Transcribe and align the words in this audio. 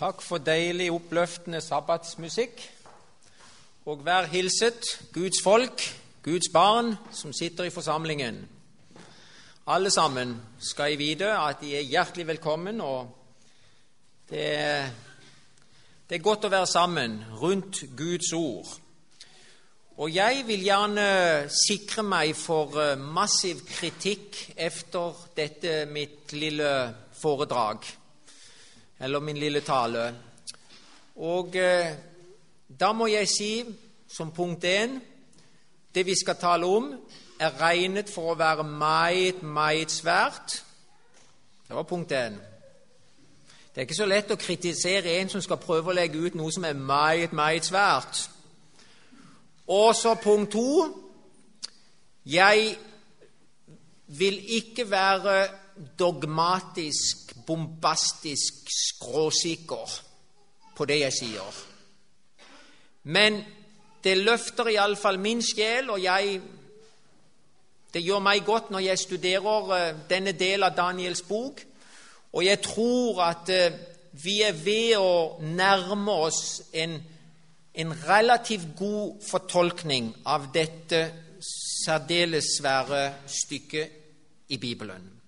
Takk 0.00 0.22
for 0.24 0.40
deilig, 0.40 0.86
oppløftende 0.88 1.58
sabbatsmusikk. 1.60 2.62
Og 3.84 4.00
vær 4.04 4.30
hilset, 4.32 4.86
Guds 5.12 5.42
folk, 5.44 5.82
Guds 6.24 6.48
barn, 6.52 6.94
som 7.12 7.34
sitter 7.36 7.68
i 7.68 7.70
forsamlingen. 7.74 8.38
Alle 9.66 9.90
sammen 9.90 10.32
skal 10.56 10.94
jeg 10.94 10.98
vite 11.02 11.28
at 11.36 11.60
de 11.60 11.74
er 11.76 11.84
hjertelig 11.84 12.26
velkommen, 12.30 12.80
og 12.80 13.12
det 14.30 14.46
er, 14.56 14.88
det 16.08 16.16
er 16.16 16.24
godt 16.24 16.48
å 16.48 16.54
være 16.56 16.72
sammen 16.72 17.20
rundt 17.42 17.84
Guds 17.92 18.32
ord. 18.32 18.72
Og 20.00 20.16
jeg 20.16 20.46
vil 20.48 20.64
gjerne 20.64 21.08
sikre 21.52 22.08
meg 22.08 22.32
for 22.40 22.80
eh, 22.80 22.96
massiv 22.96 23.66
kritikk 23.68 24.46
etter 24.56 25.26
dette 25.36 25.82
mitt 25.92 26.32
lille 26.32 26.70
foredrag, 27.20 27.84
eller 29.00 29.20
min 29.20 29.36
lille 29.36 29.60
tale. 29.60 30.14
Og 31.16 31.56
eh, 31.56 31.94
da 32.80 32.92
må 32.92 33.06
jeg 33.06 33.28
si 33.28 33.64
som 34.08 34.32
punkt 34.32 34.64
én 34.64 35.00
det 35.94 36.06
vi 36.06 36.14
skal 36.14 36.36
tale 36.36 36.66
om, 36.66 36.92
er 37.40 37.60
regnet 37.60 38.10
for 38.10 38.30
å 38.30 38.38
være 38.38 38.64
meget, 38.64 39.42
meget 39.42 39.90
svært. 39.90 40.62
Det 41.68 41.76
var 41.76 41.82
punkt 41.82 42.12
én. 42.12 42.36
Det 43.70 43.76
er 43.76 43.86
ikke 43.86 43.94
så 43.94 44.06
lett 44.06 44.30
å 44.30 44.38
kritisere 44.38 45.16
en 45.20 45.28
som 45.30 45.42
skal 45.42 45.58
prøve 45.62 45.90
å 45.90 45.96
legge 45.96 46.18
ut 46.18 46.36
noe 46.38 46.52
som 46.52 46.64
er 46.64 46.74
meget, 46.74 47.32
meget 47.32 47.64
svært. 47.64 48.28
Og 49.66 49.94
så 49.94 50.14
punkt 50.14 50.52
to 50.52 50.96
Jeg 52.26 52.76
vil 54.06 54.36
ikke 54.56 54.90
være 54.90 55.48
dogmatisk, 55.98 57.34
bombastisk 57.46 58.70
skråsikker 58.74 59.96
på 60.76 60.86
det 60.88 61.00
jeg 61.00 61.16
sier. 61.18 61.60
Men 63.04 63.40
det 64.04 64.16
løfter 64.18 64.72
iallfall 64.72 65.20
min 65.20 65.42
sjel, 65.44 65.90
og 65.90 66.02
jeg 66.02 66.40
det 67.90 68.04
gjør 68.06 68.20
meg 68.22 68.44
godt 68.46 68.68
når 68.70 68.84
jeg 68.84 68.98
studerer 69.02 69.72
eh, 69.74 69.94
denne 70.10 70.32
delen 70.38 70.68
av 70.68 70.76
Daniels 70.76 71.24
bok. 71.26 71.58
Og 72.32 72.44
jeg 72.46 72.60
tror 72.62 73.24
at 73.26 73.50
eh, 73.50 73.80
vi 74.22 74.36
er 74.46 74.54
ved 74.54 74.94
å 75.00 75.40
nærme 75.42 76.14
oss 76.28 76.60
en 76.70 77.00
en 77.74 77.92
relativt 78.08 78.66
god 78.76 79.22
fortolkning 79.30 80.10
av 80.26 80.50
dette 80.54 81.00
særdeles 81.84 82.56
svære 82.58 83.04
stykket 83.26 83.90
i 84.48 84.58
Bibelen. 84.58 85.19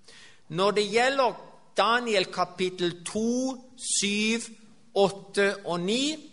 Når 0.53 0.70
det 0.77 0.84
gjelder 0.92 1.33
Daniel 1.77 2.27
kapittel 2.33 2.98
2, 3.05 3.56
7, 4.00 4.41
8 4.94 5.47
og 5.64 5.81
9, 5.81 6.28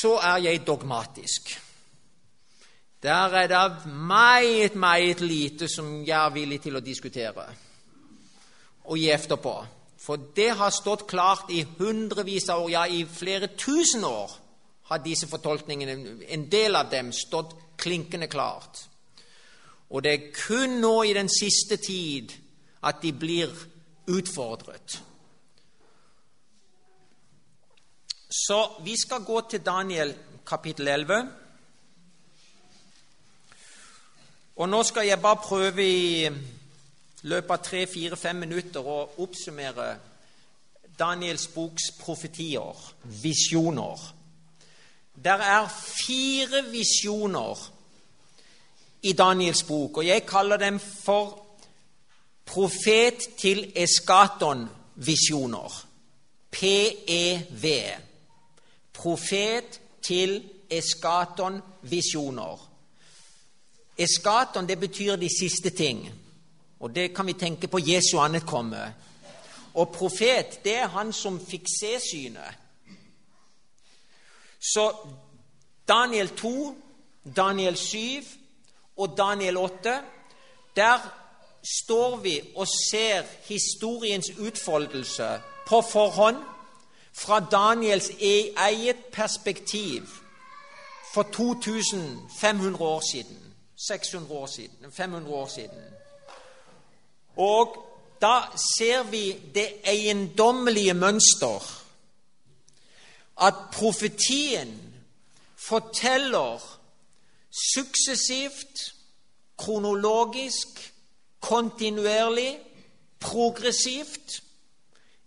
så 0.00 0.16
er 0.18 0.36
jeg 0.36 0.66
dogmatisk. 0.66 1.54
Der 3.02 3.34
er 3.40 3.46
det 3.46 3.86
meget, 3.86 4.74
meget 4.74 5.20
lite 5.20 5.68
som 5.68 6.06
jeg 6.06 6.26
er 6.26 6.34
villig 6.34 6.60
til 6.60 6.76
å 6.76 6.84
diskutere 6.84 7.46
og 8.84 8.98
gi 8.98 9.08
etterpå. 9.14 9.54
For 10.00 10.18
det 10.36 10.50
har 10.58 10.72
stått 10.74 11.06
klart 11.06 11.52
i 11.54 11.62
hundrevis 11.78 12.48
av 12.50 12.64
år, 12.64 12.70
ja, 12.70 12.84
i 12.86 13.04
flere 13.04 13.52
tusen 13.56 14.04
år 14.04 14.32
har 14.90 15.02
disse 15.04 15.28
fortolkningene, 15.30 16.24
en 16.28 16.46
del 16.50 16.76
av 16.76 16.90
dem, 16.90 17.12
stått 17.12 17.54
klinkende 17.78 18.26
klart. 18.26 18.89
Og 19.90 20.04
det 20.04 20.12
er 20.12 20.32
kun 20.46 20.78
nå 20.80 21.02
i 21.02 21.14
den 21.14 21.28
siste 21.28 21.76
tid 21.76 22.32
at 22.86 23.02
de 23.02 23.12
blir 23.12 23.50
utfordret. 24.08 25.02
Så 28.30 28.60
vi 28.84 28.94
skal 28.96 29.24
gå 29.26 29.40
til 29.50 29.60
Daniel 29.66 30.14
kapittel 30.46 30.88
11. 30.88 31.32
Og 34.56 34.68
nå 34.68 34.82
skal 34.82 35.06
jeg 35.06 35.20
bare 35.20 35.36
prøve 35.42 35.86
i 35.88 36.28
løpet 37.22 37.50
av 37.50 37.64
tre-fire-fem 37.64 38.36
minutter 38.36 38.86
å 38.86 39.00
oppsummere 39.24 39.90
Daniels 40.98 41.46
boks 41.54 41.90
profetier, 42.00 42.76
visjoner. 43.22 44.06
Der 45.24 45.42
er 45.42 45.68
fire 45.68 46.62
visjoner 46.70 47.79
i 49.02 49.12
Daniels 49.12 49.62
bok, 49.62 49.96
og 49.96 50.06
jeg 50.06 50.26
kaller 50.26 50.56
dem 50.56 50.78
for 50.78 51.46
profet 52.46 53.18
til 53.38 53.72
eskaton-visjoner. 53.76 55.86
PEV. 56.50 57.64
Profet 58.92 59.80
til 60.02 60.50
eskaton-visjoner. 60.70 62.70
Eskaton 63.98 64.68
det 64.68 64.80
betyr 64.80 65.16
de 65.16 65.28
siste 65.38 65.70
ting. 65.70 66.10
Og 66.80 66.94
det 66.94 67.14
kan 67.14 67.26
vi 67.26 67.32
tenke 67.32 67.68
på 67.68 67.78
Jesu 67.78 68.18
anetkomme. 68.18 68.94
Og 69.74 69.88
profet, 69.88 70.64
det 70.64 70.76
er 70.76 70.88
han 70.88 71.12
som 71.12 71.46
fikk 71.46 71.66
se 71.80 72.00
synet. 72.10 72.54
Så 74.74 74.92
Daniel 75.88 76.28
2, 76.28 76.76
Daniel 77.36 77.76
7 77.76 78.39
og 79.00 79.14
Daniel 79.16 79.56
8 79.56 80.00
Der 80.76 80.98
står 81.80 82.16
vi 82.16 82.40
og 82.56 82.66
ser 82.90 83.22
historiens 83.42 84.30
utfoldelse 84.38 85.40
på 85.66 85.80
forhånd 85.80 86.36
fra 87.12 87.40
Daniels 87.40 88.10
e- 88.10 88.52
eget 88.56 88.96
perspektiv 89.12 90.08
for 91.14 91.22
2500 91.22 92.84
år 92.84 93.02
siden. 93.12 93.54
600 93.88 94.34
år 94.34 94.46
siden, 94.46 94.92
500 94.92 95.34
år 95.34 95.46
siden. 95.46 95.84
Og 97.36 97.86
da 98.22 98.40
ser 98.78 99.02
vi 99.02 99.40
det 99.54 99.68
eiendommelige 99.84 100.94
mønster 100.94 101.84
at 103.40 103.54
profetien 103.72 104.94
forteller 105.56 106.79
suksessivt, 107.50 108.94
kronologisk, 109.58 110.92
kontinuerlig, 111.40 112.58
progressivt, 113.20 114.42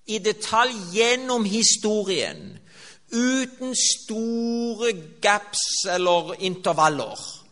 i 0.05 0.17
detalj 0.19 0.73
gjennom 0.91 1.45
historien, 1.45 2.59
uten 3.13 3.75
store 3.75 4.91
gaps 5.21 5.85
eller 5.87 6.33
intervaller 6.43 7.43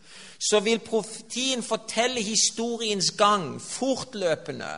så 0.50 0.60
vil 0.60 0.78
profetien 0.78 1.62
fortelle 1.62 2.22
historiens 2.22 3.10
gang 3.18 3.62
fortløpende, 3.62 4.72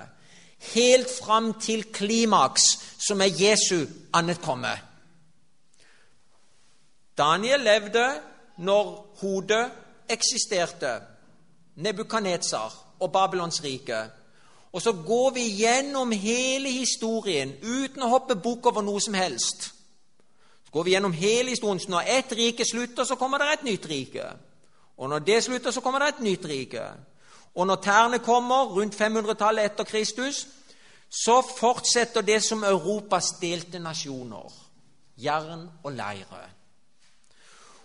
helt 0.75 1.09
fram 1.23 1.55
til 1.61 1.85
klimaks, 1.93 2.63
som 3.07 3.21
er 3.21 3.33
Jesu 3.41 3.87
anetkomme. 4.13 4.75
Daniel 7.19 7.61
levde 7.61 8.05
når 8.59 9.17
hodet 9.21 9.71
eksisterte, 10.09 11.01
Nebukadnetsar 11.77 12.73
og 13.01 13.13
Babylons 13.13 13.63
rike. 13.65 14.05
Og 14.73 14.83
så 14.83 14.93
går 14.93 15.31
vi 15.31 15.49
gjennom 15.59 16.13
hele 16.13 16.71
historien 16.71 17.53
uten 17.63 18.03
å 18.03 18.11
hoppe 18.11 18.37
bukk 18.37 18.67
over 18.71 18.83
noe 18.83 19.01
som 19.03 19.15
helst. 19.15 19.71
Så 20.67 20.75
går 20.75 20.85
vi 20.85 20.95
gjennom 20.95 21.13
hele 21.13 21.51
historien, 21.51 21.81
så 21.81 21.91
Når 21.91 22.05
ett 22.07 22.33
rike 22.33 22.65
slutter, 22.65 23.05
så 23.05 23.15
kommer 23.15 23.39
det 23.39 23.53
et 23.53 23.65
nytt 23.65 23.87
rike. 23.87 24.25
Og 24.97 25.09
når 25.09 25.19
det 25.19 25.45
slutter, 25.45 25.71
så 25.71 25.81
kommer 25.81 25.99
det 25.99 26.09
et 26.09 26.21
nytt 26.21 26.45
rike. 26.45 26.83
Og 27.55 27.67
når 27.67 27.77
tærne 27.77 28.19
kommer 28.19 28.65
rundt 28.65 28.95
500-tallet 28.95 29.65
etter 29.65 29.85
Kristus, 29.85 30.47
så 31.11 31.43
fortsetter 31.59 32.21
det 32.21 32.43
som 32.43 32.65
Europas 32.65 33.33
delte 33.41 33.79
nasjoner 33.79 34.65
jern 35.17 35.69
og 35.85 35.93
leire. 35.93 36.43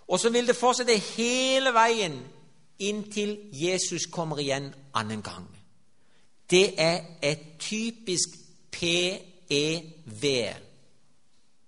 Og 0.10 0.20
så 0.20 0.30
vil 0.30 0.48
det 0.48 0.58
fortsette 0.58 0.98
hele 0.98 1.74
veien 1.74 2.18
inntil 2.80 3.38
Jesus 3.54 4.08
kommer 4.12 4.40
igjen 4.42 4.72
annen 4.98 5.22
gang. 5.22 5.46
Det 6.50 6.74
er 6.82 7.02
et 7.22 7.40
typisk 7.60 8.30
PEV. 8.72 10.24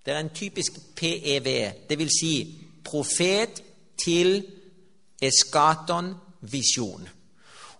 Det 0.05 0.13
er 0.13 0.19
en 0.19 0.33
typisk 0.33 0.79
PEV, 0.95 1.71
det 1.89 1.97
vil 1.99 2.09
si 2.09 2.33
profet 2.83 3.63
til 3.97 4.45
eskaton 5.21 6.15
visjon. 6.41 7.09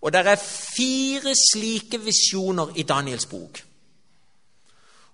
Og 0.01 0.13
det 0.13 0.27
er 0.27 0.35
fire 0.77 1.33
slike 1.53 2.01
visjoner 2.01 2.75
i 2.75 2.83
Daniels 2.83 3.25
bok. 3.25 3.63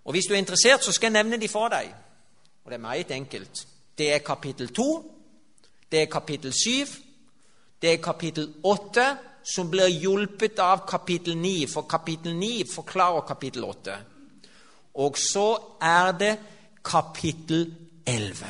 Og 0.06 0.12
Hvis 0.12 0.26
du 0.26 0.34
er 0.34 0.38
interessert, 0.38 0.84
så 0.84 0.92
skal 0.92 1.06
jeg 1.06 1.24
nevne 1.24 1.42
de 1.42 1.48
for 1.48 1.68
deg. 1.68 1.94
Og 2.66 2.72
Det 2.72 2.74
er 2.74 2.82
meget 2.82 3.12
enkelt. 3.12 3.68
Det 3.98 4.14
er 4.14 4.18
kapittel 4.18 4.68
2, 4.74 5.17
det 5.92 6.02
er 6.02 6.06
kapittel 6.12 6.54
7, 6.54 6.70
det 7.82 7.94
er 7.94 7.98
kapittel 8.04 8.54
8, 8.64 9.06
som 9.44 9.70
blir 9.72 9.88
hjulpet 9.88 10.60
av 10.60 10.84
kapittel 10.90 11.38
9, 11.38 11.68
for 11.72 11.88
kapittel 11.88 12.36
9 12.36 12.66
forklarer 12.74 13.22
kapittel 13.28 13.64
8. 13.64 13.98
Og 14.94 15.18
så 15.18 15.48
er 15.82 16.12
det 16.12 16.34
kapittel 16.84 17.74
11. 18.06 18.48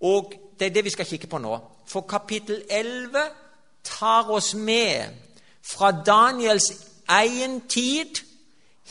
Og 0.00 0.32
det 0.58 0.66
er 0.66 0.74
det 0.74 0.84
vi 0.84 0.90
skal 0.90 1.06
kikke 1.06 1.26
på 1.26 1.38
nå. 1.38 1.58
For 1.86 2.06
kapittel 2.06 2.62
11 2.70 3.18
tar 3.84 4.30
oss 4.30 4.54
med 4.54 5.14
fra 5.62 5.90
Daniels 6.06 6.70
egen 7.08 7.60
tid 7.68 8.22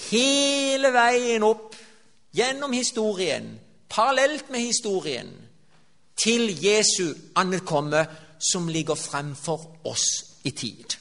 hele 0.09 0.91
veien 0.91 1.43
opp 1.43 1.75
gjennom 2.35 2.73
historien, 2.75 3.47
parallelt 3.89 4.49
med 4.51 4.59
historien, 4.59 5.29
til 6.17 6.65
Jesu 6.65 7.13
ankomme, 7.35 8.07
som 8.51 8.67
ligger 8.67 8.95
fremfor 8.95 9.77
oss 9.83 10.05
i 10.43 10.51
tid. 10.51 10.97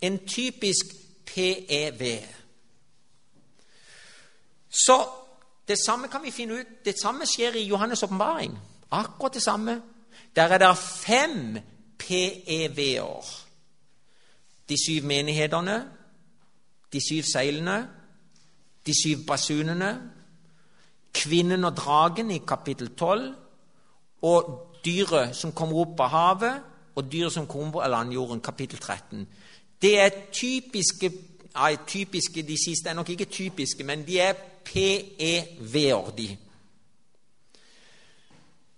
En 0.00 0.18
typisk 0.28 0.86
PEV. 1.26 2.20
Så 4.68 5.08
det 5.68 5.78
samme 5.86 6.08
kan 6.08 6.22
vi 6.22 6.30
finne 6.30 6.60
ut. 6.60 6.84
Det 6.84 6.94
samme 7.02 7.26
skjer 7.26 7.56
i 7.56 7.72
Johannes' 7.72 8.04
åpenbaring. 8.04 8.58
Akkurat 8.90 9.34
det 9.34 9.42
samme. 9.42 9.82
Der 10.36 10.42
er 10.42 10.58
det 10.58 10.78
fem 10.78 11.58
PEV-er. 11.98 13.42
De 14.68 14.76
syv 14.86 15.04
menighetene, 15.04 15.88
de 16.92 17.00
syv 17.08 17.22
seilene, 17.22 17.88
de 18.86 18.94
syv 19.02 19.26
basunene, 19.26 20.10
kvinnen 21.14 21.64
og 21.64 21.76
dragen 21.76 22.30
i 22.30 22.38
kapittel 22.38 22.94
12, 22.96 23.34
og 24.26 24.50
dyret 24.84 25.36
som 25.36 25.54
kommer 25.54 25.84
opp 25.84 26.00
av 26.04 26.12
havet, 26.12 26.72
og 26.96 27.08
dyret 27.12 27.34
som 27.34 27.46
kommer 27.46 27.72
på 27.76 27.88
landjorden, 27.92 28.40
kapittel 28.40 28.80
13. 28.80 29.26
Det 29.82 29.98
er 30.00 30.10
typiske 30.32 31.12
Nei, 31.56 31.76
typiske, 31.88 32.42
de 32.44 32.56
siste 32.60 32.90
er 32.90 32.94
nok 32.94 33.08
ikke 33.08 33.24
typiske, 33.32 33.84
men 33.84 34.02
de 34.04 34.18
er 34.20 34.34
PEV-er, 34.64 36.10
de. 36.18 36.26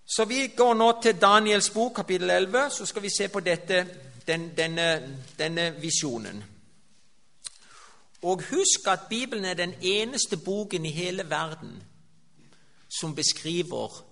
Så 0.07 0.25
vi 0.25 0.47
går 0.47 0.73
nå 0.73 0.87
til 1.03 1.17
Daniels 1.21 1.69
bok, 1.69 1.91
kapittel 1.95 2.29
11, 2.29 2.69
så 2.71 2.85
skal 2.85 3.03
vi 3.03 3.09
se 3.17 3.27
på 3.27 3.39
dette, 3.39 3.81
den, 4.27 4.51
denne, 4.57 5.17
denne 5.39 5.73
visjonen. 5.81 6.39
Og 8.21 8.43
husk 8.47 8.87
at 8.87 8.99
Bibelen 9.09 9.45
er 9.45 9.53
den 9.53 9.73
eneste 9.81 10.37
boken 10.37 10.85
i 10.85 10.91
hele 10.91 11.29
verden 11.29 11.83
som 12.99 13.15
beskriver 13.15 14.05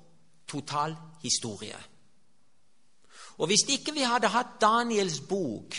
total 0.47 0.95
historie. 1.23 1.77
Og 3.37 3.47
hvis 3.47 3.65
ikke 3.69 3.93
vi 3.93 4.05
hadde 4.07 4.31
hatt 4.33 4.57
Daniels 4.61 5.19
bok, 5.19 5.77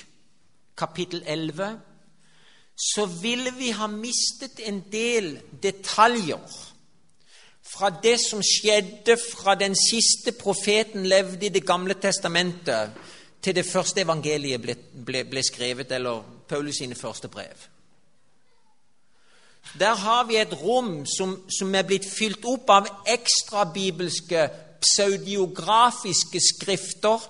kapittel 0.79 1.23
11, 1.27 1.79
så 2.79 3.07
ville 3.07 3.51
vi 3.59 3.71
ha 3.75 3.87
mistet 3.91 4.61
en 4.63 4.85
del 4.93 5.33
detaljer 5.63 6.59
fra 7.69 7.91
det 8.03 8.17
som 8.23 8.43
skjedde 8.45 9.19
fra 9.21 9.55
den 9.59 9.75
siste 9.77 10.33
profeten 10.33 11.07
levde 11.07 11.47
i 11.47 11.49
Det 11.49 11.67
gamle 11.67 11.95
testamentet, 11.95 12.91
til 13.43 13.55
det 13.55 13.67
første 13.67 14.01
evangeliet 14.03 14.63
ble, 14.63 14.75
ble, 15.07 15.25
ble 15.25 15.43
skrevet, 15.47 15.93
eller 15.93 16.25
Paulus 16.49 16.81
sine 16.81 16.95
første 16.95 17.29
brev. 17.29 17.69
Der 19.79 19.95
har 19.95 20.25
vi 20.25 20.37
et 20.37 20.63
rom 20.63 21.07
som, 21.07 21.37
som 21.59 21.75
er 21.75 21.87
blitt 21.87 22.07
fylt 22.09 22.45
opp 22.49 22.71
av 22.71 22.89
ekstrabibelske, 23.07 24.49
pseudiografiske 24.81 26.41
skrifter, 26.41 27.25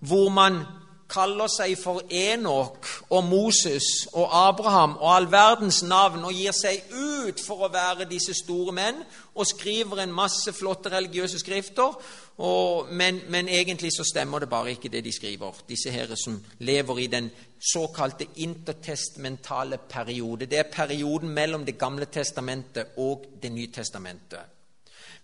hvor 0.00 0.28
man 0.32 0.62
kaller 1.10 1.50
seg 1.50 1.74
for 1.78 2.04
Enok 2.06 2.86
og 3.10 3.24
Moses 3.26 4.06
og 4.12 4.30
Abraham 4.30 4.96
og 5.00 5.08
all 5.16 5.28
verdens 5.32 5.82
navn 5.82 6.24
og 6.26 6.34
gir 6.36 6.54
seg 6.54 6.92
ut 6.94 7.42
for 7.42 7.66
å 7.66 7.72
være 7.72 8.08
disse 8.10 8.34
store 8.38 8.74
menn 8.76 9.00
og 9.34 9.48
skriver 9.48 10.02
en 10.04 10.14
masse 10.14 10.52
flotte 10.54 10.92
religiøse 10.92 11.40
skrifter, 11.42 11.96
og, 12.40 12.92
men, 12.96 13.20
men, 13.28 13.50
egentlig 13.52 13.90
så 13.92 14.04
stemmer 14.06 14.40
det 14.40 14.48
bare 14.48 14.72
ikke 14.72 14.88
det 14.92 15.02
de 15.04 15.12
skriver, 15.12 15.58
disse 15.68 15.92
her 15.92 16.14
som 16.16 16.38
lever 16.64 17.02
i 17.02 17.08
den 17.12 17.28
såkalte 17.60 18.30
intertestamentale 18.40 19.76
periode. 19.90 20.46
Det 20.48 20.58
er 20.58 20.72
perioden 20.72 21.34
mellom 21.36 21.66
Det 21.66 21.76
gamle 21.78 22.06
testamentet 22.06 22.96
og 22.96 23.26
Det 23.42 23.52
nye 23.52 23.68
testamentet. 23.68 24.40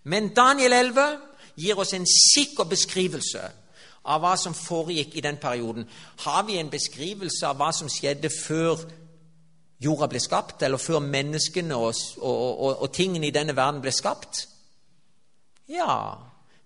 Men 0.03 0.29
Daniel 0.35 0.73
11 0.73 1.07
gir 1.57 1.79
oss 1.79 1.93
en 1.97 2.05
sikker 2.07 2.69
beskrivelse 2.69 3.41
av 4.07 4.21
hva 4.23 4.35
som 4.39 4.55
foregikk 4.55 5.17
i 5.17 5.23
den 5.25 5.39
perioden. 5.41 5.87
Har 6.23 6.45
vi 6.47 6.57
en 6.59 6.71
beskrivelse 6.71 7.47
av 7.47 7.57
hva 7.59 7.73
som 7.75 7.89
skjedde 7.91 8.31
før 8.31 8.85
jorda 9.83 10.07
ble 10.09 10.21
skapt, 10.21 10.63
eller 10.63 10.81
før 10.81 11.03
menneskene 11.03 11.75
og, 11.75 11.93
og, 12.21 12.47
og, 12.59 12.71
og 12.85 12.93
tingene 12.93 13.27
i 13.27 13.35
denne 13.35 13.55
verden 13.57 13.83
ble 13.83 13.93
skapt? 13.93 14.45
Ja, 15.67 16.15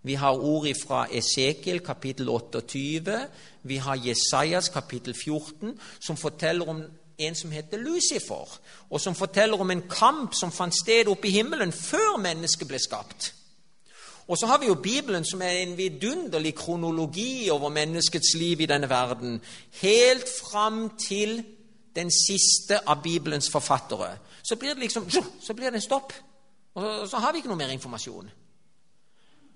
vi 0.05 0.15
har 0.21 0.37
ord 0.37 0.67
fra 0.77 1.07
Esekiel 1.09 1.81
kapittel 1.85 2.29
28, 2.29 3.19
vi 3.63 3.77
har 3.77 3.99
Jesajas 4.01 4.69
kapittel 4.69 5.13
14, 5.13 5.75
som 5.99 6.17
forteller 6.17 6.69
om 6.69 6.83
en 7.21 7.35
som 7.35 7.51
heter 7.51 7.77
Lucifer, 7.77 8.59
og 8.89 9.01
som 9.01 9.15
forteller 9.15 9.61
om 9.61 9.71
en 9.71 9.83
kamp 9.89 10.33
som 10.37 10.53
fant 10.53 10.73
sted 10.73 11.09
oppe 11.09 11.29
i 11.29 11.35
himmelen 11.35 11.73
før 11.73 12.17
mennesket 12.21 12.69
ble 12.69 12.79
skapt. 12.81 13.33
Og 14.31 14.37
så 14.37 14.47
har 14.47 14.57
vi 14.57 14.65
jo 14.65 14.75
Bibelen, 14.79 15.25
som 15.25 15.41
er 15.41 15.49
en 15.49 15.77
vidunderlig 15.77 16.55
kronologi 16.55 17.49
over 17.49 17.69
menneskets 17.69 18.33
liv 18.39 18.61
i 18.61 18.65
denne 18.65 18.89
verden, 18.89 19.41
helt 19.81 20.29
fram 20.41 20.89
til 21.07 21.43
den 21.95 22.11
siste 22.11 22.79
av 22.87 23.03
Bibelens 23.03 23.49
forfattere. 23.51 24.13
Så 24.43 24.55
blir 24.55 24.69
det 24.69 24.79
liksom 24.79 25.09
så 25.41 25.53
blir 25.53 25.69
det 25.69 25.75
en 25.75 25.81
stopp, 25.81 26.13
og 26.73 27.09
så 27.09 27.17
har 27.17 27.31
vi 27.31 27.37
ikke 27.43 27.51
noe 27.51 27.59
mer 27.59 27.75
informasjon. 27.75 28.31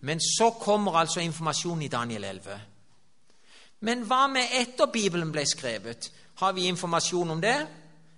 Men 0.01 0.19
så 0.19 0.49
kommer 0.59 0.99
altså 0.99 1.19
informasjonen 1.19 1.81
i 1.81 1.87
Daniel 1.87 2.23
11. 2.23 2.59
Men 3.79 4.03
hva 4.03 4.27
med 4.27 4.59
etter 4.59 4.91
Bibelen 4.91 5.31
ble 5.31 5.45
skrevet? 5.47 6.11
Har 6.35 6.51
vi 6.51 6.67
informasjon 6.67 7.31
om 7.31 7.41
det? 7.41 7.57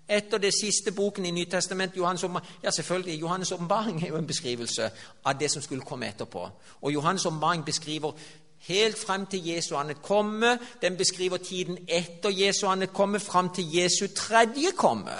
Etter 0.09 0.37
det 0.37 0.53
siste 0.53 0.91
boken 0.91 1.25
i 1.25 1.31
Nytestamentet, 1.31 1.97
Johannes 1.97 2.25
Ja, 2.63 2.71
selvfølgelig, 2.71 3.23
Johannes' 3.23 3.53
åpenbaring 3.53 4.03
er 4.03 4.07
jo 4.07 4.17
en 4.17 4.27
beskrivelse 4.27 4.89
av 5.25 5.39
det 5.39 5.51
som 5.51 5.61
skulle 5.61 5.81
komme 5.81 6.07
etterpå. 6.07 6.49
Og 6.81 6.91
Johannes' 6.91 7.27
åpenbaring 7.27 7.65
beskriver 7.65 8.11
helt 8.57 8.97
frem 8.97 9.25
til 9.25 9.47
Jesu 9.47 9.75
annet 9.75 10.01
komme. 10.01 10.59
Den 10.81 10.97
beskriver 10.97 11.37
tiden 11.37 11.77
etter 11.87 12.29
Jesu 12.29 12.67
annet 12.67 12.93
komme, 12.93 13.19
frem 13.19 13.49
til 13.49 13.75
Jesu 13.75 14.07
tredje 14.15 14.71
komme. 14.75 15.11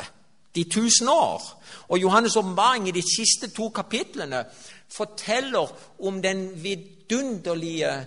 De 0.55 0.63
tusen 0.63 1.07
år. 1.07 1.63
Og 1.87 1.97
Johannes' 1.97 2.37
åpenbaring 2.37 2.87
i 2.87 2.91
de 2.91 3.03
siste 3.17 3.49
to 3.55 3.69
kapitlene 3.69 4.45
forteller 4.89 5.67
om 5.99 6.21
den 6.21 6.63
vidunderlige 6.63 8.05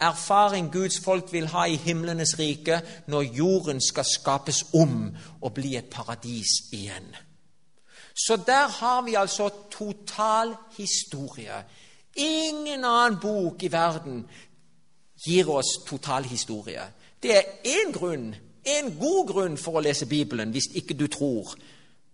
erfaring 0.00 0.72
Guds 0.72 1.00
folk 1.04 1.32
vil 1.32 1.46
ha 1.46 1.64
i 1.64 1.76
himlenes 1.76 2.38
rike 2.38 2.80
når 3.06 3.22
jorden 3.22 3.80
skal 3.80 4.04
skapes 4.04 4.64
om 4.74 5.16
og 5.40 5.54
bli 5.54 5.76
et 5.76 5.90
paradis 5.90 6.52
igjen. 6.72 7.14
Så 8.26 8.36
der 8.36 8.68
har 8.68 9.02
vi 9.02 9.14
altså 9.14 9.48
total 9.70 10.54
historie. 10.76 11.64
Ingen 12.16 12.84
annen 12.84 13.18
bok 13.20 13.62
i 13.62 13.72
verden 13.72 14.24
gir 15.26 15.50
oss 15.50 15.78
total 15.86 16.24
historie. 16.24 16.82
Det 17.22 17.36
er 17.36 17.42
én 17.64 17.92
grunn, 17.92 18.34
en 18.64 18.98
god 19.00 19.26
grunn 19.28 19.56
for 19.58 19.76
å 19.76 19.84
lese 19.84 20.06
Bibelen, 20.06 20.50
hvis 20.50 20.70
ikke 20.74 20.94
du 20.94 21.06
tror 21.06 21.54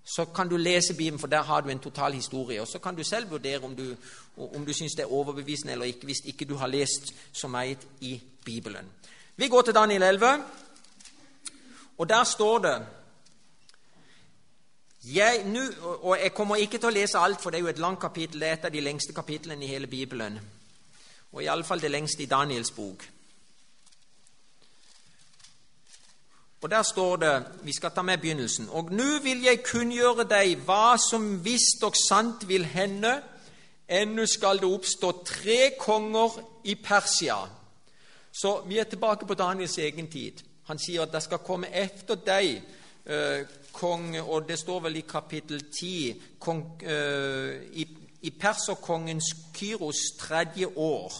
så 0.05 0.25
kan 0.25 0.49
du 0.49 0.57
lese 0.57 0.95
Bibelen, 0.95 1.19
for 1.19 1.27
der 1.27 1.43
har 1.43 1.61
du 1.61 1.69
en 1.69 1.79
total 1.79 2.13
historie. 2.13 2.61
Og 2.61 2.69
så 2.69 2.79
kan 2.79 2.97
du 2.97 3.05
selv 3.05 3.31
vurdere 3.31 3.59
om 3.59 3.77
du, 3.77 3.95
om 4.37 4.67
du 4.67 4.73
syns 4.73 4.93
det 4.93 5.03
er 5.03 5.13
overbevisende 5.13 5.73
eller 5.73 5.85
ikke, 5.85 6.05
hvis 6.05 6.25
ikke 6.25 6.45
du 6.45 6.57
har 6.57 6.67
lest 6.67 7.15
så 7.33 7.49
mye 7.49 7.77
i 8.01 8.23
Bibelen. 8.45 8.89
Vi 9.37 9.49
går 9.49 9.63
til 9.63 9.75
Daniel 9.75 10.03
11, 10.03 10.45
og 11.99 12.09
der 12.09 12.25
står 12.25 12.59
det 12.59 12.87
jeg, 15.05 15.43
nu, 15.47 15.61
og 15.83 16.19
jeg 16.23 16.35
kommer 16.35 16.57
ikke 16.57 16.79
til 16.79 16.87
å 16.87 16.95
lese 16.95 17.19
alt, 17.19 17.41
for 17.43 17.51
det 17.51 17.59
er 17.59 17.65
jo 17.67 17.73
et 17.73 17.79
langt 17.83 18.01
kapittel. 18.01 18.41
Det 18.41 18.49
er 18.49 18.53
et 18.53 18.65
av 18.69 18.71
de 18.71 18.81
lengste 18.81 19.13
kapitlene 19.13 19.65
i 19.65 19.71
hele 19.71 19.87
Bibelen. 19.91 20.39
Og 21.33 21.43
iallfall 21.43 21.83
det 21.83 21.91
lengste 21.91 22.23
i 22.23 22.31
Daniels 22.31 22.71
bok. 22.71 23.03
Og 26.62 26.71
Der 26.71 26.83
står 26.83 27.16
det 27.16 27.45
Vi 27.62 27.73
skal 27.73 27.90
ta 27.90 28.02
med 28.02 28.19
begynnelsen. 28.19 28.69
Og 28.71 28.92
nå 28.92 29.19
vil 29.23 29.42
jeg 29.42 29.62
kunngjøre 29.62 30.25
deg 30.31 30.61
hva 30.66 30.97
som 31.11 31.45
visst 31.45 31.83
og 31.83 31.97
sant 32.09 32.49
vil 32.49 32.64
hende. 32.64 33.23
Ennå 33.88 34.26
skal 34.26 34.62
det 34.62 34.71
oppstå 34.71 35.11
tre 35.25 35.73
konger 35.78 36.38
i 36.64 36.75
Persia. 36.75 37.37
Så 38.33 38.62
vi 38.66 38.78
er 38.78 38.85
tilbake 38.85 39.26
på 39.26 39.35
Daniels 39.35 39.78
egen 39.78 40.07
tid. 40.11 40.33
Han 40.64 40.78
sier 40.78 41.02
at 41.02 41.12
det 41.12 41.23
skal 41.23 41.42
komme 41.42 41.66
etter 41.75 42.14
deg 42.14 42.62
eh, 43.07 43.42
kong 43.73 44.16
Og 44.21 44.49
det 44.49 44.59
står 44.59 44.81
vel 44.81 44.97
i 44.97 45.00
kapittel 45.09 45.64
10 45.73 46.23
kong, 46.38 46.83
eh, 46.83 47.62
I, 47.73 47.87
i 48.23 48.31
perserkongens 48.31 49.35
Kyros 49.54 50.02
tredje 50.19 50.66
år 50.76 51.12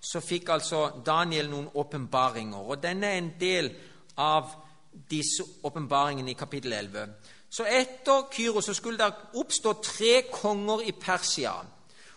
så 0.00 0.20
fikk 0.20 0.48
altså 0.48 0.90
Daniel 1.06 1.50
noen 1.50 1.68
åpenbaringer. 1.74 2.58
Og 2.58 2.82
denne 2.82 3.06
er 3.06 3.18
en 3.18 3.32
del 3.40 3.70
av 4.16 4.67
disse 5.10 5.42
åpenbaringene 5.62 6.30
i 6.30 6.38
kapittel 6.38 6.72
11. 6.72 7.08
Så 7.50 7.64
etter 7.64 8.22
Kyros 8.32 8.64
så 8.64 8.74
skulle 8.74 8.98
det 8.98 9.14
oppstå 9.34 9.72
tre 9.82 10.22
konger 10.32 10.88
i 10.88 10.92
Persia. 10.92 11.52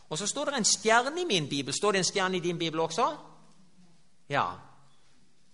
Og 0.09 0.17
så 0.17 0.27
står 0.27 0.45
det 0.45 0.57
en 0.57 0.65
stjerne 0.65 1.21
i 1.21 1.25
min 1.25 1.49
bibel. 1.49 1.73
Står 1.73 1.91
det 1.91 1.99
en 1.99 2.03
stjerne 2.03 2.37
i 2.37 2.43
din 2.43 2.59
bibel 2.59 2.79
også? 2.79 3.15
Ja. 4.29 4.45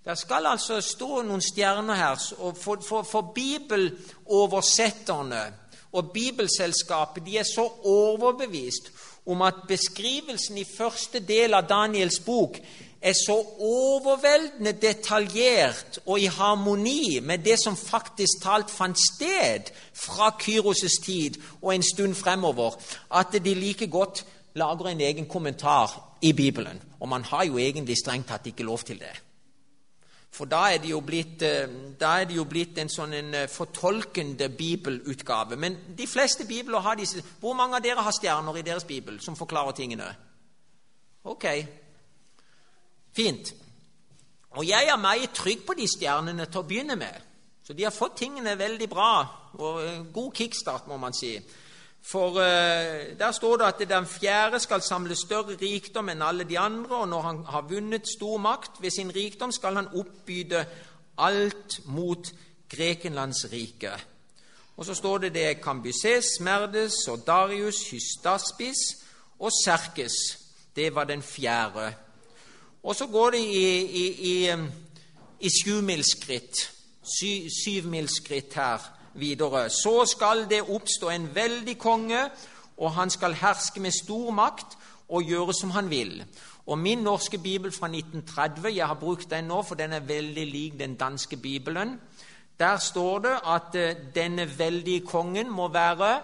Det 0.05 0.17
skal 0.17 0.45
altså 0.45 0.81
stå 0.81 1.21
noen 1.21 1.41
stjerner 1.41 1.95
her. 1.95 2.15
For, 2.55 2.81
for, 2.81 3.03
for 3.03 3.21
bibeloversetterne 3.35 5.53
og 5.91 6.11
Bibelselskapet 6.11 7.25
de 7.25 7.37
er 7.37 7.43
så 7.43 7.71
overbevist 7.83 8.91
om 9.25 9.41
at 9.41 9.55
beskrivelsen 9.67 10.57
i 10.57 10.65
første 10.77 11.19
del 11.19 11.53
av 11.53 11.67
Daniels 11.67 12.19
bok 12.23 12.57
er 13.01 13.13
så 13.13 13.35
overveldende 13.59 14.71
detaljert 14.71 15.99
og 16.05 16.19
i 16.19 16.25
harmoni 16.25 17.19
med 17.19 17.45
det 17.45 17.59
som 17.61 17.77
faktisk 17.77 18.41
talt 18.43 18.71
fant 18.71 18.97
sted 18.97 19.69
fra 19.93 20.31
Kyros' 20.41 20.99
tid 21.05 21.37
og 21.61 21.75
en 21.75 21.83
stund 21.83 22.15
fremover, 22.15 22.75
at 23.11 23.37
de 23.43 23.53
like 23.53 23.87
godt 23.87 24.25
lager 24.53 24.87
en 24.87 25.01
egen 25.01 25.25
kommentar 25.25 26.17
i 26.21 26.33
Bibelen. 26.33 26.81
Og 26.99 27.09
man 27.09 27.23
har 27.23 27.45
jo 27.45 27.57
egentlig 27.57 27.97
strengt 27.97 28.27
tatt 28.27 28.47
ikke 28.47 28.63
lov 28.63 28.79
til 28.79 28.99
det. 28.99 29.13
For 30.31 30.45
da 30.45 30.67
er 30.73 30.77
det 30.77 30.89
jo 30.89 30.99
blitt, 31.01 31.41
eh, 31.41 31.69
det 31.99 32.35
jo 32.35 32.43
blitt 32.45 32.77
en 32.77 32.89
sånn 32.89 33.13
en 33.13 33.33
eh, 33.33 33.47
fortolkende 33.47 34.49
bibelutgave. 34.49 35.55
Men 35.55 35.77
de 35.97 36.07
fleste 36.07 36.45
bibler 36.45 36.79
har 36.79 36.95
disse 36.95 37.23
Hvor 37.39 37.53
mange 37.53 37.75
av 37.75 37.83
dere 37.83 38.03
har 38.03 38.11
stjerner 38.11 38.57
i 38.57 38.61
deres 38.61 38.83
bibel 38.83 39.19
som 39.19 39.35
forklarer 39.35 39.71
tingene? 39.71 40.15
Ok, 41.23 41.45
fint. 43.17 43.53
Og 44.57 44.67
jeg 44.67 44.89
er 44.89 44.97
meget 45.01 45.35
trygg 45.35 45.65
på 45.65 45.75
de 45.77 45.87
stjernene 45.89 46.45
til 46.45 46.61
å 46.61 46.67
begynne 46.69 46.95
med. 46.97 47.23
Så 47.65 47.75
de 47.75 47.83
har 47.83 47.91
fått 47.91 48.21
tingene 48.21 48.55
veldig 48.57 48.87
bra. 48.89 49.11
Og 49.59 50.11
god 50.13 50.31
kickstart, 50.37 50.87
må 50.87 50.97
man 51.01 51.13
si. 51.13 51.33
For 52.07 52.37
uh, 52.39 53.17
der 53.19 53.31
står 53.35 53.57
det 53.57 53.65
at 53.65 53.81
den 53.89 54.05
fjerde 54.07 54.59
skal 54.63 54.81
samle 54.81 55.15
større 55.19 55.57
rikdom 55.59 56.07
enn 56.13 56.23
alle 56.23 56.45
de 56.47 56.55
andre, 56.59 57.01
og 57.01 57.09
når 57.11 57.25
han 57.25 57.41
har 57.51 57.65
vunnet 57.67 58.07
stor 58.07 58.37
makt 58.39 58.79
ved 58.81 58.95
sin 58.95 59.11
rikdom, 59.15 59.51
skal 59.51 59.75
han 59.75 59.89
oppbyde 59.91 60.63
alt 61.17 61.79
mot 61.85 62.31
Grekenlands 62.69 63.45
rike. 63.51 63.91
Og 64.77 64.85
så 64.85 64.93
står 64.93 65.17
det 65.17 65.33
det 65.33 65.61
Kambyses, 65.61 66.39
Merdes 66.39 67.07
og 67.11 67.27
Darius, 67.27 67.89
Hystaspis 67.91 68.83
og 69.39 69.51
Serkes. 69.65 70.15
Det 70.75 70.95
var 70.95 71.03
den 71.03 71.21
fjerde. 71.21 71.91
Og 72.83 72.95
så 72.95 73.07
går 73.07 73.31
det 73.31 73.39
i, 73.39 73.81
i, 73.81 74.05
i, 74.33 74.55
i 75.39 75.49
sjumilsskritt. 75.63 76.73
Sy, 77.07 77.47
syvmilsskritt 77.63 78.53
her 78.53 78.83
videre. 79.13 79.69
Så 79.69 80.05
skal 80.05 80.45
det 80.49 80.61
oppstå 80.61 81.09
en 81.09 81.29
veldig 81.35 81.77
konge, 81.79 82.29
og 82.77 82.93
han 82.93 83.09
skal 83.09 83.33
herske 83.33 83.79
med 83.81 83.91
stor 83.91 84.31
makt 84.31 84.77
og 85.09 85.23
gjøre 85.23 85.53
som 85.53 85.71
han 85.71 85.89
vil. 85.89 86.23
Og 86.67 86.79
Min 86.79 86.97
norske 86.97 87.37
bibel 87.37 87.71
fra 87.71 87.87
1930, 87.87 88.75
jeg 88.75 88.87
har 88.87 88.99
brukt 88.99 89.29
den 89.31 89.47
nå, 89.47 89.61
for 89.61 89.75
den 89.75 89.93
er 89.93 89.99
veldig 89.99 90.45
lik 90.51 90.79
den 90.79 90.95
danske 90.95 91.37
bibelen. 91.37 91.99
Der 92.59 92.77
står 92.77 93.19
det 93.19 93.35
at 93.45 93.75
eh, 93.75 93.95
denne 94.15 94.59
veldige 94.59 95.05
kongen 95.05 95.49
må 95.51 95.67
være 95.67 96.21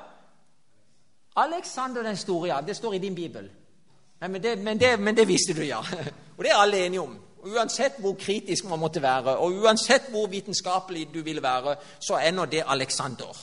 Alexander 1.36 2.04
den 2.04 2.18
store. 2.18 2.48
Ja, 2.48 2.62
det 2.62 2.76
står 2.76 2.94
i 2.94 2.98
din 2.98 3.16
bibel. 3.16 3.50
Nei, 4.24 4.30
men, 4.32 4.44
det, 4.44 4.60
men, 4.60 4.80
det, 4.80 5.00
men 5.00 5.18
det 5.18 5.28
visste 5.28 5.54
du, 5.54 5.66
ja. 5.68 5.82
Og 6.38 6.44
det 6.46 6.52
er 6.52 6.56
alle 6.56 6.86
enige 6.86 7.02
om. 7.02 7.18
Og 7.42 7.50
Uansett 7.52 7.98
hvor 8.00 8.14
kritisk 8.16 8.66
man 8.72 8.80
måtte 8.80 9.02
være, 9.02 9.36
og 9.36 9.52
uansett 9.52 10.06
hvor 10.10 10.30
vitenskapelig 10.32 11.10
du 11.14 11.22
ville 11.22 11.44
være, 11.44 11.76
så 12.00 12.16
er 12.16 12.32
nå 12.32 12.46
det 12.46 12.64
Alexander. 12.68 13.36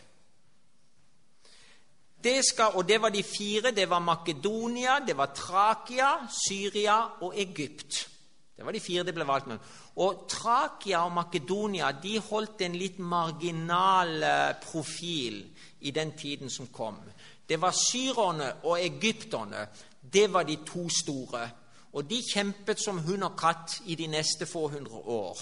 Det 2.24 2.44
skal, 2.44 2.78
og 2.78 2.86
det 2.88 3.02
var 3.02 3.10
de 3.10 3.22
fire. 3.22 3.74
Det 3.74 3.90
var 3.90 3.98
Makedonia, 3.98 5.00
det 5.06 5.16
var 5.16 5.34
Trakia, 5.34 6.12
Syria 6.46 7.00
og 7.20 7.34
Egypt. 7.34 8.08
Det 8.56 8.66
var 8.66 8.72
de 8.74 8.80
fire 8.80 9.02
det 9.06 9.14
ble 9.14 9.26
valgt 9.26 9.46
med. 9.46 9.58
Og 9.98 10.26
Trakia 10.30 11.00
og 11.04 11.12
Makedonia 11.12 11.90
de 12.02 12.18
holdt 12.22 12.62
en 12.62 12.76
litt 12.78 13.00
marginal 13.02 14.22
eh, 14.22 14.52
profil 14.62 15.40
i 15.80 15.90
den 15.90 16.12
tiden 16.18 16.50
som 16.50 16.68
kom. 16.72 17.00
Det 17.48 17.58
var 17.60 17.74
syrerne 17.74 18.52
og 18.62 18.78
egypterne. 18.78 19.66
Det 20.12 20.28
var 20.32 20.46
de 20.46 20.58
to 20.66 20.86
store. 20.88 21.48
Og 21.92 22.10
de 22.10 22.22
kjempet 22.22 22.80
som 22.80 23.02
hund 23.02 23.26
og 23.26 23.34
katt 23.38 23.80
i 23.86 23.96
de 23.98 24.06
neste 24.06 24.46
få 24.46 24.68
hundre 24.68 25.02
år. 25.02 25.38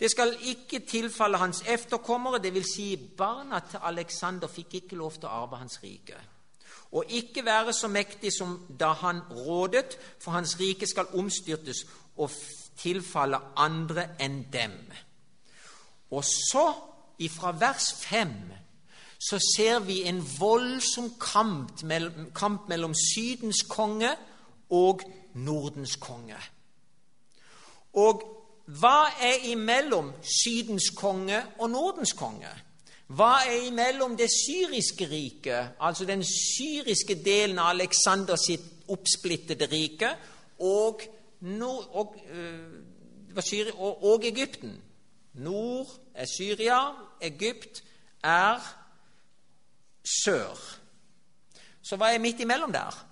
Det 0.00 0.10
skal 0.10 0.34
ikke 0.42 0.80
tilfalle 0.88 1.38
hans 1.38 1.62
efterkommere, 1.68 2.40
dvs. 2.42 2.74
Si 2.74 2.96
barna 2.96 3.60
til 3.60 3.78
Aleksander 3.82 4.48
fikk 4.48 4.74
ikke 4.74 4.96
lov 4.96 5.20
til 5.20 5.28
å 5.28 5.42
arve 5.44 5.60
hans 5.60 5.82
rike 5.82 6.18
og 6.92 7.04
ikke 7.08 7.44
være 7.44 7.72
så 7.72 7.88
mektig 7.88 8.32
som 8.34 8.56
da 8.80 8.92
han 8.92 9.20
rådet, 9.30 9.98
for 10.18 10.30
hans 10.30 10.56
rike 10.60 10.86
skal 10.86 11.06
omstyrtes 11.14 11.84
og 12.16 12.30
tilfalle 12.80 13.38
andre 13.56 14.08
enn 14.20 14.42
dem. 14.52 14.76
Og 16.10 16.24
så, 16.24 16.66
ifra 17.18 17.52
vers 17.60 17.92
5, 18.02 18.32
så 19.20 19.38
ser 19.56 19.78
vi 19.84 20.02
en 20.08 20.22
voldsom 20.38 21.12
kamp 21.20 21.82
mellom, 21.84 22.30
kamp 22.34 22.68
mellom 22.68 22.94
Sydens 22.96 23.62
konge 23.68 24.10
og 24.70 25.04
Nordens 25.34 25.96
konge. 26.00 26.38
Og 28.00 28.24
hva 28.80 29.10
er 29.20 29.46
imellom 29.50 30.12
Sydens 30.22 30.90
konge 30.96 31.42
og 31.58 31.70
Nordens 31.70 32.14
konge? 32.16 32.50
Hva 33.10 33.40
er 33.42 33.66
imellom 33.66 34.14
det 34.16 34.28
syriske 34.30 35.08
riket, 35.10 35.74
altså 35.82 36.06
den 36.06 36.22
syriske 36.24 37.16
delen 37.24 37.58
av 37.58 37.72
Aleksanders 37.74 38.46
oppsplittede 38.88 39.66
rike, 39.72 40.12
og, 40.62 41.02
nord, 41.40 41.88
og, 41.90 42.16
øh, 42.30 42.82
og, 43.78 44.04
og 44.04 44.26
Egypten? 44.26 44.82
Nord 45.34 45.86
er 46.14 46.26
Syria, 46.26 46.78
Egypt 47.20 47.84
er 48.22 48.60
sør. 50.24 50.80
Så 51.82 51.96
hva 51.96 52.14
er 52.14 52.18
midt 52.18 52.40
imellom 52.40 52.72
der? 52.72 53.06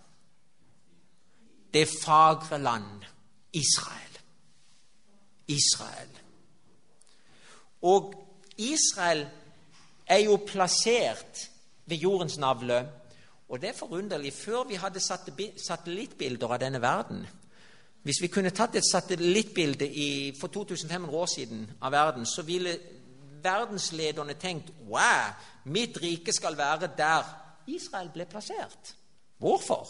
Det 1.74 1.88
fagre 2.02 2.58
land 2.58 3.04
Israel. 3.52 4.18
Israel. 5.48 6.18
Og 7.82 8.14
Israel 8.58 9.28
er 10.06 10.18
jo 10.18 10.36
plassert 10.46 11.50
ved 11.86 11.96
jordens 11.96 12.38
navle. 12.38 12.92
Og 13.48 13.60
det 13.60 13.68
er 13.68 13.72
forunderlig. 13.72 14.32
Før 14.32 14.64
vi 14.64 14.74
hadde 14.74 15.00
satellittbilder 15.56 16.48
av 16.48 16.60
denne 16.60 16.80
verden 16.82 17.26
Hvis 18.02 18.22
vi 18.22 18.30
kunne 18.32 18.50
tatt 18.50 18.76
et 18.76 18.86
satellittbilde 18.86 19.88
for 20.40 20.48
2500 20.48 21.16
år 21.16 21.26
siden 21.26 21.70
av 21.80 21.92
verden, 21.92 22.26
så 22.26 22.42
ville 22.42 22.78
verdenslederne 23.42 24.34
tenkt 24.34 24.72
Wow, 24.88 25.34
mitt 25.64 25.98
rike 26.02 26.32
skal 26.32 26.56
være 26.58 26.90
der 26.98 27.26
Israel 27.66 28.10
ble 28.14 28.24
plassert. 28.24 28.94
Hvorfor? 29.38 29.88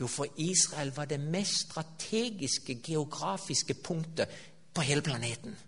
Jo, 0.00 0.06
for 0.06 0.26
Israel 0.36 0.92
var 0.96 1.04
det 1.04 1.20
mest 1.20 1.60
strategiske 1.70 2.80
geografiske 2.82 3.74
punktet 3.74 4.28
på 4.74 4.80
hele 4.80 5.02
planeten. 5.02 5.58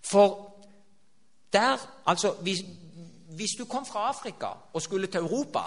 For 0.00 0.52
der 1.52 1.76
Altså, 2.06 2.32
hvis, 2.32 2.58
hvis 3.30 3.50
du 3.58 3.64
kom 3.64 3.86
fra 3.86 4.08
Afrika 4.08 4.46
og 4.72 4.82
skulle 4.82 5.06
til 5.06 5.20
Europa, 5.20 5.60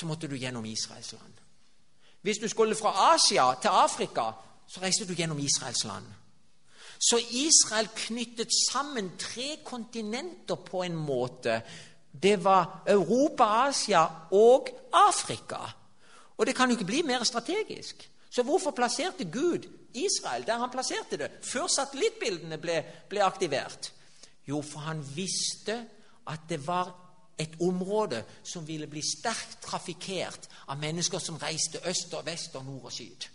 så 0.00 0.06
måtte 0.06 0.28
du 0.28 0.36
gjennom 0.36 0.64
Israels 0.64 1.12
land. 1.12 1.37
Hvis 2.22 2.38
du 2.38 2.48
skulle 2.48 2.74
fra 2.74 3.14
Asia 3.14 3.54
til 3.62 3.68
Afrika, 3.68 4.30
så 4.68 4.80
reiste 4.80 5.06
du 5.08 5.14
gjennom 5.14 5.38
Israels 5.38 5.84
land. 5.84 6.06
Så 6.98 7.20
Israel 7.30 7.88
knyttet 7.94 8.50
sammen 8.70 9.12
tre 9.18 9.58
kontinenter 9.64 10.54
på 10.54 10.82
en 10.82 10.96
måte. 10.96 11.62
Det 12.22 12.44
var 12.44 12.82
Europa, 12.86 13.44
Asia 13.44 14.04
og 14.30 14.68
Afrika. 14.92 15.60
Og 16.36 16.46
det 16.46 16.54
kan 16.56 16.70
jo 16.70 16.76
ikke 16.76 16.84
bli 16.84 17.02
mer 17.02 17.24
strategisk. 17.24 18.10
Så 18.30 18.42
hvorfor 18.42 18.70
plasserte 18.70 19.24
Gud 19.24 19.68
Israel 19.94 20.46
der 20.46 20.58
han 20.58 20.70
plasserte 20.70 21.16
det, 21.16 21.30
før 21.42 21.66
satellittbildene 21.66 22.58
ble, 22.58 22.82
ble 23.08 23.22
aktivert? 23.24 23.92
Jo, 24.48 24.62
for 24.62 24.78
han 24.78 25.02
visste 25.16 25.84
at 26.28 26.40
det 26.48 26.66
var 26.66 27.07
et 27.38 27.56
område 27.60 28.24
som 28.42 28.66
ville 28.66 28.86
bli 28.90 29.02
sterkt 29.04 29.60
trafikkert 29.62 30.48
av 30.68 30.78
mennesker 30.80 31.22
som 31.22 31.38
reiste 31.40 31.80
øst 31.86 32.14
og 32.14 32.26
vest 32.26 32.56
og 32.56 32.64
nord 32.64 32.90
og 32.90 32.92
syd. 32.92 33.28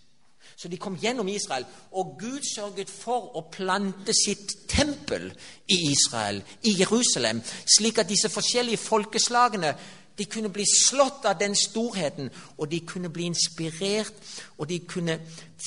Så 0.56 0.68
de 0.68 0.78
kom 0.78 0.98
gjennom 1.02 1.28
Israel, 1.28 1.66
og 1.92 2.16
Gud 2.20 2.44
sørget 2.56 2.90
for 2.90 3.32
å 3.38 3.48
plante 3.52 4.14
sitt 4.14 4.54
tempel 4.70 5.32
i 5.68 5.80
Israel, 5.92 6.44
i 6.64 6.76
Jerusalem, 6.80 7.42
slik 7.78 8.00
at 8.00 8.10
disse 8.10 8.30
forskjellige 8.30 8.78
folkeslagene 8.78 9.74
de 10.18 10.26
kunne 10.30 10.52
bli 10.54 10.66
slått 10.70 11.26
av 11.26 11.40
den 11.40 11.56
storheten, 11.58 12.30
og 12.58 12.70
de 12.70 12.84
kunne 12.86 13.10
bli 13.10 13.26
inspirert, 13.32 14.14
og 14.58 14.70
de 14.70 14.80
kunne 14.86 15.18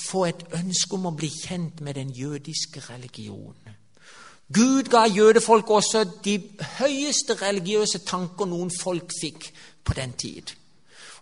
få 0.07 0.25
et 0.28 0.45
ønske 0.55 0.95
om 0.95 1.09
å 1.11 1.16
bli 1.19 1.33
kjent 1.35 1.83
med 1.83 1.99
den 1.99 2.12
jødiske 2.14 2.85
religionen. 2.87 3.65
Gud 4.55 4.91
ga 4.91 5.07
jødefolk 5.11 5.71
også 5.71 6.05
de 6.25 6.37
høyeste 6.79 7.35
religiøse 7.41 7.99
tanker 8.07 8.47
noen 8.47 8.71
folk 8.71 9.11
fikk 9.21 9.49
på 9.85 9.95
den 9.99 10.12
tid. 10.12 10.55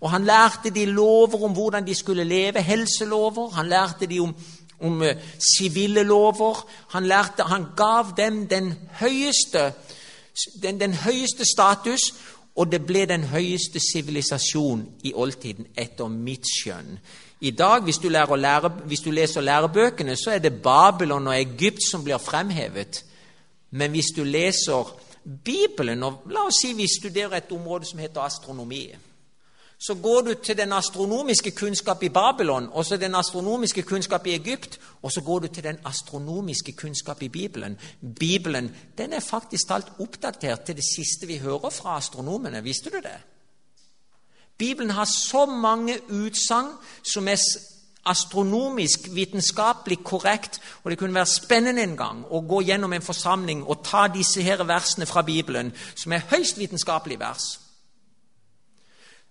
Og 0.01 0.11
Han 0.11 0.25
lærte 0.25 0.71
de 0.71 0.85
lover 0.85 1.45
om 1.45 1.53
hvordan 1.53 1.87
de 1.87 1.95
skulle 1.95 2.25
leve, 2.25 2.63
helselover. 2.63 3.51
Han 3.51 3.67
lærte 3.67 4.07
de 4.07 4.21
om, 4.21 4.35
om 4.81 5.01
uh, 5.01 5.09
sivile 5.57 6.03
lover. 6.03 6.69
Han, 6.89 7.07
lærte, 7.07 7.43
han 7.43 7.65
gav 7.77 8.13
dem 8.17 8.47
den 8.49 8.75
høyeste, 9.01 9.73
den, 10.63 10.81
den 10.81 10.95
høyeste 10.95 11.45
status, 11.45 12.01
og 12.57 12.73
det 12.73 12.85
ble 12.87 13.07
den 13.07 13.25
høyeste 13.25 13.81
sivilisasjon 13.81 14.85
i 15.03 15.13
oldtiden, 15.15 15.67
etter 15.77 16.09
mitt 16.09 16.47
skjønn. 16.47 16.99
I 17.41 17.51
dag, 17.51 17.83
hvis 17.83 17.99
du, 17.99 18.09
lære, 18.09 18.69
hvis 18.69 19.01
du, 19.01 19.11
leser 19.11 19.41
lærebøkene, 19.41 20.17
så 20.17 20.31
er 20.31 20.39
det 20.39 20.63
Babylon 20.63 21.27
og 21.27 21.41
Egypt 21.41 21.83
som 21.91 22.05
blir 22.05 22.19
fremhevet. 22.19 23.05
Men 23.75 23.91
hvis 23.91 24.13
du 24.17 24.23
leser 24.25 25.01
Bibelen, 25.45 26.03
og 26.03 26.29
la 26.31 26.47
oss 26.47 26.61
si 26.63 26.73
vi 26.79 26.87
studerer 26.87 27.41
et 27.41 27.53
område 27.53 27.89
som 27.89 27.99
heter 27.99 28.23
astronomi, 28.23 28.85
så 29.79 29.95
går 29.95 30.21
du 30.21 30.35
til 30.35 30.57
den 30.57 30.73
astronomiske 30.73 31.51
kunnskap 31.51 32.03
i 32.03 32.09
Babylon, 32.09 32.69
og 32.73 32.85
så 32.85 32.97
den 32.97 33.15
astronomiske 33.15 33.83
kunnskap 33.83 34.27
i 34.27 34.35
Egypt, 34.35 34.79
og 35.03 35.13
så 35.13 35.21
går 35.21 35.39
du 35.39 35.47
til 35.47 35.65
den 35.65 35.79
astronomiske 35.85 36.73
kunnskap 36.73 37.23
i 37.23 37.29
Bibelen. 37.29 37.79
Bibelen 38.19 38.71
den 38.99 39.13
er 39.13 39.21
faktisk 39.21 39.69
talt 39.69 39.93
oppdatert 39.99 40.65
til 40.65 40.77
det 40.77 40.85
siste 40.85 41.27
vi 41.27 41.39
hører 41.39 41.71
fra 41.71 41.97
astronomene. 41.97 42.63
Visste 42.63 42.91
du 42.91 42.97
det? 43.03 43.19
Bibelen 44.59 44.91
har 44.91 45.05
så 45.05 45.47
mange 45.47 45.99
utsagn 46.09 46.71
som 47.15 47.29
er 47.29 47.37
astronomisk, 48.07 49.09
vitenskapelig 49.15 49.99
korrekt, 50.05 50.61
og 50.83 50.91
det 50.91 50.99
kunne 50.99 51.15
være 51.15 51.27
spennende 51.27 51.83
en 51.83 51.97
gang 51.97 52.25
å 52.31 52.43
gå 52.45 52.61
gjennom 52.69 52.93
en 52.93 53.05
forsamling 53.05 53.65
og 53.65 53.85
ta 53.85 54.07
disse 54.13 54.43
her 54.43 54.65
versene 54.69 55.07
fra 55.07 55.23
Bibelen, 55.23 55.73
som 55.95 56.13
er 56.13 56.27
høyst 56.31 56.59
vitenskapelige 56.59 57.21
vers. 57.21 57.61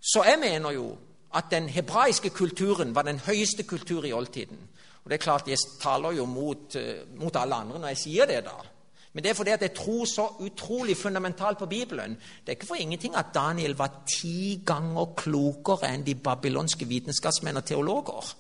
Så 0.02 0.24
jeg 0.28 0.40
mener 0.40 0.72
jo 0.72 0.98
at 1.34 1.52
den 1.52 1.70
hebraiske 1.70 2.30
kulturen 2.30 2.96
var 2.96 3.02
den 3.02 3.20
høyeste 3.20 3.64
kultur 3.64 4.06
i 4.06 4.14
oldtiden. 4.14 4.60
Og 5.04 5.10
det 5.10 5.14
er 5.14 5.24
klart, 5.24 5.48
Jeg 5.48 5.58
taler 5.82 6.12
jo 6.12 6.26
mot, 6.26 6.76
uh, 6.76 7.20
mot 7.20 7.36
alle 7.36 7.56
andre 7.56 7.80
når 7.80 7.88
jeg 7.88 7.98
sier 7.98 8.26
det. 8.26 8.44
da. 8.44 8.52
Men 9.14 9.24
det 9.24 9.30
er 9.30 9.34
fordi 9.34 9.52
at 9.52 9.62
jeg 9.62 9.74
tror 9.74 10.06
så 10.06 10.28
utrolig 10.40 10.98
fundamentalt 10.98 11.58
på 11.58 11.66
Bibelen. 11.66 12.12
Det 12.12 12.48
er 12.48 12.52
ikke 12.52 12.68
for 12.68 12.76
ingenting 12.76 13.16
at 13.16 13.26
Daniel 13.34 13.78
var 13.78 14.04
ti 14.20 14.64
ganger 14.66 15.14
klokere 15.18 15.94
enn 15.94 16.06
de 16.06 16.16
babylonske 16.16 16.86
vitenskapsmenn 16.86 17.58
og 17.58 17.66
teologer. 17.66 18.36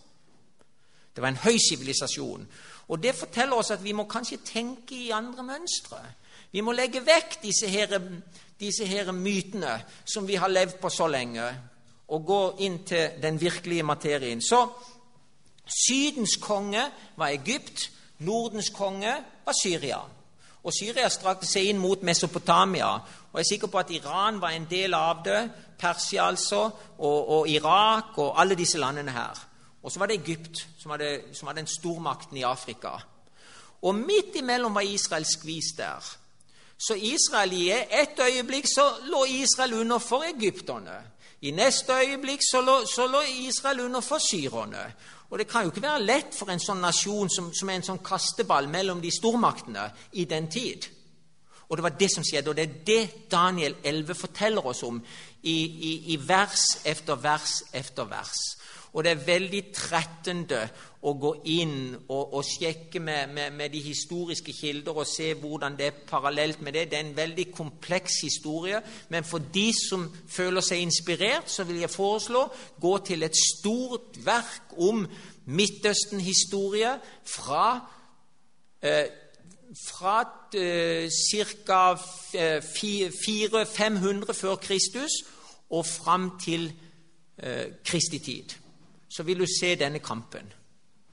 Det 1.15 1.21
var 1.21 1.29
en 1.29 1.43
høy 1.43 1.57
sivilisasjon. 1.57 2.47
Og 2.87 3.03
det 3.03 3.15
forteller 3.15 3.55
oss 3.55 3.71
at 3.71 3.83
vi 3.83 3.93
må 3.93 4.07
kanskje 4.09 4.41
tenke 4.45 4.95
i 4.95 5.11
andre 5.13 5.43
mønstre. 5.43 6.01
Vi 6.51 6.61
må 6.61 6.73
legge 6.73 7.01
vekk 7.05 7.39
disse 7.43 7.69
her 7.69 7.93
disse 8.63 8.85
her 8.85 9.11
mytene 9.11 9.77
som 10.05 10.27
vi 10.27 10.35
har 10.39 10.51
levd 10.51 10.79
på 10.81 10.89
så 10.89 11.07
lenge, 11.11 11.45
og 12.13 12.25
gå 12.25 12.41
inn 12.65 12.83
til 12.87 13.19
den 13.21 13.39
virkelige 13.41 13.83
materien. 13.83 14.41
Så 14.41 14.67
Sydens 15.63 16.35
konge 16.41 16.83
var 17.15 17.31
Egypt, 17.31 17.89
Nordens 18.19 18.69
konge 18.69 19.13
var 19.45 19.55
Syria. 19.63 20.01
Og 20.63 20.73
Syria 20.75 21.09
strakte 21.09 21.47
seg 21.47 21.71
inn 21.71 21.79
mot 21.79 22.03
Mesopotamia. 22.03 22.91
Og 23.31 23.39
jeg 23.39 23.45
er 23.45 23.49
sikker 23.49 23.71
på 23.71 23.79
at 23.79 23.91
Iran 23.91 24.41
var 24.41 24.53
en 24.55 24.67
del 24.69 24.93
av 24.93 25.23
det. 25.25 25.39
Persia, 25.79 26.27
altså. 26.27 26.69
Og, 26.97 27.29
og 27.37 27.49
Irak 27.49 28.17
og 28.17 28.39
alle 28.39 28.55
disse 28.55 28.77
landene 28.77 29.11
her. 29.11 29.41
Og 29.83 29.91
så 29.91 29.99
var 29.99 30.05
det 30.05 30.19
Egypt, 30.21 30.67
som 30.79 30.89
var, 30.89 30.97
det, 30.97 31.23
som 31.33 31.47
var 31.47 31.53
den 31.53 31.67
stormakten 31.67 32.37
i 32.37 32.43
Afrika. 32.47 32.89
Og 33.81 33.95
midt 33.95 34.35
imellom 34.35 34.75
var 34.75 34.81
Israel 34.81 35.25
skvist 35.25 35.77
der. 35.77 36.15
Så 36.87 36.93
Israel 36.93 37.53
i 37.53 37.69
et 37.71 38.19
øyeblikk 38.19 38.65
så 38.67 38.89
lå 39.05 39.25
Israel 39.25 39.73
under 39.73 39.97
for 39.97 40.23
egypterne. 40.23 41.01
I 41.41 41.51
neste 41.51 41.93
øyeblikk 41.93 42.39
så 42.51 42.61
lå, 42.61 42.85
så 42.95 43.07
lå 43.07 43.21
Israel 43.21 43.79
under 43.79 44.01
for 44.01 44.17
syrerne. 44.17 44.93
Og 45.29 45.39
Det 45.39 45.47
kan 45.47 45.61
jo 45.61 45.69
ikke 45.69 45.81
være 45.81 46.03
lett 46.03 46.35
for 46.37 46.51
en 46.51 46.59
sånn 46.59 46.81
nasjon 46.81 47.29
som, 47.29 47.53
som 47.53 47.69
er 47.69 47.79
en 47.79 47.87
sånn 47.87 48.03
kasteball 48.05 48.67
mellom 48.69 49.01
de 49.01 49.11
stormaktene 49.11 49.87
i 50.11 50.25
den 50.29 50.47
tid. 50.51 50.85
Og 51.69 51.77
det 51.77 51.83
var 51.83 51.95
det 51.99 52.09
som 52.13 52.23
skjedde, 52.23 52.49
og 52.51 52.55
det 52.55 52.63
er 52.63 52.75
det 52.85 53.31
Daniel 53.31 53.75
11 53.83 54.15
forteller 54.15 54.65
oss 54.67 54.83
om 54.83 54.99
i, 55.41 55.55
i, 55.89 55.93
i 56.13 56.17
vers 56.27 56.77
efter 56.85 57.15
vers 57.15 57.63
efter 57.73 58.05
vers. 58.05 58.37
Og 58.93 59.03
det 59.03 59.11
er 59.11 59.25
veldig 59.25 59.63
trettende 59.73 60.69
å 61.03 61.13
gå 61.19 61.33
inn 61.51 61.95
og, 61.97 62.33
og 62.37 62.45
sjekke 62.45 62.99
med, 63.01 63.33
med, 63.33 63.51
med, 63.57 63.71
de 63.73 63.81
historiske 63.81 64.53
kilder 64.53 64.99
og 65.01 65.07
se 65.09 65.33
hvordan 65.39 65.77
det 65.79 65.85
er 65.89 66.03
parallelt 66.07 66.61
med 66.61 66.73
det. 66.77 66.91
Det 66.91 66.97
er 66.99 67.05
en 67.07 67.17
veldig 67.17 67.47
kompleks 67.55 68.21
historie, 68.21 68.81
men 69.09 69.23
for 69.25 69.39
de 69.53 69.73
som 69.75 70.15
føler 70.29 70.61
seg 70.61 70.81
inspirert, 70.85 71.51
så 71.51 71.63
vil 71.67 71.79
jeg 71.81 71.89
foreslå 71.91 72.53
gå 72.81 72.97
til 73.09 73.23
et 73.25 73.37
stort 73.49 74.25
verk 74.25 74.77
om 74.77 75.07
Midtøsten-historie 75.43 76.99
fra 77.27 77.79
eh, 78.79 79.07
fra 79.73 80.21
eh, 80.53 81.09
ca. 81.65 81.97
400-500 81.97 84.33
før 84.37 84.55
Kristus 84.61 85.11
og 85.73 85.81
fram 85.85 86.37
til 86.37 86.73
eh, 87.41 87.65
Kristi 87.83 88.19
tid 88.21 88.62
så 89.15 89.23
vil 89.23 89.39
du 89.39 89.45
se 89.59 89.75
denne 89.75 89.99
kampen 89.99 90.53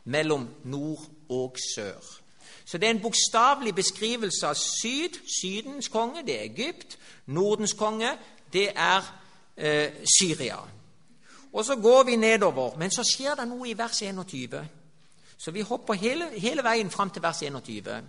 mellom 0.04 0.48
nord 0.64 1.02
og 1.28 1.56
sør. 1.74 2.20
Så 2.64 2.78
det 2.78 2.86
er 2.86 2.90
en 2.90 3.02
bokstavelig 3.02 3.74
beskrivelse 3.74 4.46
av 4.46 4.54
syd. 4.54 5.18
Sydens 5.40 5.88
konge, 5.88 6.22
det 6.26 6.36
er 6.38 6.44
Egypt. 6.44 6.98
Nordens 7.26 7.72
konge, 7.72 8.12
det 8.52 8.68
er 8.76 9.02
eh, 9.56 9.92
Syria. 10.20 10.56
Og 11.52 11.64
så 11.64 11.76
går 11.76 12.02
vi 12.02 12.16
nedover, 12.16 12.76
men 12.78 12.90
så 12.90 13.02
skjer 13.02 13.34
det 13.34 13.48
noe 13.48 13.68
i 13.68 13.78
vers 13.78 14.02
21. 14.02 14.60
Så 15.38 15.50
vi 15.50 15.60
hopper 15.60 15.98
hele, 15.98 16.30
hele 16.38 16.62
veien 16.62 16.90
fram 16.90 17.10
til 17.10 17.22
vers 17.22 17.42
21. 17.42 18.02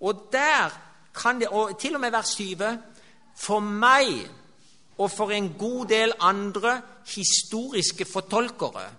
Og 0.00 0.28
der 0.32 0.74
kan 1.14 1.40
det, 1.40 1.48
og 1.48 1.78
til 1.78 1.94
og 1.94 2.00
med 2.00 2.10
vers 2.10 2.34
20 2.34 2.78
For 3.36 3.60
meg 3.60 4.28
og 4.98 5.10
for 5.10 5.30
en 5.30 5.54
god 5.58 5.86
del 5.86 6.12
andre 6.20 6.80
historiske 7.14 8.04
fortolkere 8.04 8.90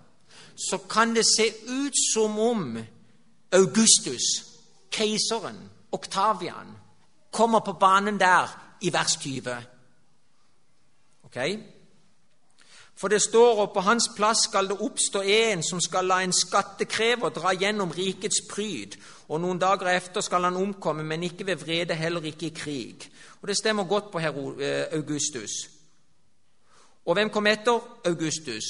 så 0.70 0.78
kan 0.90 1.14
det 1.14 1.24
se 1.26 1.46
ut 1.66 1.92
som 2.14 2.38
om 2.38 2.78
Augustus, 3.52 4.22
keiseren, 4.90 5.70
Oktavian, 5.92 6.76
kommer 7.30 7.60
på 7.60 7.72
banen 7.72 8.20
der 8.20 8.76
i 8.80 8.92
vers 8.92 9.16
20. 9.16 9.56
Ok? 11.24 11.36
For 12.94 13.08
det 13.08 13.22
står 13.22 13.60
og 13.60 13.72
på 13.74 13.80
hans 13.80 14.08
plass 14.16 14.46
skal 14.48 14.68
det 14.70 14.78
oppstå 14.80 15.20
en 15.20 15.62
som 15.62 15.80
skal 15.80 16.06
la 16.06 16.20
en 16.22 16.32
skattekrever 16.32 17.34
dra 17.34 17.54
gjennom 17.54 17.90
rikets 17.90 18.44
pryd, 18.50 18.94
og 19.28 19.40
noen 19.42 19.58
dager 19.58 19.96
efter 19.96 20.22
skal 20.22 20.46
han 20.46 20.56
omkomme, 20.56 21.02
men 21.02 21.22
ikke 21.22 21.46
ved 21.46 21.56
vrede, 21.56 21.94
heller 21.94 22.22
ikke 22.22 22.46
i 22.46 22.54
krig. 22.54 23.10
Og 23.42 23.48
Det 23.48 23.56
stemmer 23.56 23.84
godt 23.84 24.10
på 24.10 24.18
herr 24.18 24.34
Augustus. 24.92 25.73
Og 27.04 27.14
hvem 27.14 27.30
kom 27.30 27.46
etter 27.46 27.80
Augustus? 28.06 28.64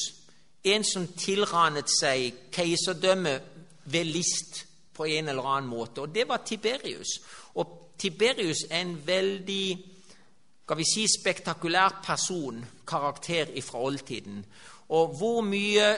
En 0.65 0.85
som 0.85 1.07
tilranet 1.19 1.91
seg 1.93 2.51
keiserdømmet 2.53 3.43
ved 3.85 4.05
list 4.05 4.65
på 4.95 5.05
en 5.05 5.29
eller 5.29 5.47
annen 5.57 5.71
måte, 5.71 6.01
og 6.01 6.15
det 6.15 6.29
var 6.29 6.43
Tiberius. 6.47 7.19
Og 7.55 7.95
Tiberius 7.99 8.65
er 8.71 8.81
en 8.81 8.97
veldig 9.07 9.67
skal 10.65 10.79
vi 10.81 10.85
si, 10.89 11.05
spektakulær 11.21 12.01
person, 12.07 12.65
karakter 12.89 13.51
fra 13.63 13.83
oldtiden. 13.85 14.45
Og 14.89 15.17
hvor 15.19 15.43
mye 15.45 15.89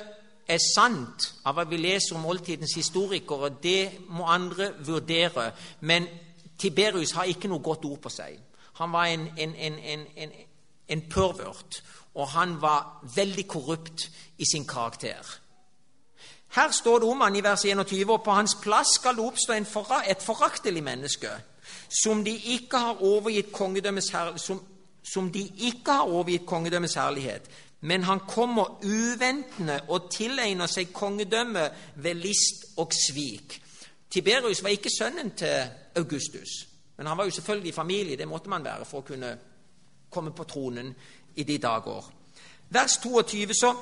er 0.47 0.63
sant 0.75 1.29
av 1.47 1.55
hva 1.55 1.65
vi 1.71 1.79
leser 1.79 2.17
om 2.19 2.27
oldtidens 2.27 2.75
historikere, 2.75 3.53
det 3.63 4.09
må 4.09 4.27
andre 4.27 4.73
vurdere. 4.87 5.53
Men 5.81 6.09
Tiberius 6.59 7.15
har 7.15 7.31
ikke 7.31 7.51
noe 7.51 7.63
godt 7.63 7.87
ord 7.87 8.01
på 8.03 8.11
seg. 8.11 8.41
Han 8.81 8.93
var 8.93 9.07
en, 9.07 9.29
en, 9.39 9.55
en, 9.79 10.35
en 10.89 11.05
pervert, 11.11 11.81
og 12.17 12.29
han 12.33 12.57
var 12.61 13.03
veldig 13.15 13.45
korrupt 13.49 14.09
i 14.39 14.45
sin 14.45 14.65
karakter. 14.67 15.37
Her 16.57 16.71
står 16.73 16.99
det 16.99 17.09
om 17.09 17.21
han 17.21 17.37
i 17.37 17.43
vers 17.45 17.65
21, 17.65 18.13
og 18.13 18.23
på 18.25 18.33
hans 18.33 18.57
plass 18.63 18.97
skal 18.97 19.17
det 19.17 19.25
oppstå 19.25 19.53
et 19.53 20.23
foraktelig 20.23 20.83
menneske 20.83 21.31
som 22.03 22.25
de 22.25 22.33
ikke 22.57 22.79
har 22.79 23.03
overgitt 23.03 23.53
kongedømmets 23.53 24.13
som 25.03 25.31
de 25.33 25.43
ikke 25.59 25.93
har 25.93 26.09
overgitt 26.11 26.47
kongedømmets 26.47 26.95
herlighet, 26.95 27.43
men 27.81 28.03
han 28.03 28.21
kommer 28.29 28.81
uventende 28.85 29.81
og 29.89 30.11
tilegner 30.11 30.67
seg 30.67 30.93
kongedømme 30.93 31.69
ved 31.97 32.15
list 32.15 32.65
og 32.77 32.93
svik. 32.95 33.61
Tiberius 34.11 34.63
var 34.63 34.75
ikke 34.75 34.91
sønnen 34.99 35.31
til 35.31 35.69
Augustus, 35.97 36.67
men 36.97 37.07
han 37.07 37.19
var 37.19 37.25
jo 37.25 37.31
selvfølgelig 37.31 37.69
i 37.69 37.73
familie. 37.73 38.17
Det 38.17 38.29
måtte 38.29 38.49
man 38.49 38.65
være 38.65 38.85
for 38.85 39.03
å 39.03 39.07
kunne 39.07 39.37
komme 40.11 40.33
på 40.33 40.45
tronen 40.45 40.95
i 41.37 41.43
de 41.43 41.59
dager. 41.59 42.13
Vers 42.71 42.99
22, 43.03 43.55
så, 43.55 43.75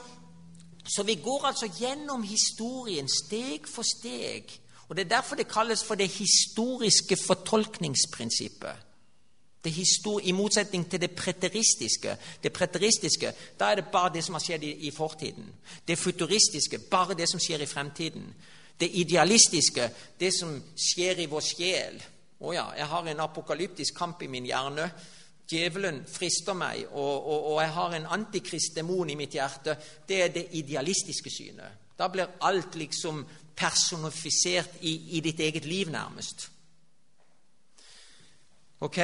så 0.97 1.03
vi 1.03 1.15
går 1.15 1.47
altså 1.47 1.71
gjennom 1.79 2.23
historien 2.23 3.09
steg 3.09 3.69
for 3.71 3.87
steg 3.87 4.61
og 4.89 4.97
Det 4.97 5.05
er 5.05 5.17
derfor 5.17 5.37
det 5.37 5.49
kalles 5.49 5.85
for 5.85 5.95
det 5.95 6.09
historiske 6.09 7.17
fortolkningsprinsippet. 7.17 8.77
I 10.23 10.33
motsetning 10.33 10.91
til 10.91 11.01
det 11.01 11.11
preteristiske. 11.11 12.17
Det 12.43 12.53
preteristiske, 12.53 13.33
Da 13.61 13.65
er 13.65 13.75
det 13.75 13.85
bare 13.93 14.15
det 14.15 14.25
som 14.25 14.35
har 14.35 14.41
skjedd 14.41 14.63
i, 14.63 14.71
i 14.71 14.91
fortiden. 14.91 15.55
Det 15.89 15.99
futuristiske, 15.99 16.79
bare 16.79 17.15
det 17.15 17.29
som 17.29 17.41
skjer 17.41 17.63
i 17.63 17.67
fremtiden. 17.67 18.35
Det 18.81 18.91
idealistiske, 18.93 19.91
det 20.21 20.35
som 20.41 20.63
skjer 20.77 21.19
i 21.19 21.27
vår 21.27 21.41
sjel. 21.41 22.03
Å 22.41 22.53
ja, 22.53 22.67
jeg 22.77 22.87
har 22.87 23.07
en 23.09 23.21
apokalyptisk 23.21 23.95
kamp 23.95 24.23
i 24.23 24.27
min 24.27 24.45
hjerne. 24.45 24.91
Djevelen 25.51 26.05
frister 26.09 26.57
meg, 26.57 26.87
og, 26.91 27.27
og, 27.27 27.47
og 27.53 27.61
jeg 27.61 27.73
har 27.77 27.95
en 27.95 28.07
antikristdemon 28.17 29.11
i 29.13 29.17
mitt 29.19 29.37
hjerte. 29.37 29.77
Det 30.09 30.23
er 30.23 30.33
det 30.33 30.47
idealistiske 30.57 31.31
synet. 31.31 31.81
Da 31.99 32.09
blir 32.09 32.39
alt 32.41 32.75
liksom 32.81 33.23
personifisert 33.57 34.81
i, 34.81 34.95
i 35.19 35.21
ditt 35.21 35.41
eget 35.41 35.65
liv, 35.69 35.91
nærmest. 35.93 36.49
Ok, 38.81 38.99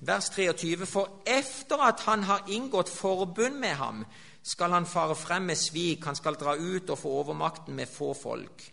vers 0.00 0.28
23. 0.34 0.86
For 0.86 1.22
efter 1.26 1.86
at 1.88 2.02
han 2.06 2.22
har 2.22 2.44
inngått 2.48 2.88
forbund 2.88 3.58
med 3.58 3.78
ham, 3.80 4.04
skal 4.42 4.70
han 4.70 4.86
fare 4.86 5.16
frem 5.16 5.42
med 5.42 5.56
svik, 5.56 6.04
han 6.04 6.16
skal 6.16 6.36
dra 6.40 6.56
ut 6.56 6.90
og 6.90 6.98
få 6.98 7.14
overmakten 7.22 7.74
med 7.74 7.86
få 7.86 8.14
folk. 8.14 8.72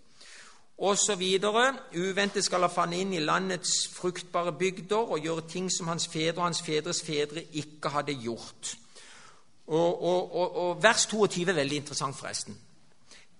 Videre. 1.17 1.77
Uventet 1.95 2.43
skal 2.43 2.61
han 2.61 2.71
fanne 2.71 2.97
inn 2.99 3.13
i 3.13 3.23
landets 3.23 3.87
fruktbare 3.93 4.51
bygder 4.59 5.11
og 5.15 5.19
gjøre 5.23 5.47
ting 5.47 5.71
som 5.71 5.87
hans 5.87 6.07
fedre 6.07 6.41
og 6.41 6.49
hans 6.49 6.61
fedres 6.61 7.01
fedre 7.01 7.43
ikke 7.53 7.89
hadde 7.89 8.13
gjort. 8.13 8.75
Og, 9.67 10.03
og, 10.03 10.35
og, 10.35 10.55
og 10.55 10.83
Vers 10.83 11.05
22 11.05 11.49
er 11.49 11.53
veldig 11.53 11.77
interessant, 11.77 12.15
forresten. 12.15 12.57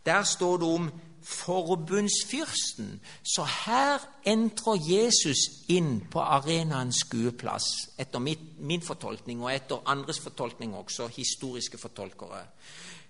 Der 0.06 0.24
står 0.24 0.58
det 0.58 0.68
om 0.68 0.92
forbundsfyrsten. 1.26 3.02
Så 3.24 3.44
her 3.66 4.00
entrer 4.26 4.78
Jesus 4.90 5.38
inn 5.68 6.04
på 6.12 6.22
arenaens 6.22 7.02
skueplass, 7.06 7.66
etter 7.98 8.22
min 8.22 8.82
fortolkning 8.86 9.42
og 9.44 9.54
etter 9.54 9.82
andres 9.90 10.20
fortolkning 10.22 10.76
også, 10.76 11.08
historiske 11.08 11.78
fortolkere. 11.78 12.44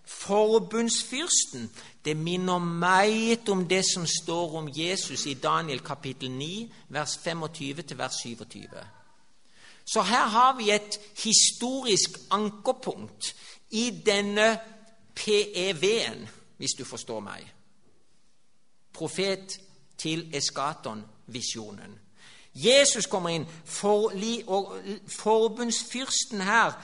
Forbundsfyrsten 0.08 1.72
det 2.06 2.18
minner 2.18 2.58
meget 2.58 3.50
om 3.50 3.68
det 3.68 3.86
som 3.94 4.06
står 4.08 4.58
om 4.58 4.70
Jesus 4.76 5.26
i 5.26 5.34
Daniel 5.34 5.80
kapittel 5.80 6.32
9, 6.32 6.74
vers 6.90 7.18
25 7.24 7.82
til 7.82 7.98
vers 7.98 8.14
27. 8.22 8.64
Så 9.86 10.02
her 10.02 10.26
har 10.26 10.58
vi 10.58 10.72
et 10.72 11.00
historisk 11.24 12.10
ankerpunkt 12.32 13.36
i 13.72 14.02
denne 14.06 14.60
PEV-en, 15.16 16.30
hvis 16.58 16.72
du 16.78 16.86
forstår 16.86 17.20
meg 17.20 17.56
profet 18.96 19.60
til 19.98 20.30
Eskaton-visjonen. 20.36 22.00
Jesus 22.56 23.06
kommer 23.12 23.30
inn, 23.36 23.48
for, 23.66 24.14
og 24.48 24.78
forbundsfyrsten 25.08 26.42
her 26.42 26.78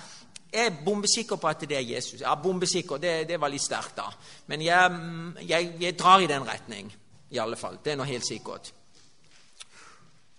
jeg 0.54 0.66
er 0.66 0.84
bombesikker 0.86 1.36
på 1.36 1.48
at 1.48 1.62
det 1.62 1.78
er 1.78 1.96
Jesus. 1.96 2.22
Ja, 2.22 2.36
bombesikker, 2.36 2.98
det, 2.98 3.28
det 3.30 3.40
var 3.40 3.52
litt 3.52 3.64
sterkt, 3.64 3.96
da. 3.98 4.10
Men 4.48 4.62
jeg, 4.62 4.92
jeg, 5.48 5.74
jeg, 5.80 6.00
drar 6.00 6.20
i 6.20 6.28
den 6.28 6.48
retning, 6.48 6.92
i 7.32 7.40
alle 7.40 7.56
fall. 7.56 7.80
Det 7.84 7.94
er 7.94 8.00
noe 8.00 8.10
helt 8.10 8.28
sikkert. 8.28 8.74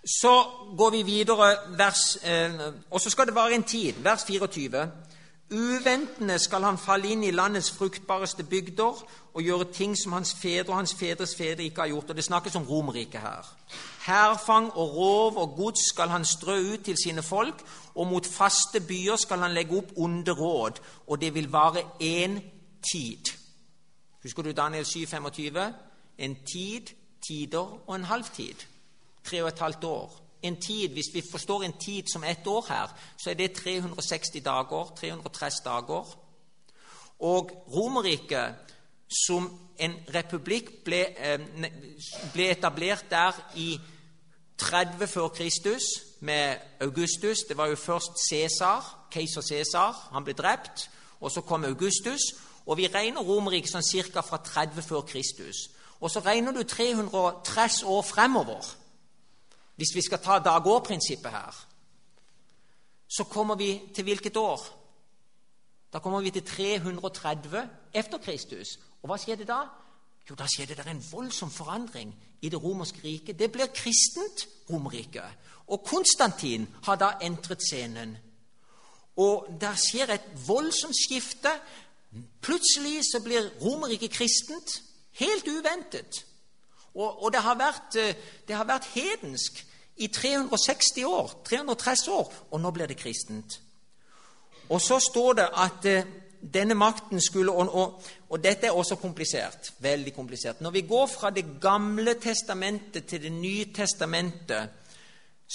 Så 0.04 0.32
går 0.76 0.90
vi 0.90 1.02
videre, 1.02 1.54
vers, 1.78 2.18
eh, 2.24 2.60
og 2.90 3.00
så 3.00 3.10
skal 3.10 3.26
det 3.26 3.34
være 3.34 3.54
en 3.54 3.64
tid. 3.64 4.02
Vers 4.04 4.24
24. 4.28 4.84
Uventende 5.52 6.38
skal 6.38 6.64
han 6.64 6.78
falle 6.78 7.12
inn 7.12 7.24
i 7.24 7.30
landets 7.30 7.70
fruktbareste 7.70 8.44
bygder 8.44 9.02
og 9.32 9.42
gjøre 9.42 9.72
ting 9.72 9.96
som 9.98 10.12
hans 10.16 10.34
fedre 10.34 10.72
og 10.72 10.78
hans 10.80 10.94
fedres 10.94 11.34
fedre 11.36 11.64
ikke 11.64 11.80
har 11.80 11.92
gjort. 11.92 12.10
Og 12.10 12.16
Det 12.16 12.24
snakkes 12.24 12.56
om 12.56 12.68
Romerriket 12.68 13.20
her. 13.20 13.48
Hærfang 14.06 14.72
og 14.72 14.96
rov 14.96 15.36
og 15.36 15.56
gods 15.56 15.88
skal 15.88 16.08
han 16.08 16.24
strø 16.24 16.58
ut 16.72 16.84
til 16.84 16.96
sine 17.04 17.22
folk, 17.22 17.62
og 17.94 18.06
mot 18.06 18.26
faste 18.26 18.80
byer 18.88 19.16
skal 19.16 19.38
han 19.38 19.54
legge 19.54 19.78
opp 19.78 19.92
onde 19.96 20.32
råd, 20.32 20.80
og 21.06 21.20
det 21.20 21.34
vil 21.34 21.52
vare 21.52 21.84
én 22.02 22.40
tid. 22.92 23.32
Husker 24.22 24.42
du 24.42 24.52
Daniel 24.52 24.84
7, 24.84 25.06
25? 25.06 25.74
En 26.18 26.34
tid, 26.34 26.94
tider 27.28 27.78
og 27.88 27.96
en 27.96 28.04
halvtid. 28.04 28.66
Tre 29.24 29.42
og 29.42 29.48
et 29.48 29.58
halvt 29.58 29.84
år 29.84 30.22
en 30.42 30.60
tid, 30.60 30.88
Hvis 30.88 31.14
vi 31.14 31.22
forstår 31.30 31.62
en 31.62 31.72
tid 31.72 32.02
som 32.12 32.24
ett 32.24 32.46
år 32.46 32.66
her, 32.68 32.98
så 33.24 33.30
er 33.30 33.34
det 33.34 33.52
360 33.52 34.42
dager, 34.44 34.92
330 34.96 35.64
dager. 35.64 36.18
Og 37.18 37.50
Romerriket, 37.74 38.54
som 39.26 39.60
en 39.78 39.94
republikk, 40.14 40.84
ble, 40.84 41.00
eh, 41.18 41.40
ble 42.32 42.50
etablert 42.50 43.04
der 43.10 43.32
i 43.56 43.80
30 44.62 45.06
før 45.06 45.28
Kristus 45.28 45.82
med 46.20 46.56
Augustus. 46.80 47.38
Det 47.48 47.56
var 47.56 47.66
jo 47.66 47.76
først 47.76 48.12
Cæsar, 48.28 49.08
keiser 49.10 49.42
Cæsar. 49.42 50.08
Han 50.12 50.24
ble 50.24 50.32
drept. 50.32 50.90
Og 51.20 51.30
så 51.30 51.40
kom 51.40 51.64
Augustus. 51.64 52.20
Og 52.66 52.76
vi 52.78 52.86
regner 52.86 53.26
Romerriket 53.26 53.72
sånn 53.72 54.06
ca. 54.12 54.22
fra 54.22 54.38
30 54.38 54.82
før 54.82 55.00
Kristus. 55.00 55.66
Og 56.00 56.10
så 56.10 56.20
regner 56.20 56.52
du 56.52 56.62
330 56.62 57.86
år 57.86 58.02
fremover 58.02 58.70
hvis 59.76 59.94
vi 59.94 60.02
skal 60.04 60.20
ta 60.22 60.38
dag-år-prinsippet 60.38 61.30
her, 61.30 61.66
så 63.08 63.24
kommer 63.24 63.54
vi 63.54 63.80
til 63.94 64.04
hvilket 64.04 64.36
år? 64.36 64.60
Da 65.92 65.98
kommer 65.98 66.20
vi 66.20 66.30
til 66.30 66.44
330 66.44 67.68
efter 67.94 68.18
Kristus. 68.18 68.78
Og 69.02 69.10
hva 69.10 69.18
skjedde 69.18 69.44
da? 69.48 69.64
Jo, 70.30 70.36
da 70.38 70.46
skjedde 70.46 70.76
det 70.78 70.86
en 70.86 71.02
voldsom 71.12 71.50
forandring 71.50 72.14
i 72.42 72.48
det 72.48 72.62
romerske 72.62 73.00
riket. 73.04 73.38
Det 73.38 73.52
blir 73.52 73.66
kristent 73.74 74.48
Romerrike. 74.70 75.22
Og 75.66 75.84
Konstantin 75.86 76.68
har 76.84 76.96
da 76.96 77.12
entret 77.22 77.62
scenen. 77.62 78.16
Og 79.16 79.46
der 79.60 79.74
skjer 79.76 80.14
et 80.14 80.28
voldsomt 80.46 80.96
skifte. 80.96 81.50
Plutselig 82.40 83.02
så 83.12 83.20
blir 83.24 83.50
Romerriket 83.62 84.10
kristent. 84.10 84.82
Helt 85.12 85.48
uventet. 85.48 86.24
Og, 86.94 87.22
og 87.24 87.32
det, 87.32 87.40
har 87.40 87.56
vært, 87.56 87.96
eh, 87.96 88.16
det, 88.48 88.56
har 88.56 88.64
vært, 88.68 88.90
hedensk 88.94 89.64
i 89.96 90.08
360 90.08 91.04
år, 91.04 91.30
330 91.44 92.12
år, 92.12 92.32
og 92.50 92.60
nå 92.60 92.70
blir 92.70 92.86
det 92.86 92.96
kristent. 93.00 93.60
Og 94.68 94.80
så 94.80 94.98
står 95.00 95.32
det 95.32 95.48
at 95.56 95.88
eh, 95.88 96.04
denne 96.54 96.74
makten 96.74 97.20
skulle 97.20 97.52
og, 97.52 97.74
og, 97.74 98.02
og, 98.32 98.38
dette 98.40 98.66
er 98.66 98.72
også 98.72 98.96
komplisert. 98.96 99.74
Veldig 99.78 100.14
komplisert. 100.14 100.60
Når 100.60 100.70
vi 100.70 100.80
går 100.88 101.06
fra 101.06 101.30
Det 101.30 101.44
gamle 101.60 102.14
testamentet 102.14 103.04
til 103.06 103.22
Det 103.22 103.32
nye 103.32 103.64
testamentet, 103.74 104.68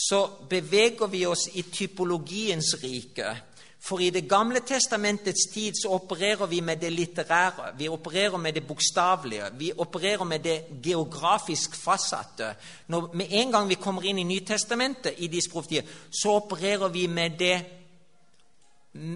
så 0.10 0.28
beveger 0.50 1.08
vi 1.08 1.26
oss 1.26 1.50
i 1.54 1.62
typologiens 1.62 2.76
rike. 2.84 3.36
For 3.80 4.00
i 4.00 4.10
Det 4.10 4.30
gamle 4.30 4.60
testamentets 4.60 5.48
tid 5.54 5.74
så 5.82 5.90
opererer 5.90 6.46
vi 6.46 6.62
med 6.62 6.78
det 6.78 6.92
litterære, 6.92 7.74
vi 7.78 7.88
opererer 7.88 8.38
med 8.38 8.54
det 8.54 8.68
bokstavelige, 8.68 9.44
vi 9.58 9.72
opererer 9.78 10.24
med 10.24 10.40
det 10.40 10.62
geografisk 10.84 11.76
fastsatte. 11.76 12.56
Når, 12.88 13.12
med 13.14 13.26
en 13.30 13.52
gang 13.52 13.70
vi 13.70 13.76
kommer 13.76 14.04
inn 14.04 14.18
i 14.20 14.24
Nytestamentet, 14.24 15.14
i 15.18 15.28
disse 15.28 15.50
profetier, 15.50 15.84
så 16.12 16.30
opererer 16.30 16.88
vi 16.88 17.08
med 17.08 17.40
det, 17.40 17.66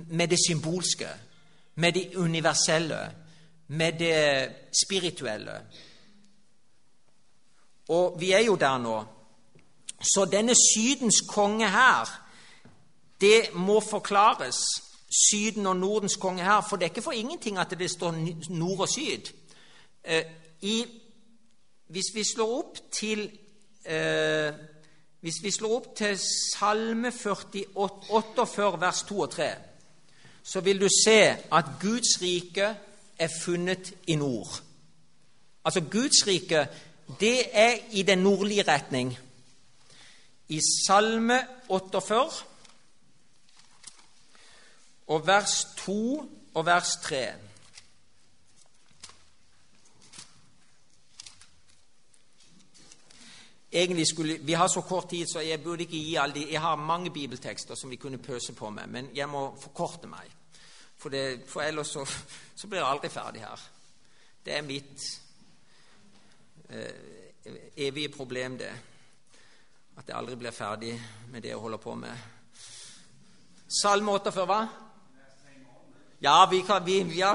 med 0.07 0.27
det 0.27 0.39
symbolske, 0.47 1.07
med 1.75 1.93
det 1.93 2.15
universelle, 2.15 3.11
med 3.71 3.93
det 3.99 4.51
spirituelle. 4.85 5.61
Og 7.89 8.17
vi 8.19 8.31
er 8.31 8.39
jo 8.39 8.55
der 8.55 8.77
nå. 8.77 9.03
Så 10.01 10.25
denne 10.31 10.55
Sydens 10.55 11.21
konge 11.27 11.69
her 11.69 12.21
det 13.21 13.53
må 13.53 13.79
forklares. 13.79 14.55
Syden 15.29 15.65
og 15.67 15.77
Nordens 15.77 16.15
konge 16.15 16.43
her. 16.43 16.61
For 16.69 16.75
det 16.75 16.85
er 16.85 16.89
ikke 16.89 17.01
for 17.01 17.11
ingenting 17.11 17.57
at 17.57 17.69
det 17.79 17.91
står 17.91 18.15
nord 18.49 18.79
og 18.79 18.89
syd. 18.89 19.31
Eh, 20.03 20.23
I, 20.61 20.85
hvis 21.87 22.05
vi 22.13 22.23
slår 22.23 22.57
opp 22.57 22.77
til 22.91 23.31
eh, 23.85 24.53
Hvis 25.21 25.43
vi 25.43 25.51
slår 25.51 25.75
opp 25.75 25.95
til 25.95 26.17
Salme 26.17 27.11
48, 27.75 28.81
vers 28.81 29.03
2 29.03 29.19
og 29.19 29.29
3, 29.29 29.49
så 30.43 30.61
vil 30.61 30.81
du 30.81 30.87
se 31.05 31.21
at 31.51 31.65
Guds 31.81 32.21
rike 32.21 32.75
er 33.21 33.29
funnet 33.41 33.93
i 34.07 34.15
nord. 34.15 34.61
Altså, 35.65 35.81
Guds 35.81 36.27
rike, 36.27 36.67
det 37.19 37.57
er 37.57 37.77
i 37.91 38.01
den 38.01 38.17
nordlige 38.17 38.63
retning. 38.67 39.17
I 40.49 40.59
Salme 40.87 41.39
48 41.69 42.31
og 45.07 45.27
vers 45.27 45.67
2 45.77 46.31
og 46.53 46.65
vers 46.65 46.95
3. 47.03 47.33
Egentlig 53.73 54.07
skulle, 54.07 54.37
Vi 54.37 54.53
har 54.53 54.67
så 54.67 54.81
kort 54.81 55.09
tid, 55.09 55.25
så 55.33 55.39
jeg 55.39 55.63
burde 55.63 55.83
ikke 55.83 55.97
gi 55.97 56.15
alle 56.15 56.35
de 56.35 56.51
Jeg 56.51 56.61
har 56.61 56.75
mange 56.75 57.11
bibeltekster 57.11 57.75
som 57.75 57.89
vi 57.89 57.95
kunne 57.95 58.17
pøse 58.17 58.53
på 58.53 58.69
med, 58.69 58.87
men 58.87 59.09
jeg 59.15 59.29
må 59.29 59.57
forkorte 59.61 60.07
meg. 60.07 60.40
For, 61.01 61.09
det, 61.09 61.43
for 61.47 61.61
ellers 61.61 61.87
så, 61.87 62.05
så, 62.55 62.67
blir 62.67 62.79
jeg 62.79 62.87
aldri 62.87 63.09
ferdig 63.09 63.41
her. 63.41 63.61
Det 64.45 64.53
er 64.53 64.61
mitt 64.61 65.05
eh, 66.69 67.55
evige 67.77 68.11
problem, 68.13 68.57
det. 68.57 68.69
At 69.97 70.07
jeg 70.07 70.17
aldri 70.17 70.35
blir 70.35 70.53
ferdig 70.53 70.93
med 71.31 71.41
det 71.41 71.49
jeg 71.49 71.57
holder 71.57 71.81
på 71.81 71.95
med. 71.95 72.27
Salme 73.81 74.11
48, 74.11 74.45
hva? 74.45 74.59
Ja, 76.21 76.45
vi 76.45 76.61
kan, 76.61 76.85
vi, 76.85 76.99
ja, 77.17 77.33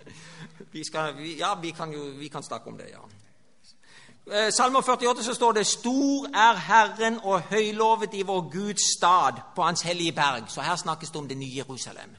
vi 0.74 0.84
skal, 0.84 1.16
vi, 1.16 1.38
ja, 1.38 1.54
vi 1.54 1.70
kan 1.70 1.92
jo 1.92 2.10
vi 2.18 2.28
kan 2.28 2.42
snakke 2.42 2.68
om 2.68 2.76
det, 2.76 2.90
ja. 2.92 3.00
Eh, 4.26 4.50
Salme 4.52 4.82
48 4.82 5.24
så 5.24 5.34
står 5.34 5.52
det 5.52 5.66
'Stor 5.66 6.26
er 6.26 6.56
Herren 6.56 7.20
og 7.22 7.40
høylovet 7.40 8.14
i 8.14 8.22
vår 8.22 8.50
Guds 8.50 8.98
stad 8.98 9.40
på 9.56 9.62
Hans 9.62 9.82
hellige 9.82 10.12
berg'. 10.12 10.48
Så 10.48 10.60
her 10.60 10.76
snakkes 10.76 11.10
det 11.10 11.16
om 11.16 11.28
det 11.28 11.36
nye 11.36 11.56
Jerusalem. 11.56 12.16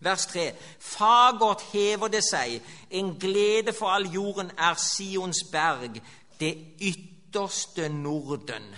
Vers 0.00 0.26
3.: 0.26 0.52
Fagert 0.78 1.62
hever 1.72 2.08
det 2.08 2.24
seg, 2.24 2.60
en 2.90 3.14
glede 3.20 3.72
for 3.72 3.86
all 3.86 4.08
jorden 4.12 4.50
er 4.58 4.74
Sions 4.74 5.44
berg, 5.52 6.00
det 6.40 6.58
ytterste 6.80 7.88
Norden, 7.88 8.74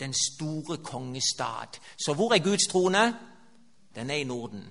den 0.00 0.14
store 0.14 0.76
kongestad. 0.76 1.80
Så 2.04 2.14
hvor 2.14 2.34
er 2.34 2.38
Guds 2.38 2.66
trone? 2.70 3.16
Den 3.94 4.10
er 4.10 4.14
i 4.14 4.24
Norden. 4.24 4.64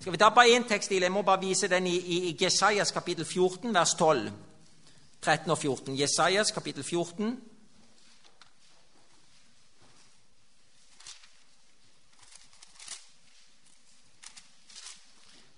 Skal 0.00 0.12
vi 0.12 0.18
ta 0.18 0.28
bare 0.28 0.56
én 0.56 0.68
tekst 0.68 0.88
til? 0.88 1.02
Jeg 1.02 1.12
må 1.12 1.22
bare 1.22 1.40
vise 1.40 1.68
den 1.68 1.86
i, 1.86 1.96
i 1.96 2.36
Jesajas 2.42 2.90
kapittel 2.90 3.24
14, 3.24 3.74
vers 3.74 3.94
12. 3.94 4.32
13 5.22 5.50
og 5.50 5.58
14. 5.58 6.00
Jesajas 6.00 6.50
kapittel 6.50 6.84
14. 6.84 7.40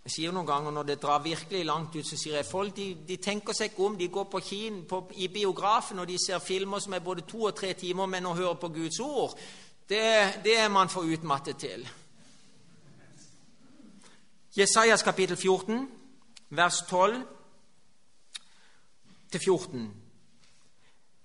Jeg 0.02 0.12
sier 0.12 0.34
noen 0.34 0.46
ganger 0.46 0.74
Når 0.74 0.82
det 0.82 1.02
drar 1.02 1.22
virkelig 1.22 1.64
langt 1.66 1.96
ut, 1.96 2.06
så 2.06 2.16
sier 2.18 2.36
jeg 2.40 2.46
folk 2.48 2.76
de, 2.76 2.88
de 3.08 3.16
tenker 3.22 3.54
seg 3.54 3.70
ikke 3.70 3.86
om. 3.86 3.98
De 3.98 4.08
går 4.08 4.28
på 4.30 4.40
kin, 4.42 4.82
på, 4.88 5.04
i 5.14 5.28
biografen 5.28 6.02
og 6.02 6.08
de 6.08 6.18
ser 6.18 6.42
filmer 6.42 6.82
som 6.82 6.92
er 6.92 7.04
både 7.04 7.26
to 7.28 7.44
og 7.50 7.56
tre 7.56 7.72
timer, 7.78 8.06
men 8.06 8.26
å 8.26 8.34
høre 8.34 8.56
på 8.58 8.72
Guds 8.74 8.98
ord, 9.00 9.36
det, 9.88 10.42
det 10.44 10.58
er 10.58 10.70
man 10.72 10.90
for 10.90 11.06
utmattet 11.06 11.60
til. 11.62 11.86
Jesajas 14.56 15.02
kapittel 15.02 15.36
14, 15.36 15.88
vers 16.50 16.82
12 16.88 17.22
til 19.32 19.40
14. 19.40 19.86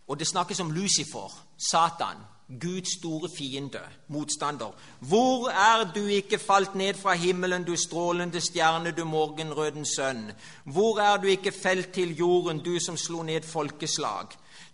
Og 0.07 0.19
det 0.19 0.27
snakkes 0.27 0.59
om 0.63 0.71
Lucifer, 0.71 1.33
Satan, 1.71 2.21
Guds 2.47 2.93
store 2.97 3.29
fiende, 3.37 3.79
motstander. 4.07 4.75
Hvor 4.99 5.49
er 5.49 5.91
du 5.91 6.05
ikke 6.05 6.39
falt 6.39 6.75
ned 6.75 6.93
fra 6.93 7.13
himmelen, 7.13 7.63
du 7.63 7.75
strålende 7.75 8.41
stjerne, 8.41 8.91
du 8.91 9.05
morgenrødens 9.05 9.89
sønn? 9.95 10.31
Hvor 10.63 10.99
er 10.99 11.17
du 11.17 11.27
ikke 11.27 11.51
felt 11.51 11.91
til 11.91 12.15
jorden, 12.15 12.59
du 12.59 12.79
som 12.79 12.97
slo 12.97 13.23
ned 13.23 13.41
folkeslag? 13.41 14.27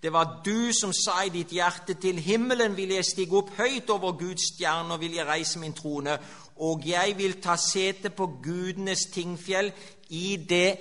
Det 0.03 0.13
var 0.13 0.41
du 0.45 0.71
som 0.81 0.93
sa 0.93 1.23
i 1.25 1.31
ditt 1.33 1.49
hjerte, 1.49 1.93
til 1.93 2.19
himmelen 2.19 2.77
vil 2.77 2.93
jeg 2.93 3.05
stige 3.05 3.37
opp 3.39 3.49
høyt 3.57 3.89
over 3.89 4.11
Guds 4.19 4.53
stjerner, 4.53 4.97
vil 4.97 5.15
jeg 5.15 5.27
reise 5.27 5.59
min 5.59 5.73
trone, 5.73 6.17
og 6.59 6.85
jeg 6.85 7.15
vil 7.17 7.39
ta 7.41 7.55
sete 7.57 8.09
på 8.09 8.27
gudenes 8.43 9.07
tingfjell 9.13 9.71
i 10.09 10.35
det 10.49 10.77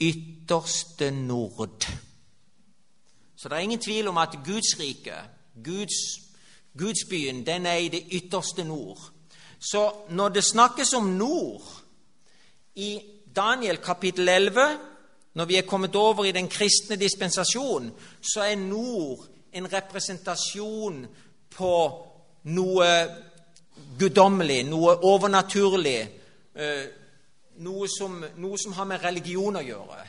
ytterste 0.00 1.10
nord. 1.10 1.86
Så 3.36 3.48
det 3.48 3.56
er 3.56 3.68
ingen 3.68 3.80
tvil 3.80 4.08
om 4.08 4.18
at 4.18 4.38
Guds 4.44 4.80
rike, 4.80 5.14
Guds, 5.64 5.94
Gudsbyen, 6.78 7.46
den 7.46 7.66
er 7.66 7.74
i 7.74 7.88
det 7.88 8.02
ytterste 8.12 8.64
nord. 8.64 8.98
Så 9.58 9.92
når 10.10 10.28
det 10.28 10.44
snakkes 10.44 10.92
om 10.94 11.04
nord 11.04 11.62
i 12.74 13.00
Daniel 13.36 13.76
kapittel 13.76 14.28
11, 14.28 14.78
når 15.34 15.44
vi 15.44 15.56
er 15.56 15.62
kommet 15.62 15.96
over 15.96 16.24
i 16.24 16.32
den 16.32 16.48
kristne 16.48 16.96
dispensasjon, 16.96 17.92
så 18.20 18.40
er 18.40 18.56
nord 18.56 19.26
en 19.52 19.72
representasjon 19.72 21.06
på 21.50 21.72
noe 22.44 22.88
guddommelig, 23.98 24.62
noe 24.68 24.96
overnaturlig, 25.04 25.98
eh, 26.54 26.84
noe 27.64 27.88
som, 27.88 28.24
noe 28.36 28.58
som, 28.58 28.72
har 28.76 28.88
med 28.88 29.04
religion 29.04 29.56
å 29.56 29.64
gjøre. 29.64 30.04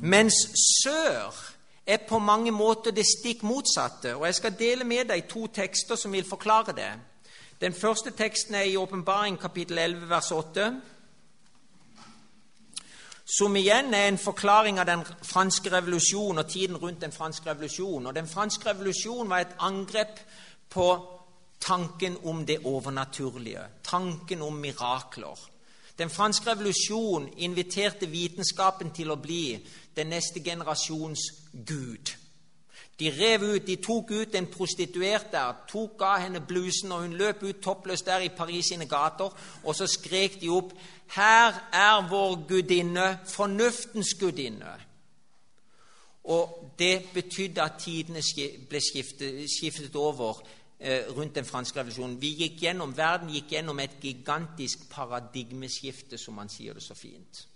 Mens 0.00 0.36
sør 0.82 1.32
er 1.86 1.96
på 2.08 2.18
mange 2.18 2.50
måter 2.50 2.90
det 2.90 3.06
stikk 3.06 3.42
motsatte. 3.42 4.16
Og 4.16 4.26
Jeg 4.26 4.34
skal 4.34 4.58
dele 4.58 4.84
med 4.84 5.08
deg 5.08 5.28
to 5.28 5.46
tekster 5.46 5.96
som 5.96 6.12
vil 6.12 6.24
forklare 6.24 6.72
det. 6.72 6.92
Den 7.60 7.72
første 7.72 8.10
teksten 8.10 8.54
er 8.54 8.62
i 8.68 8.76
Åpenbaring 8.76 9.38
kapittel 9.40 9.78
11, 9.78 10.08
vers 10.10 10.30
8. 10.32 10.80
Som 13.38 13.56
igjen 13.56 13.94
er 13.94 14.08
en 14.08 14.18
forklaring 14.18 14.78
av 14.78 14.86
den 14.86 15.04
franske 15.22 15.72
revolusjonen 15.72 16.38
og 16.38 16.50
tiden 16.50 16.76
rundt 16.76 17.00
den 17.00 17.12
franske 17.12 17.50
revolusjonen. 17.50 18.06
Og 18.06 18.14
Den 18.14 18.28
franske 18.28 18.70
revolusjonen 18.70 19.30
var 19.30 19.38
et 19.38 19.56
angrep 19.58 20.20
på 20.70 20.88
tanken 21.60 22.18
om 22.24 22.46
det 22.46 22.58
overnaturlige, 22.64 23.62
tanken 23.82 24.42
om 24.42 24.52
mirakler. 24.52 25.55
Den 25.98 26.10
franske 26.10 26.50
revolusjon 26.50 27.28
inviterte 27.36 28.06
vitenskapen 28.06 28.90
til 28.92 29.10
å 29.10 29.20
bli 29.20 29.56
den 29.96 30.12
neste 30.12 30.42
generasjons 30.44 31.22
gud. 31.66 32.12
De 32.98 33.10
rev 33.12 33.42
ut, 33.42 33.66
de 33.66 33.76
tok 33.76 34.10
ut 34.10 34.34
en 34.34 34.46
prostituert 34.48 35.28
der, 35.32 35.56
tok 35.68 36.00
av 36.04 36.22
henne 36.24 36.40
blusen, 36.40 36.92
og 36.92 37.04
hun 37.04 37.16
løp 37.16 37.42
ut 37.44 37.60
toppløs 37.64 38.04
der 38.04 38.24
i 38.24 38.32
Paris 38.32 38.72
sine 38.72 38.88
gater. 38.88 39.32
Og 39.64 39.76
så 39.76 39.86
skrek 39.86 40.40
de 40.40 40.48
opp 40.48 40.72
'Her 41.06 41.68
er 41.72 42.08
vår 42.08 42.46
gudinne, 42.48 43.18
fornuftens 43.26 44.14
gudinne'. 44.14 44.80
Og 46.24 46.72
det 46.78 47.04
betydde 47.14 47.62
at 47.62 47.72
tidene 47.78 48.22
ble 48.68 48.80
skiftet, 48.80 49.50
skiftet 49.50 49.96
over 49.96 50.42
rundt 51.16 51.34
den 51.34 51.44
franske 51.44 51.80
revolusjonen. 51.80 52.18
Vi 52.20 52.34
gikk 52.42 52.60
gjennom, 52.62 52.96
Verden 52.96 53.30
gikk 53.32 53.54
gjennom 53.54 53.78
et 53.80 53.96
gigantisk 54.00 54.88
paradigmeskifte, 54.90 56.18
som 56.18 56.36
man 56.36 56.50
sier 56.52 56.76
det 56.76 56.82
så 56.84 56.94
fint. 56.94 57.46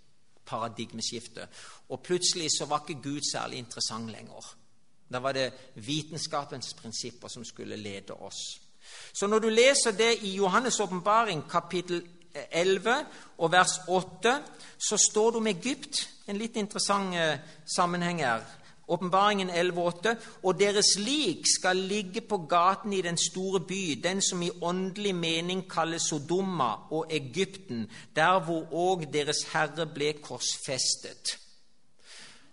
Paradigmeskifte. 0.46 1.44
Og 1.88 2.00
plutselig 2.00 2.48
så 2.56 2.66
var 2.66 2.80
ikke 2.80 3.02
Gud 3.02 3.20
særlig 3.32 3.58
interessant 3.58 4.08
lenger. 4.10 4.54
Da 5.12 5.18
var 5.18 5.32
det 5.32 5.52
vitenskapens 5.74 6.74
prinsipper 6.74 7.28
som 7.28 7.44
skulle 7.44 7.76
lede 7.76 8.14
oss. 8.14 8.40
Så 9.12 9.26
når 9.26 9.38
du 9.38 9.48
leser 9.48 9.90
det 9.90 10.22
i 10.22 10.38
Johannes' 10.38 10.82
åpenbaring, 10.82 11.44
kapittel 11.50 12.02
11 12.34 12.94
og 13.38 13.52
vers 13.52 13.80
8, 13.88 14.42
så 14.78 14.96
står 15.10 15.30
det 15.30 15.36
om 15.36 15.46
Egypt. 15.46 16.08
En 16.26 16.38
litt 16.38 16.56
interessant 16.56 17.14
eh, 17.14 17.38
sammenheng 17.76 18.22
her. 18.22 18.44
Åpenbaringen 18.90 19.50
11,8.: 19.50 20.14
Og 20.42 20.58
deres 20.58 20.98
lik 20.98 21.46
skal 21.58 21.76
ligge 21.76 22.20
på 22.20 22.36
gaten 22.50 22.92
i 22.92 23.02
den 23.02 23.16
store 23.16 23.60
by, 23.60 24.00
den 24.04 24.22
som 24.22 24.42
i 24.42 24.50
åndelig 24.62 25.14
mening 25.14 25.62
kalles 25.70 26.02
Sodoma 26.02 26.72
og 26.90 27.06
Egypten, 27.10 27.86
der 28.16 28.40
hvor 28.40 28.66
òg 28.72 29.12
deres 29.12 29.46
Herre 29.52 29.86
ble 29.86 30.12
korsfestet. 30.22 31.38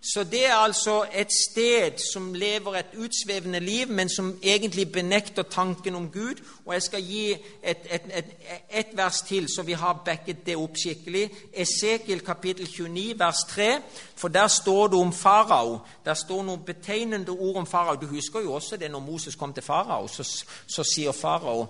Så 0.02 0.24
det 0.24 0.46
er 0.46 0.54
altså 0.54 1.06
et 1.14 1.32
sted 1.50 1.92
som 2.14 2.34
lever 2.34 2.76
et 2.76 2.94
utsvevende 2.98 3.60
liv, 3.60 3.88
men 3.88 4.10
som 4.10 4.40
egentlig 4.44 4.92
benekter 4.92 5.44
tanken 5.44 5.96
om 5.96 6.10
Gud. 6.10 6.44
Og 6.66 6.74
jeg 6.74 6.82
skal 6.82 7.04
gi 7.04 7.32
et, 7.64 7.78
et, 7.92 8.02
et, 8.18 8.26
et 8.72 8.88
vers 8.94 9.22
til, 9.22 9.48
så 9.56 9.64
vi 9.64 9.74
har 9.74 10.02
backet 10.06 10.46
det 10.46 10.56
opp 10.56 10.78
skikkelig. 10.78 11.32
Esekiel 11.54 12.22
kapittel 12.26 12.70
29, 12.70 13.20
vers 13.20 13.44
3. 13.50 13.82
For 14.16 14.28
der 14.28 14.48
står 14.48 14.88
det 14.88 15.00
om 15.00 15.14
farao. 15.14 15.80
Der 16.06 16.14
står 16.14 16.44
noen 16.44 16.64
betegnende 16.66 17.32
ord 17.32 17.56
om 17.56 17.68
farao. 17.68 17.96
Du 17.96 18.08
husker 18.08 18.40
jo 18.40 18.54
også 18.54 18.78
det 18.78 18.92
når 18.92 19.00
Moses 19.00 19.36
kom 19.36 19.54
til 19.54 19.64
farao. 19.64 20.08
Så, 20.08 20.46
så 20.68 20.84
sier 20.84 21.12
farao, 21.12 21.68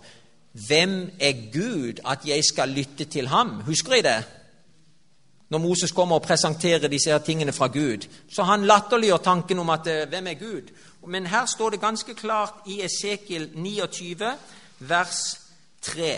'Hvem 0.54 1.12
er 1.20 1.34
Gud 1.54 2.00
at 2.06 2.20
jeg 2.26 2.44
skal 2.44 2.70
lytte 2.70 3.06
til 3.06 3.28
ham?' 3.28 3.62
Husker 3.62 3.92
dere 3.92 4.18
det? 4.18 4.37
Når 5.50 5.58
Moses 5.58 5.92
kommer 5.92 6.16
og 6.16 6.22
presenterer 6.22 6.88
disse 6.88 7.12
her 7.12 7.18
tingene 7.18 7.54
fra 7.54 7.68
Gud. 7.68 8.08
Så 8.32 8.44
han 8.44 8.66
latterliggjør 8.66 9.18
tanken 9.18 9.60
om 9.60 9.70
at 9.70 9.88
eh, 9.88 10.08
hvem 10.10 10.28
er 10.28 10.34
Gud? 10.34 10.72
Men 11.08 11.28
her 11.28 11.46
står 11.46 11.70
det 11.70 11.82
ganske 11.82 12.14
klart 12.14 12.54
i 12.66 12.82
Esekiel 12.84 13.50
29, 13.54 14.34
vers 14.80 15.40
3. 15.82 16.18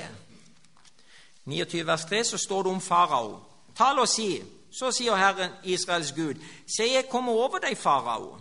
29 1.46 1.88
vers 1.88 2.06
3 2.06 2.24
så 2.24 2.38
står 2.38 2.64
det 2.64 2.72
om 2.72 2.82
farao. 2.82 3.40
Tal 3.78 4.00
og 4.00 4.08
si, 4.10 4.42
så 4.72 4.92
sier 4.92 5.16
Herren 5.16 5.52
Israels 5.64 6.12
Gud, 6.12 6.42
se, 6.66 6.84
jeg 6.94 7.10
kommer 7.12 7.34
over 7.34 7.62
deg, 7.64 7.78
farao, 7.78 8.38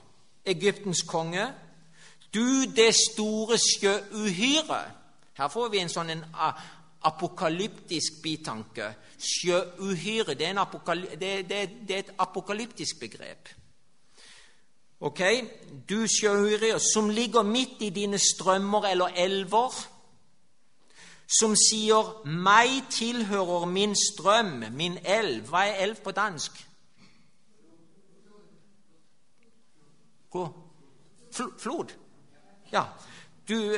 Egyptens 0.46 1.02
konge, 1.02 1.46
du 2.34 2.64
det 2.76 2.94
store 2.94 3.58
sjøuhyret. 3.58 4.96
Her 5.38 5.48
får 5.48 5.68
vi 5.68 5.78
en 5.80 5.92
sånn 5.92 6.10
en 6.10 6.24
apokalyptisk 7.02 8.22
bitanke. 8.22 8.94
Sjøuhyre 9.18 10.34
det, 10.34 10.54
det, 11.20 11.48
det, 11.48 11.70
det 11.88 11.94
er 11.94 11.98
et 11.98 12.14
apokalyptisk 12.18 13.00
begrep. 13.00 13.48
Ok, 15.00 15.20
Du 15.88 16.06
sjøuhyre 16.06 16.80
som 16.80 17.10
ligger 17.10 17.42
midt 17.42 17.82
i 17.82 17.90
dine 17.90 18.18
strømmer 18.18 18.88
eller 18.90 19.06
elver, 19.16 19.74
som 21.40 21.54
sier 21.56 22.22
'meg 22.24 22.88
tilhører 22.90 23.66
min 23.66 23.94
strøm, 23.94 24.64
min 24.72 24.98
elv'. 24.98 25.48
Hva 25.48 25.68
er 25.68 25.74
elv 25.84 25.96
på 25.96 26.10
dansk? 26.10 26.68
Hvor? 30.30 30.56
Flod? 31.58 31.92
Ja. 32.72 32.84
Du 33.48 33.76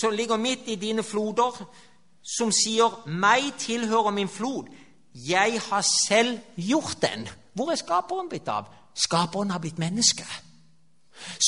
som 0.00 0.12
ligger 0.12 0.36
midt 0.36 0.60
i 0.66 0.74
dine 0.74 1.02
floder, 1.02 1.74
som 2.22 2.52
sier 2.52 3.02
'meg 3.06 3.52
tilhører 3.58 4.10
min 4.10 4.28
flod'. 4.28 4.68
Jeg 5.14 5.60
har 5.60 5.84
selv 6.08 6.38
gjort 6.56 6.96
den. 7.02 7.28
Hvor 7.54 7.70
er 7.70 7.76
skaperen 7.76 8.28
blitt 8.28 8.48
av? 8.48 8.64
Skaperen 8.94 9.50
har 9.50 9.58
blitt 9.58 9.78
menneske. 9.78 10.24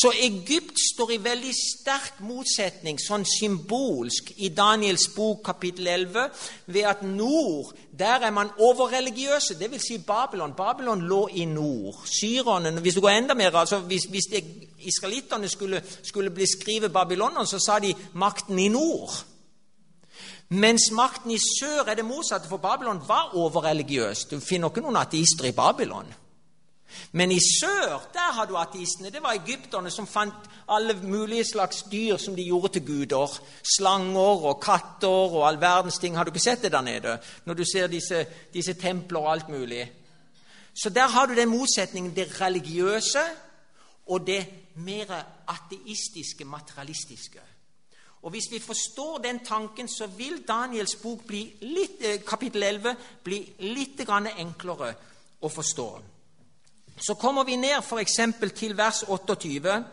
Så 0.03 0.13
Egypt 0.23 0.79
står 0.95 1.11
i 1.11 1.19
veldig 1.23 1.53
sterk 1.55 2.21
motsetning, 2.21 2.99
sånn 3.01 3.25
symbolsk, 3.27 4.33
i 4.37 4.51
Daniels 4.55 5.09
bok 5.17 5.43
kapittel 5.47 5.89
11, 5.91 6.29
ved 6.67 6.89
at 6.89 7.03
nord, 7.03 7.73
der 7.99 8.27
er 8.27 8.31
man 8.31 8.53
overreligiøse. 8.59 9.59
Vil 9.59 9.81
si 9.81 9.99
Babylon. 9.99 10.55
Babylon 10.57 11.07
lå 11.09 11.29
i 11.33 11.45
nord. 11.45 12.05
Syrerne 12.07 12.81
Hvis 12.81 12.95
du 12.95 13.01
går 13.01 13.17
enda 13.19 13.35
mer, 13.35 13.57
altså 13.57 13.79
hvis, 13.79 14.05
hvis 14.05 14.31
israelittene 14.79 15.49
skulle, 15.49 15.83
skulle 16.03 16.31
beskrive 16.31 16.89
babylonerne, 16.89 17.47
så 17.47 17.59
sa 17.59 17.79
de 17.79 17.95
makten 18.15 18.59
i 18.59 18.69
nord. 18.69 19.25
Mens 20.55 20.91
makten 20.95 21.33
i 21.35 21.39
sør 21.41 21.89
er 21.89 21.97
det 21.99 22.05
motsatte, 22.07 22.49
for 22.49 22.63
Babylon 22.63 23.03
var 23.09 23.33
overreligiøs. 23.35 24.27
Du 24.31 24.39
finner 24.41 24.71
ikke 24.71 24.85
noen 24.85 25.01
ateister 25.01 25.49
i 25.49 25.57
Babylon. 25.57 26.13
Men 27.13 27.33
i 27.33 27.39
sør 27.43 28.05
der 28.15 28.33
har 28.37 28.47
du 28.47 28.57
ateistene. 28.59 29.11
Det 29.11 29.23
var 29.23 29.35
egypterne 29.35 29.91
som 29.91 30.07
fant 30.07 30.47
alle 30.69 30.95
mulige 31.03 31.45
slags 31.45 31.83
dyr 31.91 32.17
som 32.17 32.37
de 32.37 32.47
gjorde 32.47 32.73
til 32.77 32.87
guder. 32.87 33.39
Slanger 33.77 34.47
og 34.51 34.61
katter 34.63 35.35
og 35.39 35.49
all 35.49 35.61
verdens 35.61 35.99
ting. 35.99 36.17
Har 36.17 36.25
du 36.25 36.31
ikke 36.31 36.45
sett 36.45 36.63
det 36.63 36.73
der 36.73 36.87
nede? 36.87 37.19
Når 37.45 37.55
du 37.55 37.65
ser 37.65 37.87
disse, 37.91 38.27
disse 38.55 38.75
templer 38.79 39.21
og 39.21 39.33
alt 39.33 39.49
mulig. 39.49 39.89
Så 40.75 40.91
der 40.91 41.09
har 41.09 41.27
du 41.27 41.35
den 41.35 41.49
motsetningen 41.49 42.17
det 42.17 42.41
religiøse 42.41 43.25
og 44.07 44.27
det 44.27 44.47
mer 44.75 45.11
ateistiske, 45.49 46.45
materialistiske. 46.45 47.41
Og 48.25 48.31
Hvis 48.31 48.51
vi 48.51 48.59
forstår 48.59 49.19
den 49.19 49.39
tanken, 49.45 49.89
så 49.89 50.07
vil 50.07 50.45
Daniels 50.49 50.97
bok, 50.97 51.21
litt, 51.61 52.01
eh, 52.01 52.21
kapittel 52.27 52.63
11, 52.63 52.97
bli 53.25 53.53
litt 53.59 54.01
enklere 54.01 54.95
å 55.43 55.49
forstå. 55.49 56.01
Så 56.97 57.15
kommer 57.15 57.45
vi 57.45 57.57
ned 57.57 57.83
f.eks. 57.83 58.21
til 58.55 58.77
vers 58.77 59.03
28, 59.09 59.85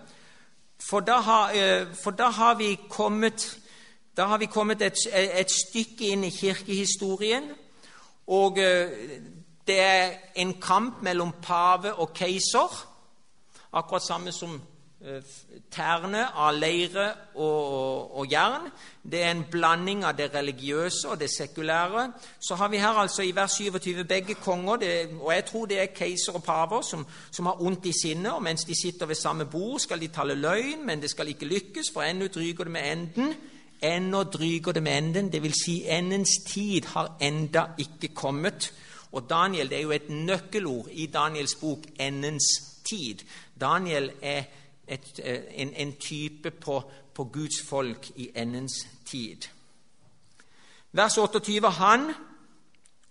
for 0.80 1.00
da 1.00 1.20
har, 1.20 1.52
eh, 1.52 1.88
for 2.04 2.12
da 2.12 2.30
har 2.30 2.56
vi 2.56 2.80
kommet, 2.89 3.60
har 4.17 4.38
vi 4.38 4.46
kommet 4.46 4.82
et, 4.82 4.98
et, 5.13 5.52
stykke 5.52 6.08
inn 6.08 6.24
i 6.24 6.30
kirkehistorien. 6.30 7.52
Og 8.28 8.58
eh, 8.58 8.89
det 9.67 9.80
er 9.80 10.17
en 10.36 10.54
kamp 10.54 11.02
mellom 11.02 11.34
pave 11.41 11.94
og 11.94 12.13
keiser, 12.13 12.88
akkurat 13.74 14.04
samme 14.04 14.32
som 14.32 14.62
Eh, 14.62 14.70
tærne 15.72 16.28
av 16.38 16.54
leire 16.54 17.08
og, 17.36 18.18
og, 18.18 18.26
jern. 18.32 18.68
Det 19.04 19.24
er 19.24 19.32
en 19.32 19.46
blanding 19.52 20.04
av 20.06 20.14
det 20.18 20.30
religiøse 20.34 21.10
og 21.10 21.20
det 21.20 21.30
sekulære. 21.34 22.04
Så 22.40 22.56
har 22.56 22.70
vi 22.70 22.78
her 22.78 23.00
altså 23.02 23.26
i 23.26 23.34
vers 23.36 23.58
27 23.58 24.04
begge 24.04 24.36
konger, 24.36 24.76
det, 24.76 24.92
og 25.20 25.34
jeg 25.34 25.46
tror 25.46 25.66
det 25.66 25.80
er 25.82 25.96
keiser 25.96 26.38
og 26.38 26.44
paver, 26.44 26.82
som, 26.82 27.06
som 27.32 27.50
har 27.50 27.62
ondt 27.62 27.86
i 27.86 27.96
sinnet. 28.02 28.32
Og 28.32 28.44
mens 28.44 28.64
de 28.64 28.78
sitter 28.82 29.06
ved 29.06 29.16
samme 29.16 29.46
bord, 29.46 29.80
skal 29.80 30.02
de 30.02 30.08
tale 30.08 30.36
løgn, 30.36 30.86
men 30.86 31.02
det 31.02 31.10
skal 31.10 31.28
ikke 31.28 31.50
lykkes, 31.50 31.92
for 31.94 32.06
ennå 32.06 32.28
dryger 32.28 32.64
det 32.64 32.72
med 32.78 32.92
enden. 32.92 33.34
Ennå 33.82 34.24
dryger 34.24 34.72
det 34.72 34.84
med 34.84 34.98
enden, 34.98 35.34
dvs. 35.34 35.64
Si 35.66 35.82
endens 35.90 36.30
tid 36.48 36.86
har 36.94 37.16
enda 37.22 37.66
ikke 37.78 38.14
kommet. 38.14 38.74
Og 39.12 39.26
Daniel, 39.30 39.70
det 39.70 39.78
er 39.78 39.82
jo 39.82 39.92
et 39.92 40.10
nøkkelord 40.10 40.88
i 40.92 41.06
Daniels 41.06 41.56
bok 41.56 41.80
'endens 42.00 42.46
tid'. 42.86 43.26
Daniel 43.62 44.12
er 44.22 44.44
et, 44.91 45.19
eh, 45.23 45.43
en, 45.62 45.73
en, 45.73 45.93
type 45.93 46.51
på, 46.51 46.82
på, 47.13 47.23
Guds 47.23 47.62
folk 47.63 48.12
i 48.15 48.30
endens 48.36 48.88
tid. 49.06 49.47
Vers 50.91 51.17
28 51.17 51.71
han, 51.71 52.12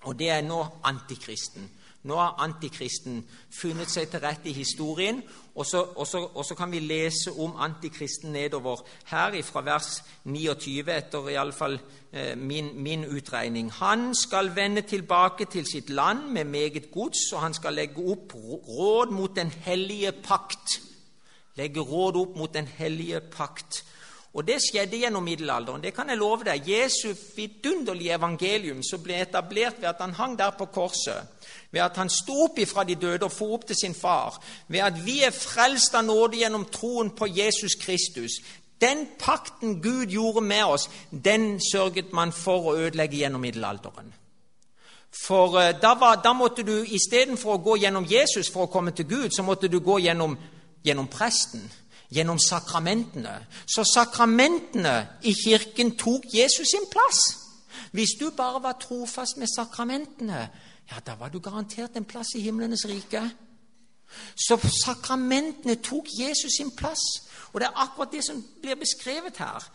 og 0.02 0.18
det 0.18 0.30
er 0.30 0.42
nå 0.44 0.64
antikristen. 0.84 1.70
Nå 2.02 2.16
har 2.16 2.38
antikristen 2.40 3.18
funnet 3.52 3.90
seg 3.92 4.08
til 4.08 4.22
rette 4.24 4.48
i 4.48 4.56
historien, 4.56 5.18
og 5.54 5.66
så, 5.68 5.82
og, 5.84 6.06
så, 6.08 6.22
og 6.34 6.44
så, 6.48 6.56
kan 6.56 6.72
vi 6.72 6.80
lese 6.80 7.32
om 7.36 7.58
antikristen 7.60 8.32
nedover 8.32 8.80
her 9.10 9.36
fra 9.44 9.60
vers 9.60 9.88
29, 10.24 10.88
etter 10.96 11.28
iallfall 11.28 11.76
eh, 12.12 12.36
min, 12.40 12.72
min 12.80 13.04
utregning. 13.04 13.68
Han 13.82 14.14
skal 14.14 14.54
vende 14.56 14.80
tilbake 14.80 15.44
til 15.44 15.68
sitt 15.68 15.90
land 15.90 16.30
med 16.32 16.44
meget 16.44 16.90
gods, 16.90 17.32
og 17.32 17.40
han 17.44 17.54
skal 17.54 17.76
legge 17.76 18.00
opp 18.00 18.32
råd 18.68 19.12
mot 19.12 19.36
den 19.36 19.52
hellige 19.68 20.12
pakt 20.24 20.80
legge 21.60 21.84
råd 21.84 22.18
opp 22.20 22.36
mot 22.40 22.52
den 22.54 22.68
hellige 22.78 23.20
pakt. 23.20 23.84
Og 24.34 24.46
Det 24.46 24.60
skjedde 24.62 25.00
gjennom 25.02 25.24
middelalderen. 25.26 25.82
Det 25.82 25.94
kan 25.94 26.08
jeg 26.08 26.18
love 26.18 26.44
deg. 26.46 26.68
Jesu 26.68 27.14
vidunderlige 27.36 28.14
evangelium 28.14 28.82
som 28.82 29.02
ble 29.02 29.16
etablert 29.24 29.80
ved 29.80 29.88
at 29.88 30.00
han 30.00 30.14
hang 30.14 30.38
der 30.38 30.50
på 30.58 30.68
korset, 30.70 31.26
ved 31.70 31.80
at 31.82 31.96
han 31.96 32.08
sto 32.10 32.44
opp 32.44 32.58
ifra 32.58 32.84
de 32.84 32.94
døde 32.94 33.26
og 33.26 33.32
for 33.32 33.56
opp 33.58 33.66
til 33.66 33.76
sin 33.76 33.94
far, 33.94 34.38
ved 34.68 34.80
at 34.86 35.02
vi 35.06 35.22
er 35.26 35.34
frelst 35.34 35.94
av 35.94 36.04
nåde 36.06 36.38
gjennom 36.38 36.68
troen 36.70 37.10
på 37.10 37.26
Jesus 37.26 37.74
Kristus. 37.74 38.38
Den 38.80 39.08
pakten 39.18 39.82
Gud 39.82 40.06
gjorde 40.06 40.40
med 40.40 40.64
oss, 40.64 40.90
den 41.11 41.61
sørget 41.72 42.12
man 42.12 42.32
for 42.32 42.70
å 42.70 42.76
ødelegge 42.76 43.16
gjennom 43.16 43.42
middelalderen. 43.42 44.14
For 45.11 45.58
uh, 45.58 45.80
da, 45.82 45.96
var, 45.98 46.22
da 46.22 46.32
måtte 46.32 46.62
du 46.62 46.84
istedenfor 46.86 47.56
å 47.56 47.62
gå 47.64 47.76
gjennom 47.82 48.06
Jesus 48.06 48.48
for 48.52 48.68
å 48.68 48.72
komme 48.72 48.94
til 48.94 49.08
Gud, 49.11 49.34
så 49.34 49.42
måtte 49.42 49.68
du 49.68 49.80
gå 49.82 49.98
gjennom 49.98 50.38
gjennom 50.85 51.09
presten, 51.09 51.72
gjennom 52.11 52.39
sakramentene. 52.39 53.47
Så 53.66 53.85
sakramentene 53.85 55.09
i 55.22 55.35
kirken 55.35 55.97
tok 55.99 56.26
Jesus 56.35 56.72
sin 56.72 56.89
plass. 56.91 57.20
Hvis 57.93 58.16
du 58.20 58.31
bare 58.37 58.62
var 58.62 58.78
trofast 58.81 59.37
med 59.37 59.49
sakramentene, 59.57 60.49
ja, 60.91 61.01
da 61.07 61.14
var 61.14 61.28
du 61.28 61.39
garantert 61.39 61.97
en 61.97 62.05
plass 62.05 62.35
i 62.35 62.41
himlenes 62.41 62.87
rike. 62.89 63.22
Så 64.35 64.59
sakramentene 64.85 65.74
tok 65.74 66.07
Jesus 66.18 66.57
sin 66.57 66.70
plass. 66.76 67.03
Og 67.53 67.61
det 67.61 67.68
er 67.68 67.83
akkurat 67.83 68.12
det 68.12 68.24
som 68.24 68.43
blir 68.62 68.74
beskrevet 68.74 69.39
her. 69.39 69.70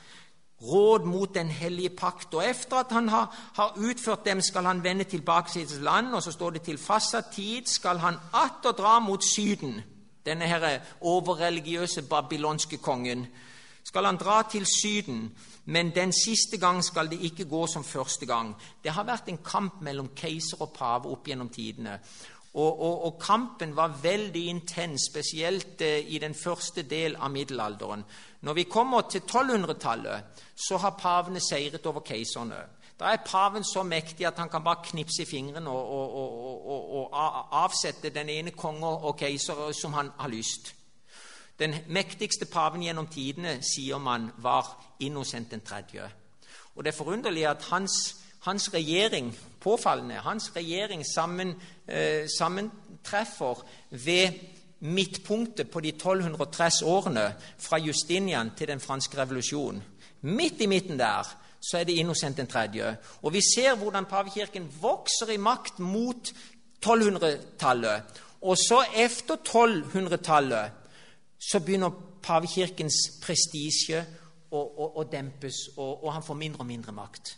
Råd 0.61 1.05
mot 1.05 1.35
den 1.35 1.49
hellige 1.51 1.89
pakt. 1.89 2.33
Og 2.33 2.43
etter 2.43 2.77
at 2.79 2.91
han 2.91 3.09
har, 3.09 3.51
har 3.55 3.75
utført 3.77 4.25
dem, 4.25 4.41
skal 4.41 4.65
han 4.65 4.83
vende 4.83 5.03
tilbake 5.03 5.51
til 5.51 5.67
sitt 5.67 5.81
land. 5.83 6.13
Og 6.15 6.23
så 6.23 6.31
står 6.31 6.49
det 6.49 6.61
til 6.61 6.77
fastsatt 6.77 7.31
tid 7.35 7.67
skal 7.67 7.99
han 7.99 8.19
atter 8.33 8.71
dra 8.71 8.99
mot 8.99 9.23
Syden 9.23 9.83
denne 10.25 10.47
her 10.49 10.79
overreligiøse 11.01 12.01
babylonske 12.09 12.77
kongen, 12.77 13.27
skal 13.85 14.05
han 14.05 14.17
dra 14.17 14.41
til 14.49 14.65
Syden, 14.65 15.29
men 15.65 15.91
den 15.95 16.13
siste 16.13 16.57
gang 16.57 16.83
skal 16.83 17.09
det 17.09 17.21
ikke 17.21 17.45
gå 17.45 17.67
som 17.67 17.83
første 17.83 18.25
gang. 18.25 18.55
Det 18.83 18.91
har 18.91 19.05
vært 19.05 19.29
en 19.29 19.43
kamp 19.45 19.81
mellom 19.81 20.09
keiser 20.17 20.61
og 20.61 20.73
pave 20.73 21.11
opp 21.13 21.27
gjennom 21.27 21.49
tidene. 21.49 21.99
Og, 22.55 22.81
og, 22.81 23.05
og, 23.05 23.17
kampen 23.19 23.75
var 23.75 23.97
veldig 24.01 24.45
intens, 24.47 25.09
spesielt 25.09 25.81
eh, 25.81 26.07
i 26.07 26.19
den 26.23 26.33
første 26.33 26.85
del 26.87 27.17
av 27.19 27.31
middelalderen. 27.31 28.05
Når 28.41 28.53
vi 28.53 28.63
kommer 28.63 29.09
til 29.11 29.25
1200-tallet, 29.27 30.41
så 30.55 30.77
har 30.77 30.95
pavene 30.95 31.41
seiret 31.43 31.85
over 31.85 31.99
keiserne. 31.99 32.61
Da 32.99 33.11
er 33.11 33.25
paven 33.25 33.63
så 33.63 33.83
mektig 33.83 34.27
at 34.27 34.39
han 34.39 34.49
kan 34.49 34.63
bare 34.63 34.83
knipse 34.83 35.21
i 35.21 35.25
fingrene 35.25 35.69
og, 35.69 35.89
og, 36.67 36.93
og 36.95 37.63
avsette 37.63 38.09
den 38.09 38.29
ene 38.29 38.51
konge 38.55 38.87
og 38.87 39.17
keiser 39.19 39.71
som 39.81 39.93
han 39.93 40.11
har 40.19 40.31
lyst. 40.31 40.75
Den 41.59 41.75
mektigste 41.87 42.45
paven 42.45 42.83
gjennom 42.83 43.07
tidene 43.07 43.59
sier 43.63 43.99
man 43.99 44.29
var 44.43 44.67
Innocent 44.99 45.51
den 45.51 45.61
tredje. 45.61 46.07
Og 46.75 46.83
Det 46.83 46.91
er 46.91 46.97
forunderlig 46.97 47.45
at 47.47 47.63
hans, 47.71 47.91
hans 48.39 48.73
regjering 48.73 49.37
påfallende, 49.59 50.15
hans 50.15 50.51
regjering 50.55 51.05
sammen, 51.15 51.55
eh, 51.87 52.27
sammentreffer 52.39 53.65
ved 53.89 54.33
midtpunktet 54.79 55.71
på 55.71 55.79
de 55.79 55.91
1230 55.91 56.85
årene 56.85 57.35
fra 57.59 57.77
Justinian 57.77 58.51
til 58.57 58.67
den 58.67 58.79
franske 58.79 59.17
revolusjonen. 59.17 59.83
Midt 60.21 60.61
i 60.61 60.65
midten 60.65 60.99
der 60.99 61.44
så 61.65 61.77
er 61.79 61.83
det 61.83 61.97
Innocent 61.97 62.37
den 62.37 62.47
tredje. 62.47 62.97
Og 63.21 63.33
vi 63.33 63.41
ser 63.55 63.75
hvordan 63.75 64.05
pavekirken 64.05 64.67
vokser 64.81 65.33
i 65.33 65.37
makt 65.37 65.79
mot 65.79 66.33
1200-tallet. 66.85 68.21
Og 68.41 68.57
så 68.57 68.83
efter 68.95 69.35
1200-tallet 69.35 70.71
så 71.51 71.59
begynner 71.59 71.89
pavekirkens 72.25 72.99
prestisje 73.21 74.03
å, 74.51 74.59
å, 74.61 74.91
å, 74.99 75.03
dempes, 75.09 75.67
og, 75.77 76.03
og 76.03 76.13
han 76.13 76.23
får 76.25 76.37
mindre 76.39 76.63
og 76.63 76.69
mindre 76.69 76.93
makt. 76.95 77.35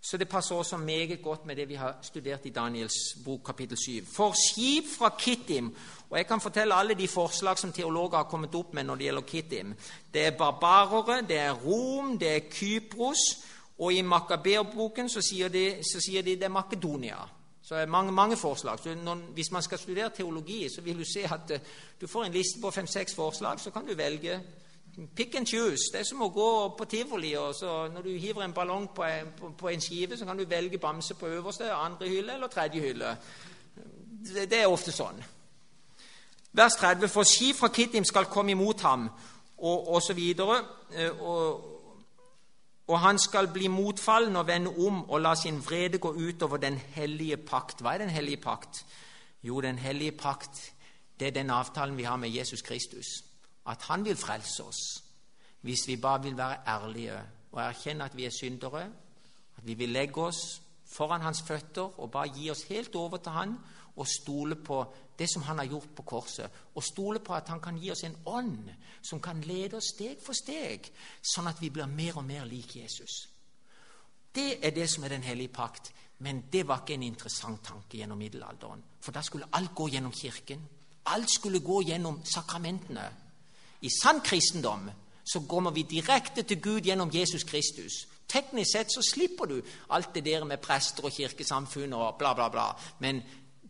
Så 0.00 0.16
det 0.16 0.28
passer 0.28 0.54
også 0.54 0.76
meget 0.76 1.22
godt 1.22 1.46
med 1.46 1.56
det 1.56 1.68
vi 1.68 1.74
har 1.74 1.98
studert 2.02 2.46
i 2.46 2.50
Daniels 2.50 2.94
bok 3.24 3.40
kapittel 3.46 3.78
7. 3.78 4.06
For 4.06 4.32
skip 4.32 4.84
fra 4.98 5.14
Kittim 5.18 5.76
Og 6.10 6.18
jeg 6.18 6.26
kan 6.26 6.40
fortelle 6.40 6.74
alle 6.74 6.94
de 6.94 7.08
forslag 7.08 7.58
som 7.58 7.72
teologer 7.72 8.16
har 8.16 8.24
kommet 8.30 8.54
opp 8.54 8.74
med 8.74 8.84
når 8.84 8.94
det 8.94 9.04
gjelder 9.04 9.22
Kittim. 9.22 9.74
Det 10.14 10.26
er 10.26 10.38
barbarere, 10.38 11.22
det 11.28 11.36
er 11.36 11.52
Rom, 11.52 12.18
det 12.18 12.28
er 12.36 12.50
Kypros, 12.50 13.18
og 13.78 13.92
i 13.92 14.02
Makaber-boken 14.02 15.08
så, 15.08 15.20
sier 15.22 15.48
de, 15.48 15.82
så 15.84 16.00
sier 16.00 16.22
de 16.22 16.36
det 16.36 16.48
er 16.48 16.54
Makedonia. 16.54 17.18
Så 17.62 17.74
det 17.74 17.82
er 17.82 17.92
mange, 17.92 18.12
mange 18.12 18.36
forslag. 18.36 18.78
Så 18.82 18.94
når, 18.94 19.14
hvis 19.14 19.50
man 19.52 19.62
skal 19.62 19.78
studere 19.78 20.10
teologi, 20.16 20.68
så 20.68 20.80
vil 20.80 20.98
du 20.98 21.04
se 21.04 21.24
at 21.24 21.50
uh, 21.54 21.60
du 22.00 22.06
får 22.06 22.24
en 22.24 22.32
liste 22.32 22.60
på 22.60 22.70
fem-seks 22.70 23.14
forslag, 23.14 23.60
så 23.60 23.70
kan 23.70 23.86
du 23.86 23.94
velge 23.94 24.40
Pick 25.06 25.34
and 25.34 25.46
choose. 25.46 25.92
Det 25.92 26.00
er 26.00 26.04
som 26.04 26.22
å 26.26 26.30
gå 26.34 26.74
på 26.78 26.84
tivoli. 26.84 27.36
og 27.36 27.54
så 27.54 27.88
Når 27.88 28.02
du 28.02 28.16
hiver 28.18 28.42
en 28.42 28.52
ballong 28.52 28.88
på 28.94 29.04
en, 29.04 29.32
på, 29.40 29.52
på 29.58 29.68
en 29.68 29.80
skive, 29.80 30.16
så 30.16 30.26
kan 30.26 30.38
du 30.38 30.44
velge 30.44 30.78
bamse 30.78 31.14
på 31.14 31.26
øverste, 31.26 31.72
andre 31.72 32.08
hylle 32.08 32.34
eller 32.34 32.48
tredje 32.48 32.80
hylle. 32.80 33.16
Det, 34.34 34.50
det 34.50 34.58
er 34.58 34.66
ofte 34.66 34.92
sånn. 34.92 35.22
Vers 36.52 36.74
30. 36.80 37.08
For 37.08 37.22
ski 37.22 37.52
fra 37.54 37.68
Kittim 37.68 38.04
skal 38.04 38.26
komme 38.26 38.56
imot 38.56 38.82
ham, 38.82 39.06
og 39.58 39.92
osv. 39.94 40.18
Og, 40.42 40.56
eh, 40.94 41.22
og, 41.22 41.62
og 42.88 42.98
han 42.98 43.18
skal 43.18 43.52
bli 43.54 43.70
motfallen 43.70 44.36
og 44.36 44.46
vende 44.46 44.74
om 44.82 45.04
og 45.04 45.20
la 45.20 45.36
sin 45.38 45.62
vrede 45.62 46.02
gå 46.02 46.10
utover 46.10 46.58
den 46.58 46.80
hellige 46.96 47.36
pakt. 47.36 47.82
Hva 47.82 47.94
er 47.94 48.02
den 48.02 48.10
hellige 48.10 48.42
pakt? 48.42 48.82
Jo, 49.42 49.60
den 49.60 49.78
hellige 49.78 50.18
pakt 50.18 50.72
det 51.20 51.28
er 51.28 51.38
den 51.38 51.50
avtalen 51.50 51.96
vi 51.96 52.02
har 52.02 52.16
med 52.16 52.30
Jesus 52.30 52.62
Kristus 52.62 53.27
at 53.68 53.84
han 53.90 54.04
vil 54.04 54.16
frelse 54.16 54.64
oss 54.64 54.82
hvis 55.66 55.88
vi 55.88 55.96
bare 55.96 56.22
vil 56.22 56.36
være 56.36 56.60
ærlige 56.66 57.18
og 57.52 57.62
erkjenne 57.62 58.04
at 58.04 58.16
vi 58.16 58.24
er 58.24 58.30
syndere, 58.30 58.82
at 59.56 59.66
vi 59.66 59.74
vil 59.74 59.88
legge 59.88 60.22
oss 60.22 60.60
foran 60.86 61.20
hans 61.20 61.42
føtter 61.42 62.00
og 62.00 62.10
bare 62.10 62.30
gi 62.34 62.50
oss 62.50 62.62
helt 62.70 62.94
over 62.94 63.16
til 63.16 63.32
han 63.32 63.56
og 63.96 64.06
stole 64.06 64.54
på 64.54 64.84
det 65.18 65.26
som 65.32 65.42
han 65.42 65.58
har 65.58 65.66
gjort 65.66 65.88
på 65.96 66.02
korset, 66.02 66.50
og 66.74 66.82
stole 66.84 67.18
på 67.18 67.34
at 67.34 67.48
han 67.48 67.60
kan 67.60 67.78
gi 67.78 67.90
oss 67.90 68.04
en 68.06 68.16
ånd 68.26 68.70
som 69.02 69.20
kan 69.20 69.40
lede 69.40 69.76
oss 69.76 69.90
steg 69.94 70.22
for 70.22 70.36
steg, 70.38 70.86
sånn 71.22 71.50
at 71.50 71.58
vi 71.60 71.72
blir 71.74 71.90
mer 71.90 72.20
og 72.20 72.24
mer 72.24 72.46
lik 72.46 72.76
Jesus. 72.76 73.26
Det 74.34 74.60
er 74.62 74.70
det 74.70 74.86
som 74.90 75.04
er 75.04 75.16
den 75.16 75.26
hellige 75.26 75.52
pakt, 75.52 75.90
men 76.18 76.44
det 76.52 76.62
var 76.68 76.84
ikke 76.84 76.94
en 76.94 77.08
interessant 77.08 77.64
tanke 77.64 77.98
gjennom 77.98 78.18
middelalderen. 78.18 78.84
For 79.00 79.14
da 79.14 79.22
skulle 79.22 79.50
alt 79.52 79.74
gå 79.74 79.88
gjennom 79.88 80.14
Kirken. 80.14 80.62
Alt 81.10 81.30
skulle 81.30 81.60
gå 81.60 81.82
gjennom 81.82 82.20
sakramentene. 82.24 83.06
I 83.80 83.90
sann 84.02 84.20
kristendom 84.20 84.90
så 85.32 85.40
kommer 85.48 85.70
vi 85.70 85.82
direkte 85.82 86.42
til 86.42 86.60
Gud 86.62 86.80
gjennom 86.80 87.10
Jesus 87.14 87.44
Kristus. 87.44 88.06
Teknisk 88.28 88.72
sett 88.72 88.92
så 88.92 89.02
slipper 89.02 89.44
du 89.44 89.60
alt 89.90 90.14
det 90.14 90.24
der 90.24 90.44
med 90.44 90.60
prester 90.60 91.04
og 91.04 91.12
kirkesamfunn 91.12 91.92
og 91.92 92.14
bla, 92.18 92.34
bla, 92.34 92.48
bla. 92.48 92.72
Men 92.98 93.22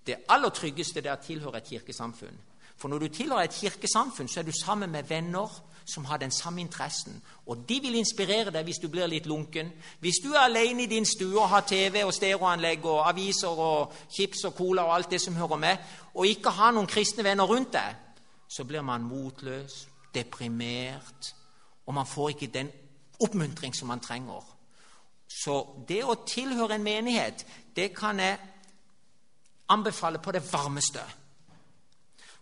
det 0.07 0.25
aller 0.29 0.51
tryggeste 0.51 1.03
er 1.05 1.15
å 1.15 1.23
tilhøre 1.23 1.61
et 1.61 1.69
kirkesamfunn. 1.69 2.39
For 2.79 2.89
når 2.89 2.99
du 2.99 3.09
tilhører 3.09 3.49
et 3.49 3.59
kirkesamfunn, 3.59 4.29
så 4.29 4.41
er 4.41 4.47
du 4.47 4.53
sammen 4.55 4.91
med 4.91 5.09
venner 5.09 5.51
som 5.89 6.05
har 6.05 6.17
den 6.17 6.31
samme 6.31 6.61
interessen. 6.61 7.23
Og 7.47 7.65
de 7.69 7.81
vil 7.81 7.95
inspirere 7.95 8.53
deg 8.55 8.65
hvis 8.65 8.79
du 8.83 8.89
blir 8.93 9.09
litt 9.09 9.27
lunken. 9.27 9.71
Hvis 10.01 10.21
du 10.25 10.33
er 10.33 10.45
alene 10.45 10.85
i 10.85 10.91
din 10.91 11.07
stue 11.07 11.41
og 11.41 11.49
har 11.49 11.65
TV 11.67 12.05
og 12.05 12.15
stereoanlegg 12.15 12.85
og 12.87 13.09
aviser 13.09 13.63
og 13.69 13.95
chips 14.11 14.45
og 14.45 14.55
cola 14.55 14.85
og 14.85 14.95
alt 14.95 15.11
det 15.11 15.21
som 15.21 15.37
hører 15.37 15.57
med, 15.57 15.77
og 16.15 16.27
ikke 16.27 16.51
har 16.55 16.75
noen 16.77 16.87
kristne 16.87 17.25
venner 17.25 17.49
rundt 17.49 17.73
deg, 17.73 17.97
så 18.49 18.65
blir 18.65 18.83
man 18.83 19.03
motløs, 19.03 19.88
deprimert, 20.15 21.35
og 21.87 21.95
man 21.95 22.07
får 22.07 22.29
ikke 22.29 22.53
den 22.55 22.71
oppmuntring 23.21 23.77
som 23.77 23.89
man 23.89 24.01
trenger. 24.01 24.45
Så 25.29 25.85
det 25.89 26.03
å 26.05 26.23
tilhøre 26.27 26.79
en 26.79 26.85
menighet, 26.85 27.45
det 27.77 27.93
kan 27.97 28.21
jeg 28.21 28.39
anbefale 29.69 30.19
på 30.19 30.33
det 30.33 30.53
varmeste. 30.53 31.03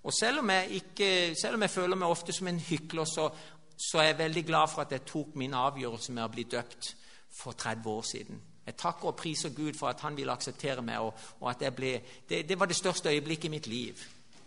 Og 0.07 0.13
selv 0.15 0.39
om 0.39 0.51
jeg, 0.51 0.71
ikke, 0.71 1.35
selv 1.35 1.55
om 1.55 1.63
jeg 1.63 1.71
føler 1.71 1.99
meg 1.99 2.09
ofte 2.09 2.33
som 2.33 2.47
en 2.47 2.61
hykler, 2.63 3.05
så, 3.05 3.31
så, 3.77 3.99
er 3.99 4.13
jeg 4.13 4.19
veldig 4.19 4.45
glad 4.47 4.71
for 4.71 4.83
at 4.83 4.93
jeg 4.93 5.07
tok 5.07 5.35
min 5.35 5.55
avgjørelse 5.55 6.13
med 6.15 6.25
å 6.25 6.31
bli 6.31 6.45
døpt 6.51 6.93
for 7.35 7.59
30 7.59 7.91
år 7.91 8.07
siden. 8.07 8.43
Jeg 8.67 8.77
takker 8.79 9.11
og 9.11 9.17
priser 9.19 9.55
Gud 9.55 9.75
for 9.79 9.91
at 9.91 10.01
han 10.07 10.17
ville 10.17 10.33
akseptere 10.33 10.83
meg, 10.83 11.03
og, 11.03 11.15
og 11.41 11.51
at 11.51 11.75
ble, 11.75 11.99
det, 12.29 12.45
det, 12.49 12.59
var 12.59 12.71
det 12.71 12.79
største 12.79 13.11
øyeblikket 13.11 13.51
i 13.51 13.55
mitt 13.57 13.67
liv, 13.67 14.03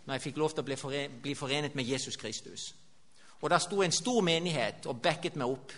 når 0.06 0.14
jeg 0.14 0.22
fikk 0.22 0.40
lov 0.40 0.54
til 0.56 0.64
å 0.64 0.68
bli, 0.68 1.04
bli 1.22 1.34
forenet 1.36 1.76
med 1.76 1.88
Jesus 1.88 2.16
Kristus. 2.16 2.70
Og 3.40 3.50
der 3.50 3.58
sto 3.58 3.82
en 3.82 3.92
stor 3.92 4.20
menighet 4.20 4.86
og 4.86 5.00
backet 5.02 5.36
meg 5.36 5.48
opp. 5.48 5.72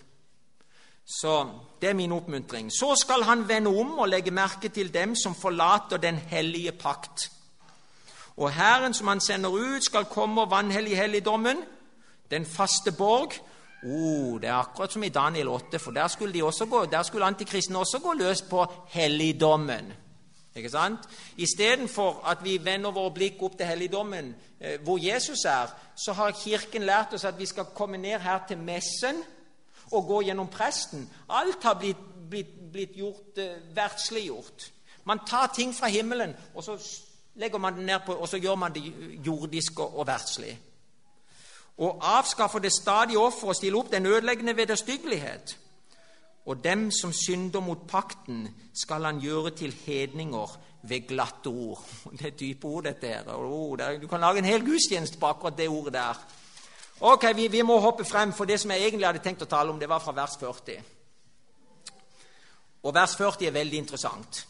Så 1.05 1.49
det 1.81 1.89
er 1.89 1.93
min 1.93 2.11
oppmuntring. 2.11 2.71
Så 2.71 2.95
skal 2.95 3.23
han 3.23 3.47
vende 3.47 3.69
om 3.69 3.97
og 3.99 4.09
legge 4.09 4.31
merke 4.31 4.69
til 4.69 4.93
dem 4.93 5.15
som 5.15 5.35
forlater 5.35 5.97
den 5.97 6.15
hellige 6.15 6.71
pakt. 6.71 7.29
Og 8.37 8.51
Hæren 8.51 8.93
som 8.93 9.07
han 9.07 9.21
sender 9.21 9.49
ut, 9.49 9.85
skal 9.85 10.05
komme 10.05 10.41
og 10.41 10.51
vanhellige 10.51 10.95
helligdommen, 10.95 11.57
den 12.31 12.45
faste 12.45 12.91
borg. 12.91 13.33
Oh, 13.85 14.41
det 14.41 14.49
er 14.49 14.53
akkurat 14.53 14.91
som 14.91 15.03
i 15.03 15.09
Daniel 15.09 15.47
8, 15.47 15.79
for 15.79 15.91
der 15.91 16.07
skulle, 16.07 16.33
de 16.33 16.43
også 16.43 16.65
gå, 16.65 16.85
der 16.85 17.03
skulle 17.03 17.25
antikristne 17.25 17.77
også 17.77 17.99
gå 17.99 18.13
løs 18.13 18.41
på 18.41 18.65
helligdommen. 18.87 19.93
Ikke 20.55 20.69
sant? 20.69 20.99
Istedenfor 21.37 22.21
at 22.29 22.43
vi 22.43 22.59
vender 22.65 22.93
våre 22.93 23.13
blikk 23.13 23.41
opp 23.41 23.57
til 23.57 23.65
helligdommen, 23.65 24.35
eh, 24.59 24.79
hvor 24.81 24.97
Jesus 25.01 25.45
er, 25.45 25.73
så 25.95 26.13
har 26.13 26.31
Kirken 26.31 26.83
lært 26.83 27.13
oss 27.13 27.25
at 27.25 27.39
vi 27.39 27.45
skal 27.45 27.65
komme 27.75 27.97
ned 27.97 28.19
her 28.19 28.39
til 28.47 28.57
messen 28.57 29.23
og 29.91 30.05
gå 30.07 30.21
gjennom 30.21 30.47
presten. 30.47 31.09
Alt 31.29 31.63
har 31.63 31.73
blitt, 31.79 32.03
blitt, 32.29 32.53
blitt 32.71 32.93
gjort 32.97 33.37
eh, 33.37 33.75
verdsliggjort. 33.75 34.69
Man 35.03 35.19
tar 35.27 35.51
ting 35.55 35.75
fra 35.75 35.87
himmelen, 35.87 36.35
og 36.55 36.63
så 36.63 36.77
legger 37.35 37.57
man 37.57 37.77
det 37.77 37.85
ned 37.85 37.99
på, 38.05 38.13
og 38.13 38.29
så 38.29 38.37
gjør 38.37 38.55
man 38.55 38.73
det 38.73 38.83
jordisk 39.25 39.79
og, 39.79 39.99
og 39.99 40.07
verdslig. 40.07 40.59
Og 41.77 41.97
avskaffer 42.17 42.59
det 42.59 42.71
stadige 42.71 43.19
offer 43.19 43.47
og 43.47 43.55
stiller 43.55 43.79
opp 43.79 43.91
den 43.91 44.05
ødeleggende 44.05 44.57
vederstyggelighet. 44.57 45.57
Og 46.45 46.63
dem 46.63 46.91
som 46.91 47.13
synder 47.13 47.59
mot 47.59 47.87
pakten, 47.87 48.47
skal 48.73 49.03
han 49.03 49.19
gjøre 49.19 49.49
til 49.49 49.75
hedninger 49.85 50.59
ved 50.83 51.07
glatte 51.07 51.47
ord. 51.47 51.85
Det 52.19 52.25
er 52.25 52.37
dype 52.37 52.67
ord, 52.67 52.83
dette 52.83 53.07
her. 53.07 53.35
Oh, 53.35 53.77
du 54.01 54.07
kan 54.07 54.19
lage 54.19 54.37
en 54.37 54.45
hel 54.45 54.65
gudstjeneste 54.65 55.17
på 55.17 55.25
akkurat 55.25 55.57
det 55.57 55.69
ordet 55.69 55.93
der. 55.93 56.25
Ok, 56.99 57.25
vi, 57.35 57.47
vi, 57.47 57.61
må 57.61 57.79
hoppe 57.79 58.05
frem, 58.05 58.33
for 58.33 58.45
det 58.45 58.59
som 58.59 58.71
jeg 58.71 58.81
egentlig 58.81 59.07
hadde 59.07 59.23
tenkt 59.23 59.41
å 59.43 59.49
tale 59.49 59.71
om, 59.71 59.79
det 59.79 59.89
var 59.89 59.99
fra 59.99 60.13
vers 60.15 60.37
40. 60.39 60.83
Og 62.83 62.93
vers 62.95 63.15
40 63.15 63.47
er 63.47 63.55
veldig 63.55 63.77
interessant, 63.77 64.47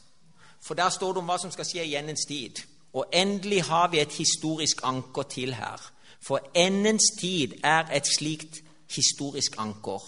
for 0.62 0.74
der 0.74 0.90
står 0.90 1.14
det 1.14 1.22
om 1.22 1.30
hva 1.30 1.38
som 1.42 1.52
skal 1.54 1.66
skje 1.66 1.86
i 1.86 1.96
endens 1.96 2.26
tid. 2.30 2.62
Og 2.94 3.06
endelig 3.14 3.64
har 3.70 3.88
vi 3.90 4.02
et 4.02 4.14
historisk 4.14 4.82
anker 4.86 5.24
til 5.30 5.54
her. 5.54 5.82
For 6.22 6.40
endens 6.56 7.10
tid 7.20 7.58
er 7.64 7.90
et 7.94 8.08
slikt 8.08 8.62
historisk 8.96 9.58
anker. 9.58 10.02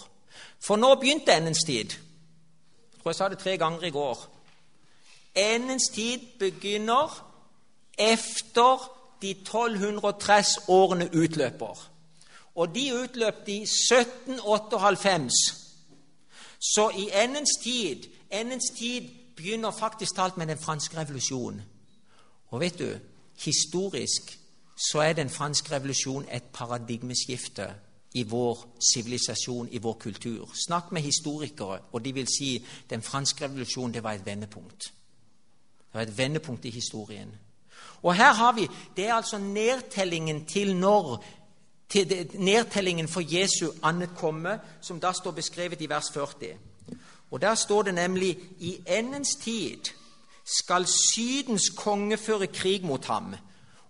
For 0.66 0.76
nå 0.76 0.94
begynte 0.94 1.32
endens 1.32 1.64
tid. 1.66 1.94
Jeg 2.92 3.02
tror 3.02 3.10
jeg 3.10 3.16
sa 3.16 3.28
det 3.28 3.38
tre 3.38 3.56
ganger 3.58 3.82
i 3.82 3.90
går. 3.90 4.28
Endens 5.34 5.88
tid 5.94 6.18
begynner 6.38 7.32
efter 7.98 8.92
de 9.22 9.30
1230 9.30 10.44
årene 10.68 11.10
utløper. 11.14 11.90
Og 12.54 12.74
de 12.74 12.94
utløp 13.02 13.34
i 13.46 13.62
1798. 13.62 15.32
Så 16.74 16.90
i 16.90 17.10
endens 17.24 17.50
tid, 17.62 18.02
endens 18.32 18.70
tid 18.78 19.08
begynner 19.36 19.70
faktisk 19.70 20.14
talt 20.14 20.36
med 20.36 20.46
den 20.46 20.58
franske 20.58 20.96
revolusjonen. 20.96 21.62
Og 22.48 22.60
vet 22.60 22.78
du, 22.78 22.88
historisk 23.44 24.38
så 24.90 24.98
er 25.00 25.12
den 25.12 25.30
franske 25.30 25.74
revolusjonen 25.74 26.28
et 26.32 26.42
paradigmeskifte 26.52 27.74
i 28.16 28.22
vår 28.22 28.66
sivilisasjon, 28.92 29.68
i 29.70 29.78
vår 29.78 29.92
kultur. 29.92 30.50
Snakk 30.66 30.92
med 30.92 31.02
historikere, 31.02 31.78
og 31.92 32.04
de 32.04 32.12
vil 32.14 32.28
si 32.38 32.66
den 32.90 33.02
franske 33.02 33.44
revolusjonen 33.44 33.94
det 33.94 34.02
var 34.02 34.12
et 34.12 34.26
vendepunkt. 34.26 34.92
Det 35.78 35.94
var 35.94 36.00
et 36.00 36.18
vendepunkt 36.18 36.64
i 36.64 36.70
historien. 36.70 37.34
Og 38.02 38.14
her 38.14 38.32
har 38.32 38.52
vi 38.52 38.68
Det 38.96 39.06
er 39.06 39.14
altså 39.14 39.38
nedtellingen 39.38 40.44
til 40.44 40.76
når 40.76 41.24
til 41.88 42.10
det, 42.10 42.34
nedtellingen 42.34 43.08
for 43.08 43.20
Jesu 43.20 43.72
annet 43.82 44.10
komme, 44.16 44.60
som 44.80 45.00
da 45.00 45.12
står 45.12 45.30
beskrevet 45.30 45.80
i 45.80 45.88
vers 45.88 46.10
40. 46.14 46.32
Og 47.30 47.40
Der 47.40 47.54
står 47.54 47.82
det 47.82 47.94
nemlig 47.94 48.38
i 48.58 48.78
endens 48.86 49.28
tid 49.42 49.78
skal 50.60 50.86
Sydens 50.86 51.70
konge 51.76 52.16
føre 52.16 52.46
krig 52.46 52.84
mot 52.84 53.04
ham. 53.04 53.34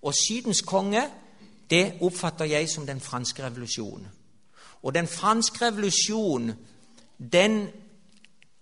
Og 0.03 0.15
Sydens 0.15 0.61
konge 0.61 1.03
det 1.71 1.95
oppfatter 2.01 2.45
jeg 2.45 2.69
som 2.69 2.87
den 2.87 3.01
franske 3.01 3.43
revolusjon. 3.43 4.07
Og 4.87 4.95
den 4.95 5.09
franske 5.09 5.67
revolusjon, 5.67 6.53
den 7.33 7.69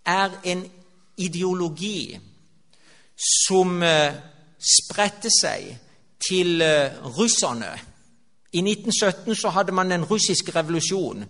er 0.07 0.31
en 0.45 0.71
ideologi 1.17 2.19
som 3.47 3.83
uh, 3.83 4.15
spredte 4.57 5.29
seg 5.29 5.67
til 6.29 6.65
uh, 6.65 7.05
russerne. 7.19 7.69
I 8.53 8.65
1917 8.65 9.37
så 9.37 9.53
hadde 9.53 9.77
man 9.77 9.91
den 9.91 10.05
russiske 10.05 10.57
revolusjon, 10.57 11.25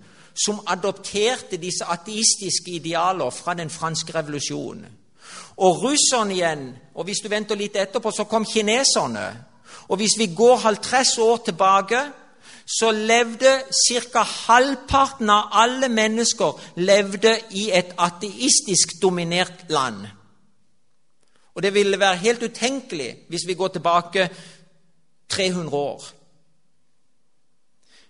som 0.46 0.62
adopterte 0.66 1.58
disse 1.58 1.84
ateistiske 1.84 2.70
idealer 2.70 3.30
fra 3.30 3.54
den 3.54 3.70
franske 3.70 4.14
revolusjonen. 4.14 4.86
Og 5.56 5.82
russerne 5.82 6.34
igjen, 6.34 6.68
og 6.94 7.04
hvis 7.04 7.22
du 7.24 7.28
venter 7.28 7.58
litt 7.58 7.76
etterpå, 7.76 8.10
så 8.14 8.30
kom 8.30 8.46
kineserne. 8.46 9.26
Og 9.88 9.96
hvis 9.96 10.14
vi 10.18 10.34
går 10.34 10.56
50 10.56 11.18
år 11.18 11.36
tilbake, 11.36 11.98
så 12.66 12.90
levde 12.90 13.62
ca. 13.88 14.22
halvparten 14.22 15.30
av 15.30 15.48
alle 15.52 15.88
mennesker 15.88 16.60
levde 16.76 17.38
i 17.50 17.70
et 17.72 17.94
ateistisk 17.98 18.96
dominert 19.02 19.66
land. 19.68 20.06
Og 21.54 21.62
det 21.62 21.74
ville 21.74 22.00
være 22.00 22.16
helt 22.16 22.42
utenkelig 22.42 23.16
hvis 23.28 23.46
vi 23.46 23.54
går 23.54 23.68
tilbake 23.68 24.28
300 25.28 25.76
år. 25.76 26.04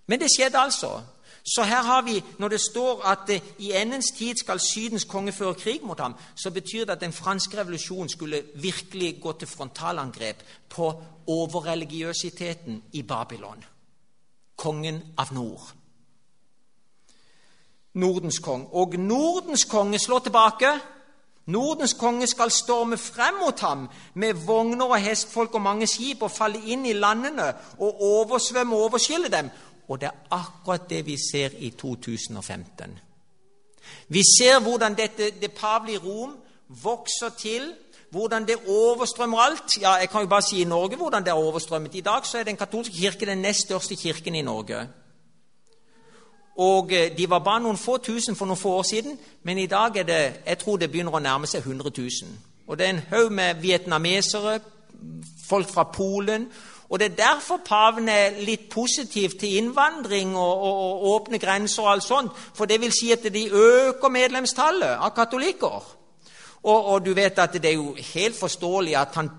Men 0.07 0.21
det 0.21 0.29
skjedde 0.37 0.59
altså. 0.59 1.01
Så 1.45 1.63
her 1.63 1.83
har 1.83 2.03
vi, 2.03 2.23
når 2.39 2.49
det 2.49 2.61
står 2.61 3.03
at 3.03 3.31
eh, 3.31 3.43
i 3.59 3.73
endens 3.73 4.07
tid 4.17 4.37
skal 4.37 4.61
Sydens 4.61 5.05
konge 5.05 5.33
føre 5.33 5.55
krig 5.55 5.83
mot 5.83 6.01
ham, 6.01 6.15
så 6.37 6.51
betyr 6.51 6.85
det 6.85 6.93
at 6.93 7.01
den 7.01 7.13
franske 7.13 7.59
revolusjonen 7.59 8.09
skulle 8.09 8.43
virkelig 8.55 9.19
gå 9.23 9.33
til 9.33 9.49
frontalangrep 9.49 10.43
på 10.69 11.03
overreligiøsiteten 11.27 12.83
i 12.93 13.03
Babylon. 13.03 13.65
Kongen 14.57 15.03
av 15.19 15.33
nord. 15.35 15.73
Nordens 17.95 18.39
kong. 18.39 18.69
Og 18.73 18.95
Nordens 18.99 19.65
konge 19.65 19.99
slår 19.99 20.19
tilbake. 20.19 20.73
Nordens 21.47 21.93
konge 21.95 22.27
skal 22.27 22.51
storme 22.51 22.97
frem 22.97 23.35
mot 23.43 23.61
ham 23.61 23.89
med 24.15 24.35
vogner 24.47 24.87
og 24.87 25.01
hestfolk 25.01 25.55
og 25.55 25.63
mange 25.63 25.87
skip 25.87 26.23
og 26.23 26.33
falle 26.33 26.63
inn 26.73 26.87
i 26.89 26.97
landene 26.97 27.51
og 27.79 28.01
oversvømme 28.03 28.77
og 28.77 28.89
overskylle 28.89 29.29
dem. 29.29 29.51
Og 29.89 30.01
det 30.01 30.09
er 30.09 30.23
akkurat 30.31 30.89
det 30.91 31.03
vi 31.07 31.17
ser 31.31 31.51
i 31.59 31.71
2015. 31.71 32.99
Vi 34.09 34.23
ser 34.39 34.61
hvordan 34.61 34.95
dette, 34.95 35.31
det 35.41 35.53
pavelige 35.53 35.99
Rom 35.99 36.37
vokser 36.69 37.29
til, 37.39 37.75
hvordan 38.15 38.47
det 38.47 38.57
overstrømmer 38.69 39.39
alt. 39.39 39.77
Ja, 39.81 39.93
Jeg 39.93 40.11
kan 40.11 40.21
jo 40.21 40.27
bare 40.27 40.43
si 40.43 40.61
i 40.61 40.65
Norge 40.65 40.97
hvordan 40.97 41.25
det 41.25 41.31
er 41.31 41.45
overstrømmet. 41.47 41.95
I 41.95 42.01
dag 42.01 42.27
så 42.27 42.39
er 42.39 42.45
Den 42.45 42.57
katolske 42.57 42.95
kirke 42.95 43.27
den 43.27 43.39
nest 43.39 43.61
største 43.61 43.97
kirken 43.97 44.35
i 44.35 44.43
Norge. 44.43 44.89
Og 46.57 46.93
eh, 46.93 47.17
De 47.19 47.31
var 47.31 47.39
bare 47.39 47.63
noen 47.63 47.77
få 47.77 47.97
tusen 47.99 48.37
for 48.37 48.47
noen 48.47 48.59
få 48.59 48.69
år 48.69 48.83
siden, 48.83 49.19
men 49.43 49.59
i 49.59 49.67
dag 49.67 49.97
er 49.97 50.03
det 50.03 50.23
jeg 50.47 50.59
tror 50.59 50.77
det 50.77 50.91
begynner 50.91 51.15
å 51.15 51.19
nærme 51.19 51.47
seg 51.47 51.67
100 51.67 51.91
000. 51.99 52.11
Og 52.67 52.79
Det 52.79 52.87
er 52.87 52.91
en 52.91 53.07
haug 53.11 53.33
med 53.33 53.55
vietnamesere, 53.55 54.61
folk 55.49 55.69
fra 55.69 55.85
Polen 55.85 56.49
og 56.89 57.01
Det 57.01 57.11
er 57.11 57.17
derfor 57.17 57.61
paven 57.65 58.09
er 58.09 58.37
litt 58.45 58.69
positiv 58.71 59.31
til 59.41 59.57
innvandring 59.57 60.37
og, 60.37 60.63
og, 60.63 60.83
og 60.83 61.05
åpne 61.15 61.39
grenser 61.39 61.83
og 61.83 61.93
alt 61.93 62.05
sånt. 62.05 62.33
For 62.55 62.65
det 62.71 62.81
vil 62.81 62.93
si 62.93 63.13
at 63.13 63.25
de 63.35 63.49
øker 63.51 64.09
medlemstallet 64.09 65.01
av 65.01 65.11
katolikker. 65.17 65.81
Og, 66.65 66.87
og, 66.87 67.05
du 67.05 67.13
vet 67.15 67.39
at 67.39 67.53
det 67.61 67.71
er 67.71 67.77
jo 67.77 67.95
helt 68.15 68.37
forståelig 68.39 68.97
at 68.97 69.15
han, 69.15 69.31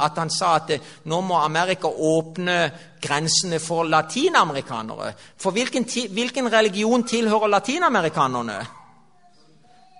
at 0.00 0.18
han 0.20 0.30
sa 0.30 0.56
at 0.56 0.72
nå 1.08 1.20
må 1.24 1.38
Amerika 1.40 1.88
åpne 1.88 2.70
grensene 3.00 3.58
for 3.58 3.88
latinamerikanere. 3.88 5.12
For 5.40 5.50
hvilken, 5.50 5.88
hvilken 6.12 6.52
religion 6.52 7.06
tilhører 7.08 7.46
latinamerikanerne? 7.46 8.58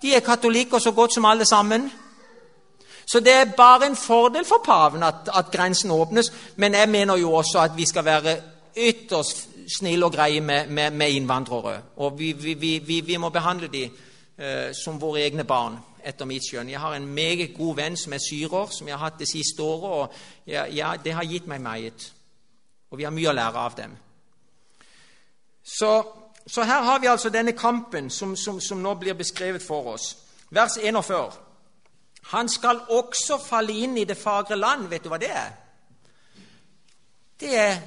De 0.03 0.15
er 0.15 0.21
katolikker 0.21 0.79
så 0.79 0.93
godt 0.93 1.15
som 1.15 1.25
alle 1.25 1.45
sammen. 1.45 1.91
Så 3.07 3.21
det 3.21 3.33
er 3.33 3.57
bare 3.57 3.87
en 3.87 3.97
fordel 3.97 4.45
for 4.45 4.61
paven 4.65 5.03
at, 5.03 5.29
at 5.39 5.51
grensen 5.53 5.91
åpnes. 5.91 6.33
Men 6.57 6.75
jeg 6.75 6.89
mener 6.89 7.17
jo 7.17 7.33
også 7.33 7.59
at 7.59 7.77
vi 7.77 7.87
skal 7.87 8.05
være 8.05 8.37
ytterst 8.77 9.49
snille 9.79 10.07
og 10.07 10.13
greie 10.13 10.41
med, 10.41 10.67
med, 10.67 10.91
med 10.91 11.11
innvandrere. 11.11 11.79
Og 11.97 12.19
vi, 12.19 12.33
vi, 12.33 12.55
vi, 12.79 13.01
vi, 13.01 13.17
må 13.17 13.29
behandle 13.29 13.69
dem 13.69 13.91
eh, 14.39 14.73
som 14.85 15.01
våre 15.01 15.21
egne 15.21 15.45
barn, 15.45 15.79
etter 16.05 16.29
mitt 16.29 16.45
skjønn. 16.47 16.71
Jeg 16.71 16.81
har 16.81 16.95
en 16.95 17.07
meget 17.07 17.55
god 17.57 17.77
venn 17.77 17.97
som 17.97 18.13
er 18.13 18.23
syrer, 18.23 18.67
som 18.71 18.89
jeg 18.89 18.97
har 18.97 19.11
hatt 19.11 19.19
det 19.19 19.29
siste 19.29 19.63
året. 19.63 19.91
og 19.91 20.13
jeg, 20.47 20.77
jeg, 20.77 21.01
Det 21.05 21.13
har 21.13 21.25
gitt 21.25 21.47
meg 21.47 21.61
meget. 21.61 22.13
Og 22.91 22.99
vi 22.99 23.05
har 23.05 23.11
mye 23.11 23.29
å 23.29 23.33
lære 23.33 23.59
av 23.59 23.77
dem. 23.77 23.97
Så, 25.65 25.91
så 26.47 26.63
her 26.63 26.83
har 26.83 26.99
vi 26.99 27.07
altså 27.07 27.29
denne 27.29 27.53
kampen 27.53 28.11
som, 28.11 28.37
som, 28.37 28.61
som 28.61 28.83
nå 28.83 28.95
blir 28.95 29.15
beskrevet 29.15 29.63
for 29.63 29.95
oss. 29.95 30.17
Vers 30.51 30.77
41. 30.77 31.41
Han 32.23 32.49
skal 32.49 32.81
også 32.89 33.39
falle 33.39 33.73
inn 33.73 33.97
i 33.99 34.05
det 34.05 34.17
fagre 34.17 34.57
land. 34.57 34.89
Vet 34.89 35.05
du 35.05 35.09
hva 35.09 35.19
det 35.19 35.31
er? 35.31 35.51
Det 37.41 37.57
er 37.59 37.81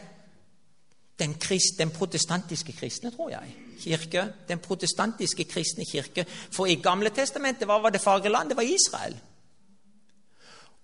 den, 1.19 1.33
krist, 1.33 1.77
den 1.77 1.89
protestantiske 1.89 2.73
kristne, 2.73 3.11
tror 3.11 3.29
jeg. 3.29 3.66
Kirke. 3.79 4.27
Den 4.47 4.59
protestantiske 4.59 5.43
kristne 5.43 5.85
kirke. 5.91 6.25
For 6.51 6.65
i 6.65 6.75
Gamle 6.75 7.09
testamentet, 7.09 7.67
hva 7.67 7.79
var 7.81 7.93
det 7.93 8.01
fagre 8.01 8.29
land? 8.29 8.49
Det 8.49 8.57
var 8.57 8.67
Israel. 8.67 9.15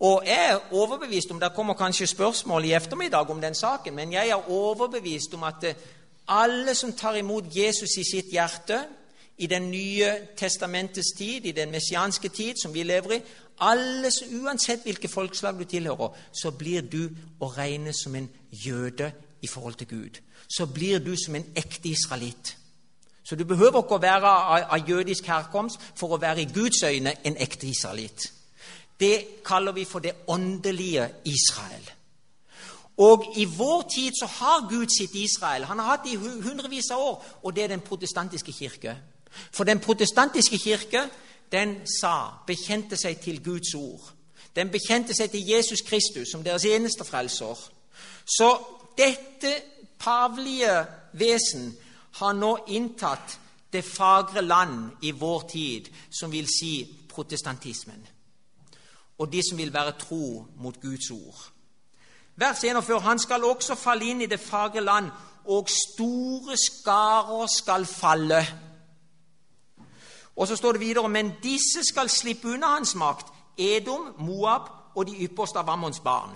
Og 0.04 0.24
jeg 0.26 0.50
er 0.50 0.74
overbevist 0.74 1.32
om, 1.32 1.39
Det 1.39 1.54
kommer 1.56 1.74
kanskje 1.74 2.08
spørsmål 2.08 2.66
i 2.66 2.74
ettermiddag 2.74 3.30
om 3.30 3.41
den 3.41 3.56
saken, 3.56 3.96
men 3.96 4.14
jeg 4.14 4.30
er 4.30 4.50
overbevist 4.52 5.34
om 5.34 5.44
at 5.44 5.78
alle 6.28 6.76
som 6.76 6.94
tar 6.94 7.16
imot 7.16 7.56
Jesus 7.56 7.98
i 7.98 8.04
sitt 8.04 8.32
hjerte, 8.32 8.84
i 9.38 9.48
Den 9.48 9.72
nye 9.72 10.28
testamentets 10.38 11.18
tid, 11.18 11.46
i 11.46 11.52
den 11.52 11.72
messianske 11.72 12.30
tid 12.30 12.54
som 12.62 12.74
vi 12.74 12.84
lever 12.84 13.12
i, 13.12 13.22
alle, 13.60 14.12
Uansett 14.41 14.84
hvilke 14.84 15.08
folkeslag 15.08 15.60
du 15.60 15.64
tilhører, 15.64 16.10
så 16.32 16.52
blir 16.52 16.82
du 16.82 17.10
å 17.39 17.48
regne 17.48 17.94
som 17.94 18.16
en 18.16 18.30
jøde 18.52 19.12
i 19.41 19.48
forhold 19.48 19.76
til 19.76 19.88
Gud. 19.88 20.20
Så 20.58 20.66
blir 20.66 21.00
du 21.00 21.16
som 21.16 21.36
en 21.36 21.46
ekte 21.56 21.89
israelitt. 21.89 22.58
Så 23.24 23.36
du 23.36 23.46
behøver 23.46 23.84
ikke 23.84 23.96
å 23.96 24.04
være 24.04 24.30
av, 24.30 24.90
jødisk 24.90 25.26
herkomst 25.26 25.82
for 25.96 26.16
å 26.16 26.22
være 26.22 26.44
i 26.44 26.52
Guds 26.54 26.84
øyne 26.84 27.16
en 27.24 27.38
ekte 27.40 27.68
israelitt. 27.68 28.32
Det 29.00 29.44
kaller 29.46 29.72
vi 29.72 29.86
for 29.86 30.00
det 30.00 30.14
åndelige 30.28 31.10
Israel. 31.26 31.92
Og 32.98 33.26
i 33.38 33.46
vår 33.46 33.82
tid 33.96 34.12
så 34.20 34.26
har 34.26 34.68
Gud 34.70 34.92
sitt 34.98 35.16
Israel. 35.16 35.64
Han 35.66 35.80
har 35.80 35.86
hatt 35.86 36.04
det 36.06 36.14
i 36.14 36.16
hundrevis 36.20 36.92
av 36.92 37.00
år, 37.00 37.26
og 37.44 37.56
det 37.56 37.64
er 37.64 37.68
den 37.68 37.82
protestantiske 37.82 38.54
kirke. 38.54 38.98
For 39.52 39.64
den 39.64 39.80
protestantiske 39.80 40.58
kirke 40.58 41.08
den 41.52 41.80
sa, 41.88 42.44
bekjente 42.48 42.98
seg 42.98 43.20
til 43.22 43.42
Guds 43.44 43.74
ord. 43.76 44.12
Den 44.56 44.70
bekjente 44.70 45.16
seg 45.18 45.32
til 45.32 45.48
Jesus 45.50 45.82
Kristus 45.82 46.32
som 46.32 46.44
deres 46.44 46.66
eneste 46.66 47.06
frelser. 47.06 47.58
Så 48.26 48.50
dette 48.98 49.56
pavlige 50.00 50.86
vesen 51.14 51.74
har 52.20 52.34
nå 52.34 52.57
inntatt 52.68 53.39
det 53.74 53.84
fagre 53.86 54.41
land 54.41 54.91
i 55.01 55.11
vår 55.11 55.47
tid, 55.49 55.89
som 56.09 56.32
vil 56.32 56.47
si 56.47 56.86
protestantismen. 57.09 58.07
Og 59.18 59.32
de 59.32 59.41
som 59.49 59.57
vil 59.57 59.74
være 59.74 59.97
tro 59.99 60.45
mot 60.57 60.82
Guds 60.82 61.09
ord. 61.11 61.49
Vers 62.36 62.64
41. 62.64 63.01
Han 63.01 63.20
skal 63.20 63.43
også 63.43 63.76
falle 63.76 64.05
inn 64.09 64.22
i 64.22 64.30
det 64.30 64.39
fagre 64.39 64.82
land, 64.82 65.11
og 65.45 65.70
store 65.70 66.57
skarer 66.57 67.47
skal 67.47 67.86
falle. 67.86 68.41
Og 70.36 70.47
så 70.47 70.55
står 70.55 70.72
det 70.72 70.82
videre 70.82 71.09
men 71.09 71.34
disse 71.43 71.84
skal 71.86 72.09
slippe 72.09 72.49
unna 72.49 72.76
hans 72.78 72.95
makt, 72.95 73.28
Edom, 73.57 74.16
Moab 74.18 74.70
og 74.95 75.05
de 75.07 75.18
ypperste 75.26 75.59
av 75.59 75.70
Ammons 75.70 75.99
barn. 75.99 76.34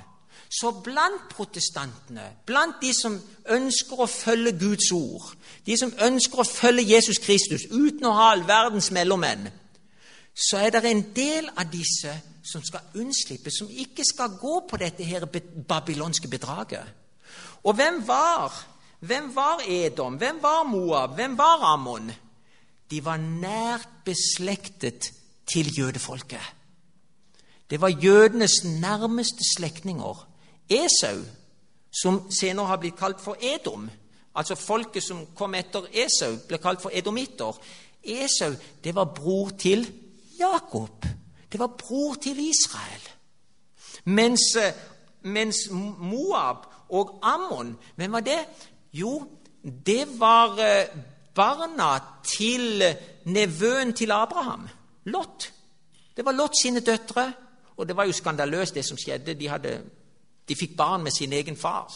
Så 0.50 0.72
blant 0.84 1.28
protestantene, 1.30 2.30
blant 2.46 2.80
de 2.82 2.94
som 2.96 3.18
ønsker 3.52 4.00
å 4.00 4.08
følge 4.08 4.54
Guds 4.60 4.92
ord, 4.96 5.34
de 5.66 5.76
som 5.78 5.92
ønsker 6.08 6.40
å 6.40 6.48
følge 6.48 6.88
Jesus 6.94 7.20
Kristus 7.20 7.68
uten 7.72 8.08
å 8.08 8.16
ha 8.16 8.30
all 8.32 8.46
verdens 8.48 8.88
mellommenn, 8.96 9.50
så 10.38 10.62
er 10.62 10.72
det 10.72 10.86
en 10.86 11.04
del 11.16 11.50
av 11.58 11.68
disse 11.72 12.14
som 12.48 12.64
skal 12.64 12.96
unnslippe, 13.02 13.52
som 13.52 13.68
ikke 13.68 14.06
skal 14.08 14.38
gå 14.40 14.62
på 14.70 14.80
dette 14.80 15.04
her 15.04 15.26
babylonske 15.28 16.30
bedraget. 16.32 16.96
Og 17.68 17.76
hvem 17.76 18.00
var 18.08 18.54
hvem 19.00 19.36
var 19.36 19.62
Edom? 19.68 20.16
Hvem 20.18 20.42
var 20.42 20.64
Moab? 20.64 21.16
Hvem 21.16 21.38
var 21.38 21.74
Ammon? 21.74 22.12
De 22.92 23.06
var 23.06 23.18
nært 23.18 23.90
beslektet 24.06 25.12
til 25.46 25.70
jødefolket. 25.78 26.54
Det 27.70 27.82
var 27.82 27.88
jødenes 27.88 28.64
nærmeste 28.64 29.44
slektninger. 29.56 30.28
Esau, 30.70 31.22
som 31.92 32.32
senere 32.32 32.68
har 32.68 32.80
blitt 32.82 32.98
kalt 33.00 33.22
for 33.24 33.40
Edom, 33.42 33.88
altså 34.38 34.56
folket 34.56 35.04
som 35.04 35.26
kom 35.36 35.56
etter 35.58 35.88
Esau, 35.94 36.36
ble 36.48 36.60
kalt 36.62 36.82
for 36.84 36.94
edomitter. 36.94 37.58
Esau 38.04 38.54
det 38.84 38.94
var 38.96 39.14
bror 39.16 39.56
til 39.60 39.88
Jakob. 40.40 41.06
Det 41.52 41.60
var 41.60 41.74
bror 41.80 42.16
til 42.22 42.40
Israel. 42.40 43.08
Mens, 44.06 44.56
eh, 44.56 44.74
mens 45.22 45.68
Moab 45.72 46.68
og 46.90 47.20
Ammon, 47.24 47.78
hvem 47.96 48.12
var 48.12 48.20
det? 48.20 48.40
Jo, 48.94 49.28
det 49.64 50.20
var 50.20 50.60
eh, 50.60 50.88
barna 51.36 52.00
til 52.24 52.84
nevøen 53.26 53.94
til 53.94 54.12
Abraham, 54.12 54.68
Lot. 55.06 55.54
Det 56.18 56.26
var 56.26 56.32
Lot 56.32 56.56
sine 56.62 56.80
døtre. 56.80 57.34
Og 57.78 57.88
det 57.88 57.96
var 57.96 58.06
jo 58.10 58.12
skandaløst, 58.12 58.76
det 58.76 58.86
som 58.86 58.98
skjedde. 58.98 59.34
De, 59.38 59.50
hadde, 59.50 59.82
de 60.48 60.56
fikk 60.56 60.78
barn 60.78 61.04
med 61.04 61.12
sin 61.12 61.34
egen 61.34 61.58
far. 61.58 61.94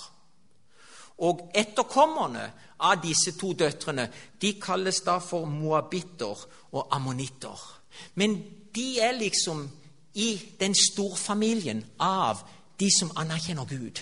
Og 1.22 1.52
etterkommerne 1.56 2.48
av 2.82 3.02
disse 3.04 3.36
to 3.38 3.54
døtrene 3.54 4.08
de 4.42 4.54
kalles 4.62 5.02
da 5.06 5.20
for 5.22 5.46
moabitter 5.46 6.46
og 6.72 6.88
ammonitter. 6.96 7.68
Men 8.16 8.38
de 8.76 9.00
er 9.00 9.12
liksom 9.12 9.68
i 10.14 10.56
den 10.60 10.76
storfamilien 10.76 11.86
av 12.00 12.42
de 12.80 12.90
som 13.00 13.12
anerkjenner 13.16 13.66
Gud. 13.70 14.02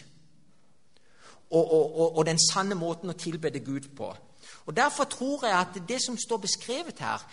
Og, 1.50 1.74
og, 1.74 2.00
og, 2.00 2.18
og 2.18 2.26
den 2.26 2.40
sanne 2.40 2.78
måten 2.78 3.10
å 3.12 3.18
tilbede 3.18 3.60
Gud 3.66 3.92
på. 3.98 4.14
Og 4.66 4.76
Derfor 4.78 5.04
tror 5.04 5.46
jeg 5.46 5.58
at 5.60 5.82
det 5.90 6.00
som 6.04 6.18
står 6.18 6.38
beskrevet 6.38 7.00
her, 7.00 7.24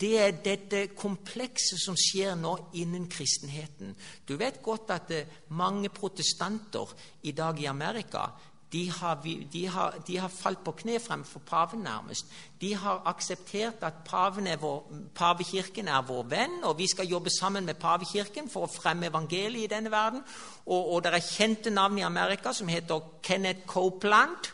det 0.00 0.12
er 0.20 0.38
dette 0.44 0.86
komplekset 0.96 1.80
som 1.82 1.96
skjer 1.98 2.36
nå 2.38 2.56
innen 2.78 3.08
kristenheten. 3.10 3.96
Du 4.28 4.36
vet 4.36 4.62
godt 4.62 4.90
at 4.94 5.10
eh, 5.10 5.26
mange 5.48 5.88
protestanter 5.88 6.94
i 7.22 7.32
dag 7.32 7.60
i 7.60 7.70
Amerika 7.70 8.28
de 8.72 8.90
har, 8.90 9.18
de, 9.52 9.66
har, 9.68 9.94
de 10.06 10.16
har, 10.16 10.28
falt 10.28 10.62
på 10.64 10.72
kne 10.72 10.96
fremfor 11.00 11.42
paven, 11.44 11.82
nærmest. 11.84 12.26
De 12.60 12.74
har 12.74 13.02
akseptert 13.04 13.84
at 13.84 14.08
er 14.46 14.56
vår, 14.56 14.92
pavekirken 15.14 15.88
er 15.88 16.00
vår 16.08 16.22
venn, 16.22 16.64
og 16.64 16.78
vi 16.78 16.86
skal 16.86 17.06
jobbe 17.06 17.30
sammen 17.30 17.66
med 17.66 17.74
pavekirken 17.74 18.48
for 18.48 18.64
å 18.64 18.72
fremme 18.72 19.06
evangeliet 19.06 19.64
i 19.64 19.74
denne 19.74 19.90
verden. 19.90 20.24
Og, 20.66 20.94
og 20.94 21.04
det 21.04 21.12
er 21.12 21.20
kjente 21.20 21.70
navn 21.70 21.98
i 21.98 22.08
Amerika 22.08 22.52
som 22.52 22.68
heter 22.68 23.00
Kenneth 23.22 23.66
Copeland 23.66 24.52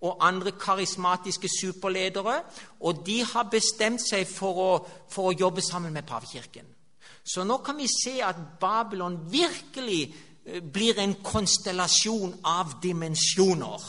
og 0.00 0.26
andre 0.26 0.52
karismatiske 0.52 1.48
superledere. 1.60 2.42
Og 2.80 3.02
de 3.06 3.24
har 3.24 3.50
bestemt 3.50 4.02
seg 4.02 4.26
for 4.30 4.62
å, 4.62 4.72
for 5.10 5.30
å 5.30 5.38
jobbe 5.38 5.64
sammen 5.64 5.92
med 5.92 6.06
pavekirken. 6.06 6.66
Så 7.24 7.44
nå 7.44 7.58
kan 7.64 7.76
vi 7.76 7.88
se 7.92 8.18
at 8.24 8.38
Babylon 8.60 9.18
virkelig 9.32 10.02
eh, 10.08 10.62
blir 10.62 11.00
en 11.00 11.14
konstellasjon 11.24 12.38
av 12.44 12.78
dimensjoner. 12.82 13.88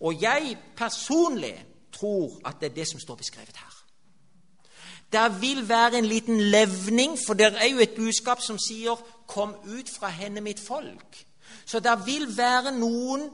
Og 0.00 0.22
jeg 0.22 0.56
personlig 0.76 1.56
tror 1.92 2.38
at 2.46 2.60
det 2.60 2.70
er 2.70 2.78
det 2.80 2.88
som 2.88 3.00
står 3.02 3.18
beskrevet 3.20 3.56
her. 3.56 3.74
Det 5.12 5.40
vil 5.40 5.62
være 5.68 5.98
en 5.98 6.04
liten 6.04 6.40
levning, 6.40 7.16
for 7.26 7.34
det 7.34 7.54
er 7.56 7.70
jo 7.72 7.80
et 7.80 7.96
budskap 7.96 8.40
som 8.42 8.58
sier 8.58 8.96
'Kom 9.26 9.54
ut 9.64 9.88
fra 9.98 10.08
henne, 10.08 10.40
mitt 10.40 10.60
folk'. 10.60 11.24
Så 11.66 11.80
det 11.80 12.06
vil 12.06 12.36
være 12.36 12.78
noen 12.78 13.30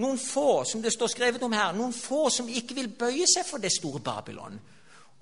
noen 0.00 0.18
få, 0.18 0.64
som 0.64 0.82
det 0.82 0.92
står 0.92 1.10
skrevet 1.12 1.42
om 1.42 1.52
her, 1.52 1.72
noen 1.76 1.92
få 1.92 2.28
som 2.32 2.48
ikke 2.48 2.76
vil 2.78 2.92
bøye 2.98 3.26
seg 3.28 3.44
for 3.48 3.62
det 3.62 3.72
store 3.74 4.00
Babylon. 4.00 4.60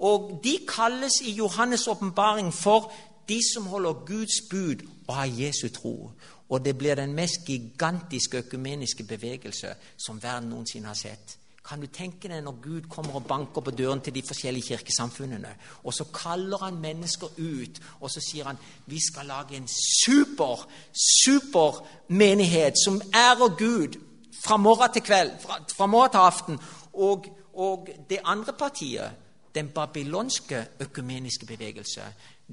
Og 0.01 0.39
de 0.45 0.59
kalles 0.69 1.21
i 1.27 1.35
Johannes' 1.41 1.89
åpenbaring 1.91 2.53
for 2.55 2.93
de 3.29 3.41
som 3.53 3.67
holder 3.67 4.05
Guds 4.07 4.41
bud 4.51 4.87
og 5.09 5.15
har 5.15 5.27
Jesu 5.27 5.69
tro. 5.69 6.11
Og 6.49 6.65
det 6.65 6.79
blir 6.79 6.95
den 6.95 7.13
mest 7.15 7.45
gigantiske 7.47 8.39
økumeniske 8.39 9.05
bevegelse 9.05 9.75
som 9.97 10.23
verden 10.23 10.49
noensinne 10.51 10.89
har 10.89 10.99
sett. 10.99 11.37
Kan 11.71 11.81
du 11.81 11.87
tenke 11.87 12.29
deg 12.29 12.41
når 12.43 12.57
Gud 12.63 12.89
kommer 12.91 13.21
og 13.21 13.27
banker 13.29 13.63
på 13.63 13.71
døren 13.71 14.01
til 14.01 14.15
de 14.15 14.23
forskjellige 14.27 14.73
kirkesamfunnene, 14.73 15.51
og 15.85 15.95
så 15.95 16.07
kaller 16.15 16.65
han 16.65 16.81
mennesker 16.81 17.37
ut, 17.39 17.81
og 18.01 18.11
så 18.11 18.23
sier 18.25 18.49
han 18.49 18.59
vi 18.87 18.99
skal 18.99 19.29
lage 19.29 19.57
en 19.57 19.69
super, 19.69 20.65
super 20.97 21.85
menighet 22.09 22.81
som 22.81 23.03
ærer 23.15 23.55
Gud 23.59 24.01
fra 24.41 24.57
morgen 24.57 24.93
til 24.93 25.03
kveld, 25.03 25.33
fra, 25.41 25.59
fra 25.77 25.87
morgen 25.87 26.11
til 26.11 26.19
aften. 26.19 26.59
Og, 26.93 27.27
og, 27.55 27.89
det 28.11 28.19
andre 28.25 28.53
partiet, 28.53 29.11
den 29.55 29.69
babylonske 29.69 30.67
økumeniske 30.81 31.47
bevegelse, 31.47 32.03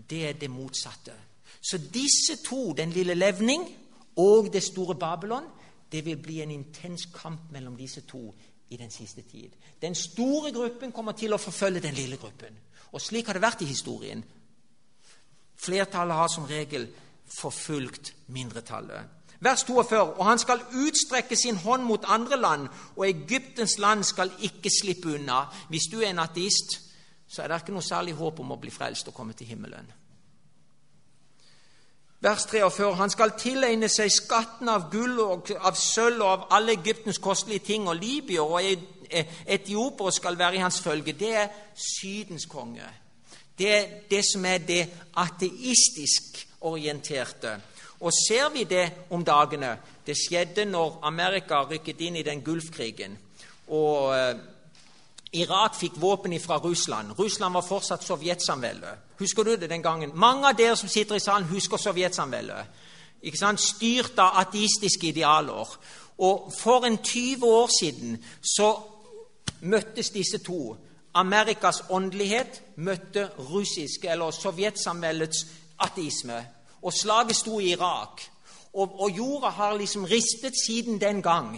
det 0.10 0.28
er 0.30 0.34
det 0.34 0.50
motsatte. 0.52 1.14
Så 1.62 1.78
disse 1.78 2.44
to, 2.46 2.74
den 2.74 2.90
lille 2.90 3.14
levning 3.14 3.68
og 4.16 4.54
det 4.54 4.64
store 4.64 4.96
Babylon, 4.96 5.44
det 5.92 6.06
vil 6.06 6.18
bli 6.18 6.42
en 6.42 6.52
intens 6.52 7.08
kamp 7.16 7.52
mellom 7.52 7.76
disse 7.78 8.02
to 8.02 8.36
i 8.70 8.78
den 8.78 8.92
siste 8.92 9.22
tid. 9.22 9.50
Den 9.82 9.96
store 9.96 10.52
gruppen 10.52 10.92
kommer 10.92 11.12
til 11.12 11.34
å 11.34 11.40
forfølge 11.42 11.80
den 11.80 11.96
lille 11.96 12.18
gruppen. 12.18 12.58
Og 12.92 13.02
slik 13.02 13.28
har 13.28 13.38
det 13.38 13.42
vært 13.42 13.62
i 13.62 13.70
historien. 13.70 14.24
Flertallet 15.56 16.16
har 16.16 16.28
som 16.28 16.46
regel 16.46 16.88
forfulgt 17.40 18.14
mindretallet. 18.28 19.17
Vers 19.40 19.64
42.: 19.64 20.20
Og 20.20 20.26
han 20.26 20.40
skal 20.40 20.62
utstrekke 20.88 21.36
sin 21.36 21.56
hånd 21.56 21.84
mot 21.84 22.06
andre 22.08 22.38
land, 22.38 22.68
og 22.96 23.10
Egyptens 23.10 23.78
land 23.78 24.04
skal 24.04 24.32
ikke 24.40 24.70
slippe 24.82 25.14
unna. 25.14 25.44
Hvis 25.70 25.92
du 25.92 26.02
er 26.02 26.10
en 26.10 26.20
ateist, 26.20 26.82
så 27.28 27.42
er 27.42 27.48
det 27.48 27.62
ikke 27.62 27.76
noe 27.76 27.86
særlig 27.86 28.14
håp 28.18 28.40
om 28.40 28.52
å 28.52 28.60
bli 28.62 28.72
frelst 28.72 29.08
og 29.08 29.14
komme 29.14 29.34
til 29.34 29.48
himmelen. 29.48 29.92
Vers 32.20 32.46
43. 32.46 32.96
Han 32.96 33.10
skal 33.14 33.36
tilegne 33.38 33.90
seg 33.94 34.10
skatten 34.10 34.70
av 34.74 34.88
gull 34.90 35.20
og 35.22 35.52
av 35.60 35.76
sølv 35.78 36.24
og 36.24 36.30
av 36.32 36.48
alle 36.58 36.74
Egyptens 36.80 37.22
kostelige 37.22 37.66
ting, 37.68 37.88
og 37.88 38.00
libyer 38.00 38.42
og 38.42 38.62
etiopere 39.46 40.12
skal 40.12 40.40
være 40.40 40.58
i 40.58 40.64
hans 40.64 40.82
følge. 40.82 41.14
Det 41.14 41.36
er 41.36 41.54
Sydens 41.78 42.48
konge. 42.50 42.88
Det 43.58 43.70
er 43.76 43.86
det 44.10 44.24
som 44.26 44.46
er 44.46 44.58
det 44.66 44.82
ateistisk 45.18 46.42
orienterte. 46.62 47.60
Og 48.00 48.12
ser 48.14 48.50
vi 48.54 48.64
det 48.64 48.92
om 49.10 49.24
dagene 49.26 49.78
Det 50.08 50.16
skjedde 50.16 50.66
når 50.66 51.00
Amerika 51.04 51.64
rykket 51.68 52.02
inn 52.02 52.16
i 52.16 52.24
den 52.24 52.42
Gulfkrigen. 52.42 53.18
Og 53.68 54.14
eh, 54.16 54.38
Irak 55.34 55.76
fikk 55.76 55.98
våpen 56.00 56.40
fra 56.40 56.58
Russland. 56.58 57.12
Russland 57.20 57.54
var 57.54 57.62
fortsatt 57.62 58.04
sovjetsamveldet. 58.04 59.12
Husker 59.20 59.44
du 59.44 59.56
det 59.56 59.70
den 59.70 59.84
gangen? 59.84 60.12
Mange 60.16 60.48
av 60.48 60.56
dere 60.56 60.76
som 60.76 60.90
sitter 60.90 61.16
i 61.16 61.20
salen, 61.20 61.50
husker 61.50 61.78
sovjetsamveldet. 61.78 62.66
Styrt 63.58 64.20
av 64.20 64.40
ateistiske 64.40 65.08
idealer. 65.08 65.68
Og 66.18 66.54
for 66.60 66.86
en 66.86 66.98
20 66.98 67.46
år 67.46 67.68
siden 67.80 68.24
så 68.56 68.78
møttes 69.62 70.10
disse 70.10 70.38
to. 70.38 70.78
Amerikas 71.14 71.84
åndelighet 71.90 72.62
møtte 72.76 73.30
russiske, 73.38 74.10
eller 74.10 74.32
sovjetsamveldets 74.32 75.46
ateisme 75.80 76.46
og 76.88 76.94
slaget 76.94 77.36
sto 77.36 77.60
i 77.60 77.72
Irak. 77.76 78.22
Og, 78.74 79.02
og, 79.02 79.10
jorda 79.12 79.50
har 79.50 79.76
liksom 79.78 80.06
ristet 80.06 80.54
siden 80.66 81.02
den 81.02 81.22
gang. 81.22 81.58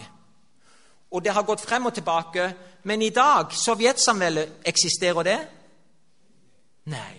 Og 1.10 1.24
det 1.24 1.32
har 1.32 1.46
gått 1.46 1.60
frem 1.60 1.86
og 1.86 1.94
tilbake. 1.94 2.54
Men 2.82 3.02
i 3.02 3.10
dag 3.14 3.52
Sovjetsamveldet, 3.52 4.48
eksisterer 4.66 5.22
det? 5.22 5.38
Nei. 6.90 7.14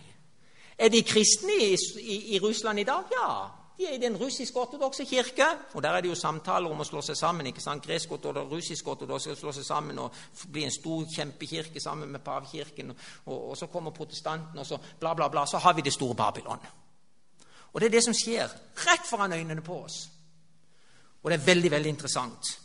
Er 0.78 0.90
de 0.90 1.04
kristne 1.06 1.56
i, 1.62 1.76
i, 2.02 2.36
i 2.36 2.40
Russland 2.40 2.80
i 2.80 2.84
dag? 2.84 3.16
Ja. 3.16 3.32
De 3.78 3.88
er 3.88 3.96
i 3.96 4.02
den 4.02 4.18
russisk-ortodokse 4.18 5.06
kirke. 5.06 5.48
Og 5.74 5.84
der 5.84 5.90
er 5.90 6.02
det 6.02 6.10
jo 6.10 6.16
samtaler 6.16 6.72
om 6.72 6.84
å 6.84 6.88
slå 6.88 7.06
seg 7.06 7.18
sammen. 7.18 7.48
ikke 7.48 7.64
sant? 7.64 7.86
Gresk-ortodokse 7.86 8.44
og 8.44 8.58
russisk-ortodokse 8.58 9.36
slå 9.40 9.56
seg 9.56 9.66
sammen 9.66 10.00
og 10.00 10.20
bli 10.52 10.66
en 10.68 10.76
stor 10.76 11.06
kjempekirke 11.16 11.80
sammen 11.80 12.12
med 12.12 12.26
pavekirken. 12.26 12.92
Og, 13.26 13.50
og, 13.50 13.58
så 13.58 13.72
kommer 13.72 13.96
protestanten, 13.96 14.60
og 14.60 14.68
så 14.68 14.82
bla, 15.00 15.14
bla, 15.14 15.30
bla. 15.30 15.46
Så 15.46 15.62
har 15.62 15.78
vi 15.78 15.86
det 15.86 15.94
store 15.94 16.16
Babylon. 16.16 16.72
Og 17.74 17.82
det 17.82 17.88
er 17.88 17.96
det 17.96 18.04
som 18.04 18.16
skjer 18.16 18.50
rett 18.88 19.08
foran 19.10 19.34
øynene 19.34 19.62
på 19.62 19.84
oss. 19.84 20.10
Og 21.24 21.32
det 21.32 21.40
er 21.40 21.46
veldig, 21.46 21.72
veldig 21.72 21.90
interessant. 21.90 22.60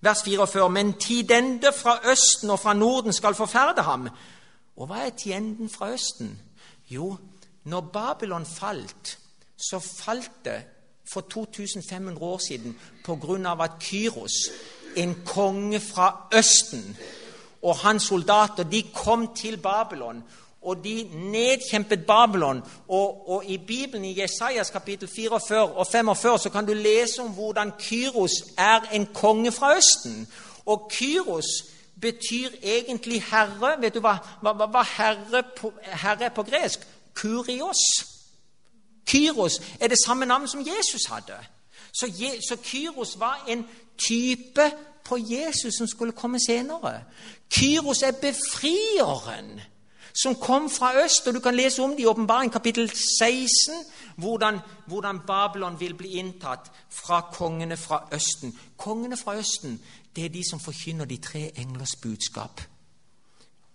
Vers 0.00 0.22
44.: 0.22 0.70
Men 0.70 0.92
tidende 0.92 1.72
fra 1.72 1.98
Østen 2.10 2.50
og 2.50 2.60
fra 2.60 2.74
Norden 2.74 3.12
skal 3.12 3.34
forferde 3.34 3.82
ham. 3.82 4.08
Og 4.76 4.86
hva 4.86 5.06
er 5.06 5.10
tienden 5.10 5.70
fra 5.70 5.92
Østen? 5.92 6.38
Jo, 6.90 7.16
når 7.64 7.80
Babylon 7.80 8.46
falt, 8.46 9.18
så 9.56 9.78
falt 9.78 10.44
det 10.44 10.62
for 11.12 11.20
2500 11.20 12.22
år 12.22 12.38
siden 12.38 13.46
av 13.46 13.60
at 13.60 13.70
Kyros, 13.80 14.32
en 14.96 15.14
konge 15.26 15.80
fra 15.80 16.28
Østen, 16.34 16.96
og 17.62 17.76
hans 17.76 18.02
soldater 18.02 18.62
de 18.62 18.82
kom 18.94 19.34
til 19.34 19.56
Babylon 19.56 20.22
og 20.66 20.84
de 20.84 21.10
nedkjempet 21.14 22.06
Babylon. 22.06 22.62
Og, 22.88 23.30
og, 23.30 23.44
I 23.44 23.58
Bibelen, 23.58 24.04
i 24.04 24.20
Jesajas 24.20 24.70
kapittel 24.70 25.08
44 25.16 25.72
og 25.72 25.86
45, 25.86 26.38
så 26.38 26.50
kan 26.50 26.66
du 26.66 26.72
lese 26.72 27.22
om 27.22 27.28
hvordan 27.28 27.72
Kyros 27.78 28.32
er 28.58 28.80
en 28.92 29.06
konge 29.14 29.52
fra 29.52 29.76
Østen. 29.76 30.28
Og 30.66 30.90
Kyros 30.92 31.46
betyr 32.00 32.48
egentlig 32.62 33.22
herre. 33.22 33.76
Vet 33.80 33.94
du 33.94 34.00
hva, 34.00 34.16
hva, 34.42 34.52
hva 34.66 34.82
herre, 34.96 35.42
på, 35.56 35.72
herre 35.82 36.24
er 36.24 36.34
på 36.34 36.42
gresk? 36.42 36.86
Kurios. 37.14 37.82
Kyros 39.06 39.60
er 39.80 39.88
det 39.88 39.98
samme 40.06 40.26
navn 40.26 40.48
som 40.48 40.60
Jesus 40.60 41.06
hadde. 41.08 41.38
Så, 41.92 42.10
så 42.48 42.56
Kyros 42.62 43.20
var 43.20 43.44
en 43.48 43.66
type 43.98 44.72
på 45.04 45.16
Jesus 45.16 45.74
som 45.78 45.86
skulle 45.86 46.12
komme 46.12 46.38
senere. 46.46 47.00
Kyros 47.50 48.02
er 48.02 48.12
befrieren 48.12 49.60
som 50.22 50.34
kom 50.34 50.70
fra 50.70 51.04
øst. 51.04 51.26
og 51.26 51.34
Du 51.34 51.40
kan 51.40 51.54
lese 51.54 51.82
om 51.82 51.90
det 51.90 52.00
i 52.00 52.06
Åpenbaring 52.06 52.52
kapittel 52.52 52.90
16, 52.90 53.74
hvordan, 54.16 54.58
hvordan, 54.86 55.20
Babylon 55.26 55.80
vil 55.80 55.94
bli 55.94 56.08
inntatt 56.08 56.70
fra 56.90 57.20
kongene 57.20 57.76
fra 57.76 58.08
Østen. 58.12 58.58
Kongene 58.76 59.16
fra 59.16 59.34
Østen 59.36 59.80
det 60.16 60.24
er 60.24 60.28
de 60.28 60.42
som 60.50 60.60
forkynner 60.60 61.04
de 61.04 61.16
tre 61.16 61.50
englers 61.56 61.96
budskap. 62.02 62.60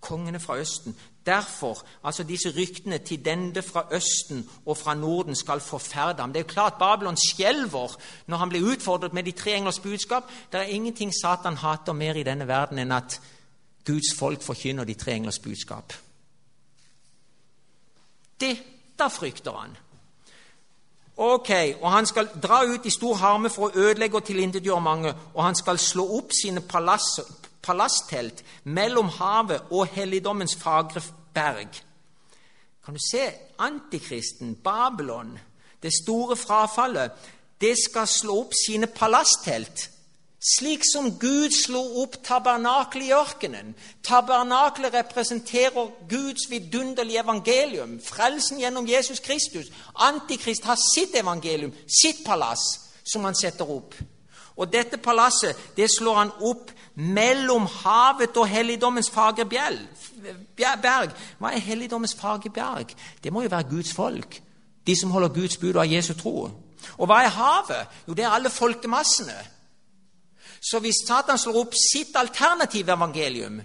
Kongene 0.01 0.39
fra 0.39 0.57
Østen. 0.57 0.95
Derfor, 1.25 1.85
altså 2.03 2.23
disse 2.23 2.49
ryktene 2.57 2.97
til 2.97 3.25
dende 3.25 3.61
fra 3.61 3.85
Østen 3.91 4.49
og 4.65 4.77
fra 4.77 4.93
Norden 4.93 5.35
skal 5.35 5.59
forferde 5.59 6.21
ham. 6.21 6.33
Det 6.33 6.39
er 6.39 6.43
jo 6.43 6.53
klart 6.53 6.73
Babylon 6.79 7.17
skjelver 7.17 7.97
når 8.27 8.37
han 8.37 8.49
blir 8.49 8.71
utfordret 8.71 9.13
med 9.13 9.23
de 9.23 9.31
tre 9.31 9.53
englers 9.53 9.79
budskap. 9.79 10.23
Det 10.51 10.59
er 10.59 10.63
ingenting 10.63 11.13
Satan 11.21 11.57
hater 11.57 11.93
mer 11.93 12.13
i 12.13 12.23
denne 12.23 12.47
verden 12.47 12.79
enn 12.79 12.91
at 12.91 13.21
Guds 13.85 14.15
folk 14.17 14.41
forkynner 14.41 14.83
de 14.83 14.93
tre 14.93 15.13
englers 15.13 15.39
budskap. 15.39 15.93
Dette 18.41 19.09
frykter 19.09 19.51
han. 19.51 19.77
Ok, 21.17 21.51
og 21.81 21.91
Han 21.91 22.05
skal 22.05 22.29
dra 22.43 22.63
ut 22.65 22.85
i 22.85 22.89
stor 22.89 23.15
harme 23.15 23.49
for 23.49 23.69
å 23.69 23.77
ødelegge 23.77 24.17
og 24.17 24.25
tilintetgjøre 24.25 24.81
mange, 24.81 25.13
og 25.33 25.43
han 25.43 25.55
skal 25.55 25.77
slå 25.77 26.07
opp 26.17 26.33
sine 26.33 26.61
palasstelt 27.61 28.43
mellom 28.63 29.09
havet 29.19 29.69
og 29.69 29.87
helligdommens 29.93 30.55
fagre 30.55 31.03
berg. 31.33 31.83
Kan 32.85 32.97
du 32.97 32.99
se 33.11 33.27
antikristen, 33.59 34.55
Babylon, 34.55 35.37
det 35.83 35.93
store 35.93 36.35
frafallet, 36.35 37.11
det 37.61 37.75
skal 37.77 38.07
slå 38.07 38.39
opp 38.39 38.57
sine 38.65 38.87
palasstelt 38.87 39.89
slik 40.41 40.81
som 40.93 41.11
Gud 41.19 41.53
slo 41.53 41.81
opp 42.01 42.17
tabernakelet 42.25 43.07
i 43.07 43.13
ørkenen. 43.13 43.75
Tabernakelet 44.03 44.93
representerer 44.93 45.91
Guds 46.09 46.49
vidunderlige 46.49 47.21
evangelium, 47.21 47.99
frelsen 48.01 48.59
gjennom 48.59 48.87
Jesus 48.89 49.19
Kristus. 49.19 49.69
Antikrist 49.95 50.65
har 50.65 50.79
sitt 50.95 51.15
evangelium, 51.15 51.73
sitt 52.01 52.25
palass, 52.25 52.63
som 53.03 53.23
han 53.23 53.35
setter 53.35 53.69
opp. 53.69 53.95
Og 54.57 54.73
dette 54.73 54.97
palasset 54.97 55.57
det 55.77 55.89
slår 55.89 56.15
han 56.15 56.33
opp 56.41 56.71
mellom 56.95 57.65
havet 57.65 58.35
og 58.37 58.49
helligdommens 58.49 59.09
fagre 59.09 59.45
berg. 59.45 59.79
Hva 60.57 61.53
er 61.53 61.63
helligdommens 61.63 62.17
fagre 62.17 62.49
berg? 62.49 62.91
Det 63.23 63.33
må 63.33 63.45
jo 63.45 63.53
være 63.53 63.69
Guds 63.69 63.93
folk. 63.93 64.41
De 64.87 64.97
som 64.99 65.11
holder 65.11 65.29
Guds 65.29 65.57
bud 65.57 65.75
og 65.75 65.81
har 65.85 65.95
Jesu 65.95 66.13
tro. 66.17 66.49
Og 66.97 67.07
hva 67.07 67.21
er 67.23 67.33
havet? 67.37 67.97
Jo, 68.07 68.13
det 68.13 68.25
er 68.25 68.33
alle 68.33 68.49
folkemassene. 68.49 69.37
Så 70.61 70.79
hvis 70.79 71.01
Satan 71.07 71.37
slår 71.37 71.57
opp 71.63 71.73
sitt 71.73 72.15
alternative 72.15 72.93
evangelium, 72.93 73.61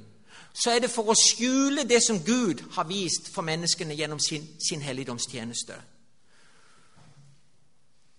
så 0.52 0.70
er 0.72 0.80
det 0.80 0.90
for 0.90 1.12
å 1.12 1.18
skjule 1.18 1.84
det 1.84 2.00
som 2.02 2.22
Gud 2.24 2.62
har 2.72 2.88
vist 2.88 3.28
for 3.32 3.44
menneskene 3.44 3.94
gjennom 3.94 4.20
sin, 4.22 4.46
sin 4.56 4.80
helligdomstjeneste. 4.80 5.76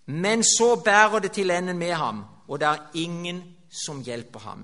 Men 0.06 0.44
så 0.46 0.76
bærer 0.84 1.18
det 1.18 1.32
til 1.32 1.50
enden 1.50 1.78
med 1.78 1.96
ham, 1.98 2.22
og 2.48 2.60
det 2.60 2.68
er 2.68 2.86
ingen 2.94 3.42
som 3.84 4.02
hjelper 4.02 4.40
ham. 4.40 4.62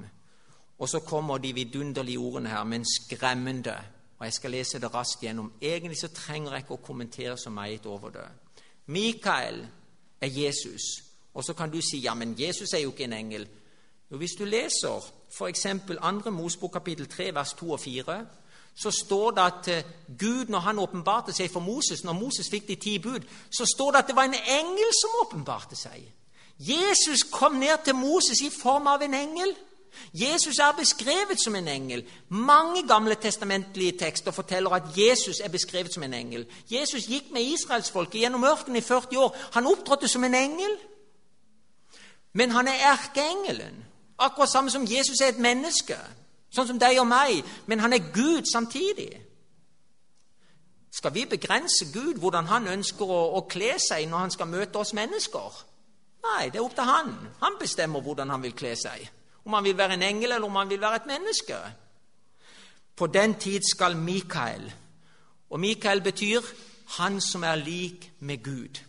Og 0.78 0.88
så 0.88 1.00
kommer 1.00 1.38
de 1.38 1.52
vidunderlige 1.52 2.18
ordene 2.18 2.48
her, 2.48 2.64
men 2.64 2.86
skremmende. 2.86 3.74
Og 4.18 4.26
Jeg 4.26 4.32
skal 4.32 4.50
lese 4.50 4.78
det 4.80 4.94
raskt 4.94 5.22
gjennom. 5.22 5.52
Egentlig 5.60 5.98
så 5.98 6.08
trenger 6.08 6.52
jeg 6.52 6.64
ikke 6.64 6.78
å 6.78 6.86
kommentere 6.86 7.36
så 7.36 7.50
meget 7.50 7.86
over 7.86 8.10
det. 8.10 8.28
Mikael 8.86 9.66
er 10.20 10.26
Jesus. 10.26 10.80
Og 11.34 11.44
så 11.44 11.52
kan 11.54 11.70
du 11.70 11.80
si 11.80 11.98
ja, 11.98 12.14
men 12.14 12.34
Jesus 12.38 12.72
er 12.72 12.78
jo 12.78 12.90
ikke 12.94 13.04
en 13.04 13.12
engel. 13.12 13.48
Jo, 14.10 14.16
Hvis 14.16 14.36
du 14.38 14.44
leser 14.44 15.12
f.eks. 15.38 15.66
2. 16.24 16.30
Mosbok 16.30 16.72
kapittel 16.72 17.08
3, 17.08 17.34
vers 17.34 17.52
2 17.52 17.70
og 17.72 17.80
4, 17.80 18.26
så 18.74 18.90
står 18.90 19.30
det 19.30 19.40
at 19.40 19.68
eh, 19.68 19.84
Gud, 20.18 20.46
når 20.48 20.58
han 20.58 20.78
åpenbarte 20.78 21.32
seg 21.32 21.50
for 21.50 21.60
Moses, 21.60 22.04
når 22.04 22.12
Moses 22.12 22.50
fikk 22.50 22.68
de 22.68 22.74
ti 22.74 22.98
bud, 22.98 23.20
så 23.50 23.66
står 23.66 23.90
det 23.90 23.98
at 23.98 24.08
det 24.10 24.16
var 24.16 24.24
en 24.24 24.34
engel 24.34 24.90
som 25.00 25.20
åpenbarte 25.22 25.76
seg. 25.76 26.02
Jesus 26.58 27.22
kom 27.32 27.52
ned 27.52 27.84
til 27.84 27.94
Moses 27.94 28.40
i 28.42 28.50
form 28.50 28.86
av 28.86 29.02
en 29.02 29.14
engel. 29.14 29.54
Jesus 30.14 30.58
er 30.58 30.74
beskrevet 30.78 31.40
som 31.40 31.54
en 31.54 31.68
engel. 31.68 32.04
Mange 32.28 32.82
gamle 32.88 33.14
testamentlige 33.14 33.98
tekster 33.98 34.30
forteller 34.30 34.70
at 34.70 34.90
Jesus 34.98 35.40
er 35.40 35.48
beskrevet 35.48 35.94
som 35.94 36.02
en 36.02 36.14
engel. 36.14 36.46
Jesus 36.70 37.06
gikk 37.06 37.30
med 37.32 37.42
israelsfolket 37.42 38.20
gjennom 38.20 38.44
ørkenen 38.44 38.76
i 38.76 38.80
40 38.80 39.18
år. 39.18 39.36
Han 39.52 39.66
opptrådte 39.66 40.08
som 40.08 40.24
en 40.24 40.34
engel. 40.34 40.76
Men 42.32 42.50
han 42.50 42.68
er 42.68 42.86
erkeengelen. 42.92 43.84
Akkurat 44.18 44.48
samme 44.48 44.70
som 44.70 44.86
Jesus 44.86 45.20
er 45.20 45.32
et 45.32 45.42
menneske, 45.42 45.98
sånn 46.54 46.68
som 46.68 46.78
deg 46.78 47.00
og 47.02 47.08
meg, 47.10 47.42
men 47.66 47.82
han 47.82 47.92
er 47.92 48.10
Gud 48.14 48.46
samtidig. 48.50 49.10
Skal 50.94 51.14
vi 51.14 51.24
begrense 51.26 51.90
Gud 51.92 52.20
hvordan 52.22 52.46
han 52.46 52.68
ønsker 52.70 53.10
å, 53.10 53.22
å 53.38 53.40
kle 53.50 53.72
seg 53.82 54.06
når 54.06 54.26
han 54.26 54.34
skal 54.34 54.50
møte 54.50 54.78
oss 54.78 54.94
mennesker? 54.94 55.56
Nei, 56.24 56.50
det 56.50 56.60
er 56.60 56.64
opp 56.64 56.76
til 56.78 56.86
han. 56.88 57.10
Han 57.42 57.58
bestemmer 57.60 58.04
hvordan 58.04 58.30
han 58.30 58.44
vil 58.44 58.54
kle 58.56 58.76
seg. 58.78 59.02
Om 59.44 59.58
han 59.58 59.66
vil 59.66 59.76
være 59.76 59.98
en 59.98 60.06
engel, 60.06 60.32
eller 60.32 60.46
om 60.46 60.56
han 60.56 60.70
vil 60.70 60.80
være 60.80 61.02
et 61.02 61.10
menneske. 61.10 61.58
På 62.96 63.10
den 63.10 63.34
tid 63.34 63.66
skal 63.66 63.96
Mikael 63.96 64.72
Og 65.50 65.60
Mikael 65.60 66.00
betyr 66.02 66.40
han 66.98 67.20
som 67.20 67.42
er 67.42 67.54
lik 67.54 68.12
med 68.20 68.42
Gud. 68.42 68.80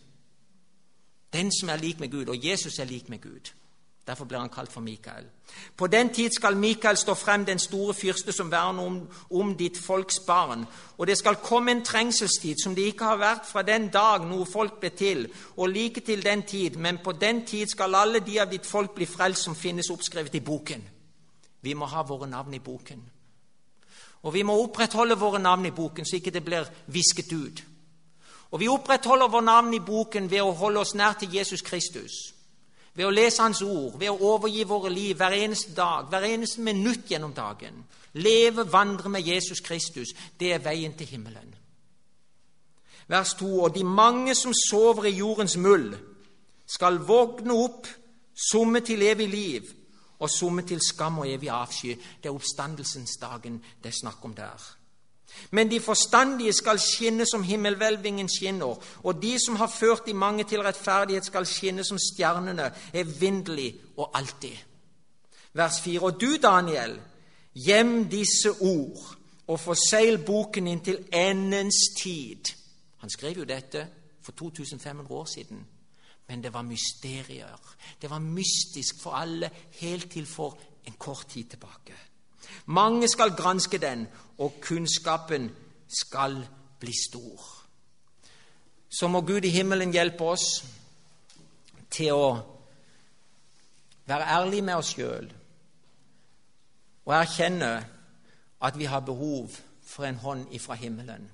Den 1.32 1.52
som 1.52 1.68
er 1.68 1.76
lik 1.76 2.00
med 2.00 2.10
Gud. 2.10 2.26
Og 2.28 2.44
Jesus 2.44 2.78
er 2.78 2.84
lik 2.84 3.08
med 3.08 3.20
Gud. 3.22 3.52
Derfor 4.06 4.24
blir 4.24 4.38
han 4.38 4.48
kalt 4.48 4.72
for 4.72 4.80
Mikael. 4.80 5.24
På 5.76 5.86
den 5.86 6.14
tid 6.14 6.30
skal 6.30 6.56
Mikael 6.56 6.96
stå 6.96 7.14
frem, 7.14 7.44
den 7.44 7.58
store 7.58 7.94
fyrste 7.94 8.32
som 8.32 8.50
verner 8.50 8.82
om, 8.82 9.08
om, 9.30 9.56
ditt 9.56 9.78
folks 9.78 10.20
barn. 10.26 10.66
Og 10.98 11.06
det 11.06 11.18
skal 11.18 11.36
komme 11.42 11.70
en 11.70 11.84
trengselstid 11.84 12.62
som 12.62 12.74
det 12.74 12.82
ikke 12.86 13.04
har 13.04 13.18
vært 13.18 13.46
fra 13.46 13.62
den 13.62 13.88
dag 13.88 14.22
noe 14.26 14.46
folk 14.46 14.78
ble 14.80 14.90
til, 14.90 15.26
og 15.56 15.68
like 15.68 16.00
til 16.00 16.22
den 16.24 16.42
tid, 16.42 16.76
men 16.76 16.98
på 17.04 17.12
den 17.12 17.44
tid 17.46 17.66
skal 17.66 17.94
alle 17.94 18.20
de 18.20 18.38
av 18.40 18.50
ditt 18.50 18.66
folk 18.66 18.94
bli 18.94 19.06
frelst 19.06 19.42
som 19.42 19.58
finnes 19.58 19.90
oppskrevet 19.90 20.34
i 20.34 20.40
boken. 20.40 20.86
Vi 21.62 21.74
må 21.74 21.90
ha 21.90 22.02
våre 22.02 22.30
navn 22.30 22.54
i 22.54 22.62
boken. 22.62 23.02
Og 24.22 24.34
vi 24.34 24.42
må 24.42 24.54
opprettholde 24.62 25.18
våre 25.18 25.38
navn 25.38 25.66
i 25.66 25.74
boken, 25.74 26.06
så 26.06 26.16
ikke 26.16 26.30
det 26.30 26.44
blir 26.44 26.70
visket 26.86 27.32
ut. 27.32 27.64
Og 28.50 28.60
vi 28.60 28.68
opprettholder 28.68 29.28
vår 29.28 29.40
navn 29.40 29.74
i 29.74 29.82
boken 29.82 30.30
ved 30.30 30.42
å 30.42 30.54
holde 30.54 30.80
oss 30.80 30.94
nær 30.94 31.18
til 31.18 31.34
Jesus 31.34 31.62
Kristus 31.62 32.35
ved 32.96 33.06
å 33.06 33.12
lese 33.12 33.42
Hans 33.42 33.62
ord, 33.62 33.98
ved 34.00 34.10
å 34.10 34.32
overgi 34.34 34.64
våre 34.64 34.90
liv 34.90 35.16
hver 35.16 35.36
eneste 35.36 35.74
dag, 35.76 36.08
hver 36.10 36.24
eneste 36.24 36.64
minutt 36.64 37.10
gjennom 37.10 37.34
dagen. 37.36 37.84
Leve, 38.16 38.64
vandre 38.72 39.12
med 39.12 39.26
Jesus 39.26 39.60
Kristus. 39.60 40.14
Det 40.40 40.52
er 40.52 40.64
veien 40.64 40.94
til 40.96 41.06
himmelen. 41.06 41.54
Vers 43.06 43.34
2.: 43.34 43.50
Og 43.62 43.74
de 43.74 43.84
mange 43.84 44.34
som 44.34 44.54
sover 44.54 45.04
i 45.04 45.16
jordens 45.18 45.56
muld, 45.56 45.94
skal 46.66 46.98
vågne 46.98 47.54
opp, 47.54 47.86
somme 48.34 48.80
til 48.80 49.02
evig 49.02 49.28
liv, 49.28 49.68
og 50.18 50.30
somme 50.30 50.62
til 50.62 50.80
skam 50.80 51.18
og 51.18 51.28
evig 51.28 51.50
avsky. 51.50 51.94
Det 52.22 52.28
er 52.28 52.34
oppstandelsens 52.34 53.16
dagen 53.20 53.62
det 53.82 53.88
er 53.92 54.00
snakk 54.00 54.24
om 54.24 54.34
der. 54.34 54.75
Men 55.50 55.70
de 55.70 55.80
forstandige 55.80 56.52
skal 56.52 56.78
skinne 56.78 57.26
som 57.26 57.42
himmelhvelvingen 57.42 58.28
skinner, 58.28 58.78
og 59.02 59.22
de 59.22 59.36
som 59.46 59.56
har 59.56 59.66
ført 59.66 60.06
de 60.06 60.14
mange 60.14 60.44
til 60.44 60.62
rettferdighet, 60.62 61.26
skal 61.26 61.46
skinne 61.46 61.84
som 61.84 61.98
stjernene, 61.98 62.70
evinnelig 62.94 63.74
og 63.96 64.10
alltid. 64.14 64.56
Vers 65.52 65.80
4. 65.80 66.00
Og 66.00 66.20
du, 66.20 66.36
Daniel, 66.42 67.00
gjem 67.54 68.08
disse 68.08 68.50
ord 68.60 69.16
og 69.46 69.60
forsegl 69.60 70.18
boken 70.26 70.66
inn 70.66 70.82
til 70.84 70.98
endens 71.14 71.78
tid. 71.96 72.52
Han 73.00 73.10
skrev 73.10 73.38
jo 73.38 73.48
dette 73.48 73.86
for 74.22 74.32
2500 74.32 75.14
år 75.14 75.24
siden, 75.24 75.66
men 76.28 76.42
det 76.42 76.52
var 76.52 76.62
mysterier. 76.62 77.76
Det 78.02 78.10
var 78.10 78.18
mystisk 78.18 79.00
for 79.00 79.10
alle 79.10 79.50
helt 79.80 80.10
til 80.12 80.26
for 80.26 80.58
en 80.86 80.98
kort 80.98 81.26
tid 81.28 81.44
tilbake. 81.44 81.94
Mange 82.66 83.08
skal 83.08 83.36
granske 83.36 83.78
den, 83.78 84.06
og 84.38 84.58
kunnskapen 84.62 85.50
skal 85.88 86.46
bli 86.80 86.92
stor. 87.08 87.40
Så 88.88 89.08
må 89.08 89.20
Gud 89.20 89.44
i 89.44 89.50
himmelen 89.50 89.92
hjelpe 89.92 90.24
oss 90.24 90.64
til 91.90 92.12
å 92.12 92.28
være 94.06 94.28
ærlige 94.38 94.62
med 94.62 94.78
oss 94.78 94.92
sjøl 94.94 95.28
og 97.06 97.14
erkjenne 97.14 97.70
at 98.66 98.78
vi 98.78 98.84
har 98.84 99.00
behov 99.06 99.54
for 99.86 100.04
en 100.04 100.18
hånd 100.18 100.46
ifra 100.54 100.74
himmelen. 100.74 101.30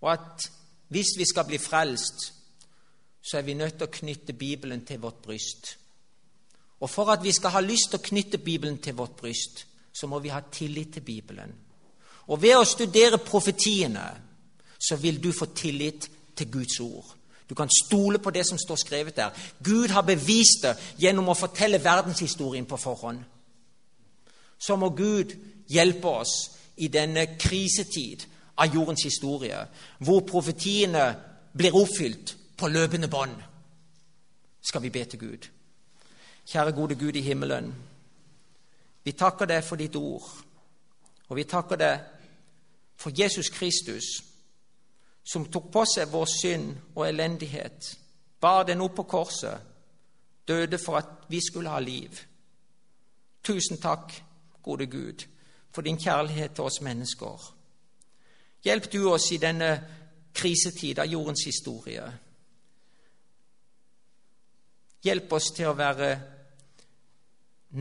Og 0.00 0.12
at 0.12 0.50
hvis 0.88 1.14
vi 1.18 1.24
skal 1.24 1.46
bli 1.46 1.58
frelst, 1.58 2.32
så 3.22 3.38
er 3.38 3.42
vi 3.42 3.54
nødt 3.54 3.78
til 3.78 3.86
å 3.86 3.94
knytte 3.98 4.32
Bibelen 4.32 4.84
til 4.86 5.00
vårt 5.00 5.22
bryst. 5.22 5.76
Og 6.80 6.90
for 6.90 7.12
at 7.12 7.22
vi 7.22 7.32
skal 7.32 7.54
ha 7.54 7.60
lyst 7.62 7.92
til 7.92 8.00
å 8.00 8.08
knytte 8.08 8.38
Bibelen 8.38 8.80
til 8.82 8.96
vårt 8.98 9.14
bryst, 9.16 9.66
så 9.92 10.06
må 10.06 10.18
vi 10.18 10.32
ha 10.32 10.40
tillit 10.52 10.94
til 10.94 11.02
Bibelen. 11.02 11.52
Og 12.26 12.42
ved 12.42 12.56
å 12.56 12.64
studere 12.64 13.18
profetiene 13.18 14.06
så 14.78 14.96
vil 14.96 15.20
du 15.22 15.32
få 15.32 15.46
tillit 15.54 16.08
til 16.36 16.50
Guds 16.50 16.80
ord. 16.80 17.14
Du 17.48 17.54
kan 17.54 17.68
stole 17.84 18.18
på 18.18 18.30
det 18.30 18.46
som 18.48 18.58
står 18.58 18.76
skrevet 18.76 19.16
der. 19.16 19.30
Gud 19.64 19.88
har 19.88 20.02
bevist 20.02 20.62
det 20.62 20.76
gjennom 20.98 21.28
å 21.28 21.36
fortelle 21.36 21.82
verdenshistorien 21.84 22.66
på 22.66 22.78
forhånd. 22.80 23.18
Så 24.58 24.76
må 24.76 24.88
Gud 24.96 25.34
hjelpe 25.68 26.08
oss 26.08 26.34
i 26.76 26.88
denne 26.88 27.26
krisetid 27.38 28.24
av 28.56 28.74
jordens 28.74 29.04
historie, 29.04 29.58
hvor 29.98 30.22
profetiene 30.28 31.04
blir 31.52 31.76
oppfylt 31.76 32.36
på 32.56 32.68
løpende 32.68 33.08
bånd, 33.08 33.36
skal 34.62 34.82
vi 34.82 34.90
be 34.90 35.04
til 35.04 35.18
Gud. 35.18 35.48
Kjære 36.46 36.72
gode 36.72 36.94
Gud 36.94 37.16
i 37.16 37.24
himmelen. 37.26 37.72
Vi 39.04 39.12
takker 39.12 39.48
deg 39.50 39.64
for 39.66 39.80
ditt 39.80 39.96
ord, 39.96 40.28
og 41.28 41.36
vi 41.36 41.44
takker 41.48 41.80
deg 41.80 42.04
for 42.96 43.10
Jesus 43.18 43.50
Kristus, 43.50 44.04
som 45.24 45.46
tok 45.50 45.70
på 45.72 45.84
seg 45.86 46.10
vår 46.10 46.28
synd 46.30 46.74
og 46.94 47.06
elendighet, 47.08 47.96
bar 48.40 48.66
den 48.66 48.82
opp 48.82 48.96
på 48.98 49.06
korset, 49.10 49.58
døde 50.46 50.78
for 50.78 50.98
at 50.98 51.26
vi 51.30 51.40
skulle 51.40 51.70
ha 51.70 51.78
liv. 51.82 52.18
Tusen 53.42 53.78
takk, 53.82 54.14
gode 54.62 54.86
Gud, 54.86 55.26
for 55.70 55.82
din 55.82 55.98
kjærlighet 55.98 56.54
til 56.54 56.64
oss 56.64 56.80
mennesker. 56.80 57.52
Hjelp 58.62 58.92
du 58.92 59.08
oss 59.10 59.30
i 59.32 59.40
denne 59.42 59.70
krisetid 60.34 60.98
av 61.02 61.10
jordens 61.10 61.42
historie. 61.46 62.04
Hjelp 65.02 65.32
oss 65.34 65.50
til 65.56 65.70
å 65.70 65.74
være 65.78 66.12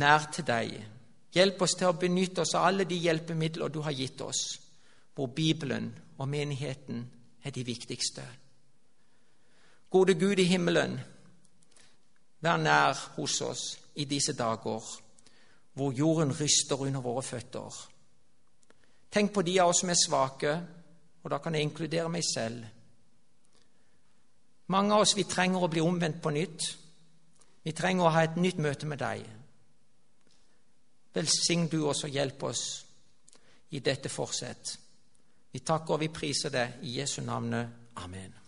nær 0.01 0.25
til 0.33 0.47
deg. 0.47 0.73
Hjelp 1.31 1.61
oss 1.63 1.77
til 1.79 1.87
å 1.87 1.97
benytte 1.99 2.43
oss 2.43 2.55
av 2.59 2.67
alle 2.67 2.85
de 2.87 2.97
hjelpemidler 2.99 3.71
du 3.71 3.79
har 3.85 3.95
gitt 3.95 4.21
oss, 4.21 4.59
hvor 5.15 5.31
Bibelen 5.31 5.91
og 6.17 6.27
menigheten 6.27 7.05
er 7.43 7.51
de 7.55 7.63
viktigste. 7.63 8.25
Gode 9.91 10.15
Gud 10.19 10.39
i 10.39 10.47
himmelen, 10.47 10.99
vær 12.41 12.57
nær 12.57 12.99
hos 13.15 13.41
oss 13.41 13.63
i 13.95 14.05
disse 14.05 14.33
dager, 14.33 14.83
hvor 15.73 15.95
jorden 15.95 16.35
ryster 16.35 16.83
under 16.83 17.01
våre 17.01 17.23
føtter. 17.23 17.79
Tenk 19.11 19.33
på 19.33 19.43
de 19.43 19.57
av 19.59 19.71
oss 19.71 19.81
som 19.83 19.91
er 19.91 19.99
svake, 19.99 20.53
og 21.23 21.31
da 21.31 21.39
kan 21.43 21.55
jeg 21.55 21.67
inkludere 21.67 22.09
meg 22.09 22.23
selv. 22.27 22.63
Mange 24.71 24.95
av 24.95 25.03
oss 25.03 25.15
vi 25.17 25.27
trenger 25.27 25.63
å 25.63 25.69
bli 25.71 25.83
omvendt 25.83 26.21
på 26.23 26.31
nytt. 26.31 26.67
Vi 27.63 27.73
trenger 27.75 28.07
å 28.07 28.13
ha 28.15 28.23
et 28.23 28.39
nytt 28.39 28.59
møte 28.63 28.87
med 28.87 29.01
deg. 29.03 29.25
Velsign 31.13 31.67
du 31.67 31.81
oss 31.87 32.05
og 32.07 32.13
hjelp 32.13 32.43
oss 32.47 32.63
i 33.71 33.79
dette 33.79 34.09
fortsett. 34.09 34.77
Vi 35.51 35.59
takker 35.59 35.95
og 35.95 36.03
vi 36.03 36.11
priser 36.13 36.53
deg 36.53 36.85
i 36.87 36.99
Jesu 36.99 37.21
navn. 37.25 37.55
Amen. 37.95 38.40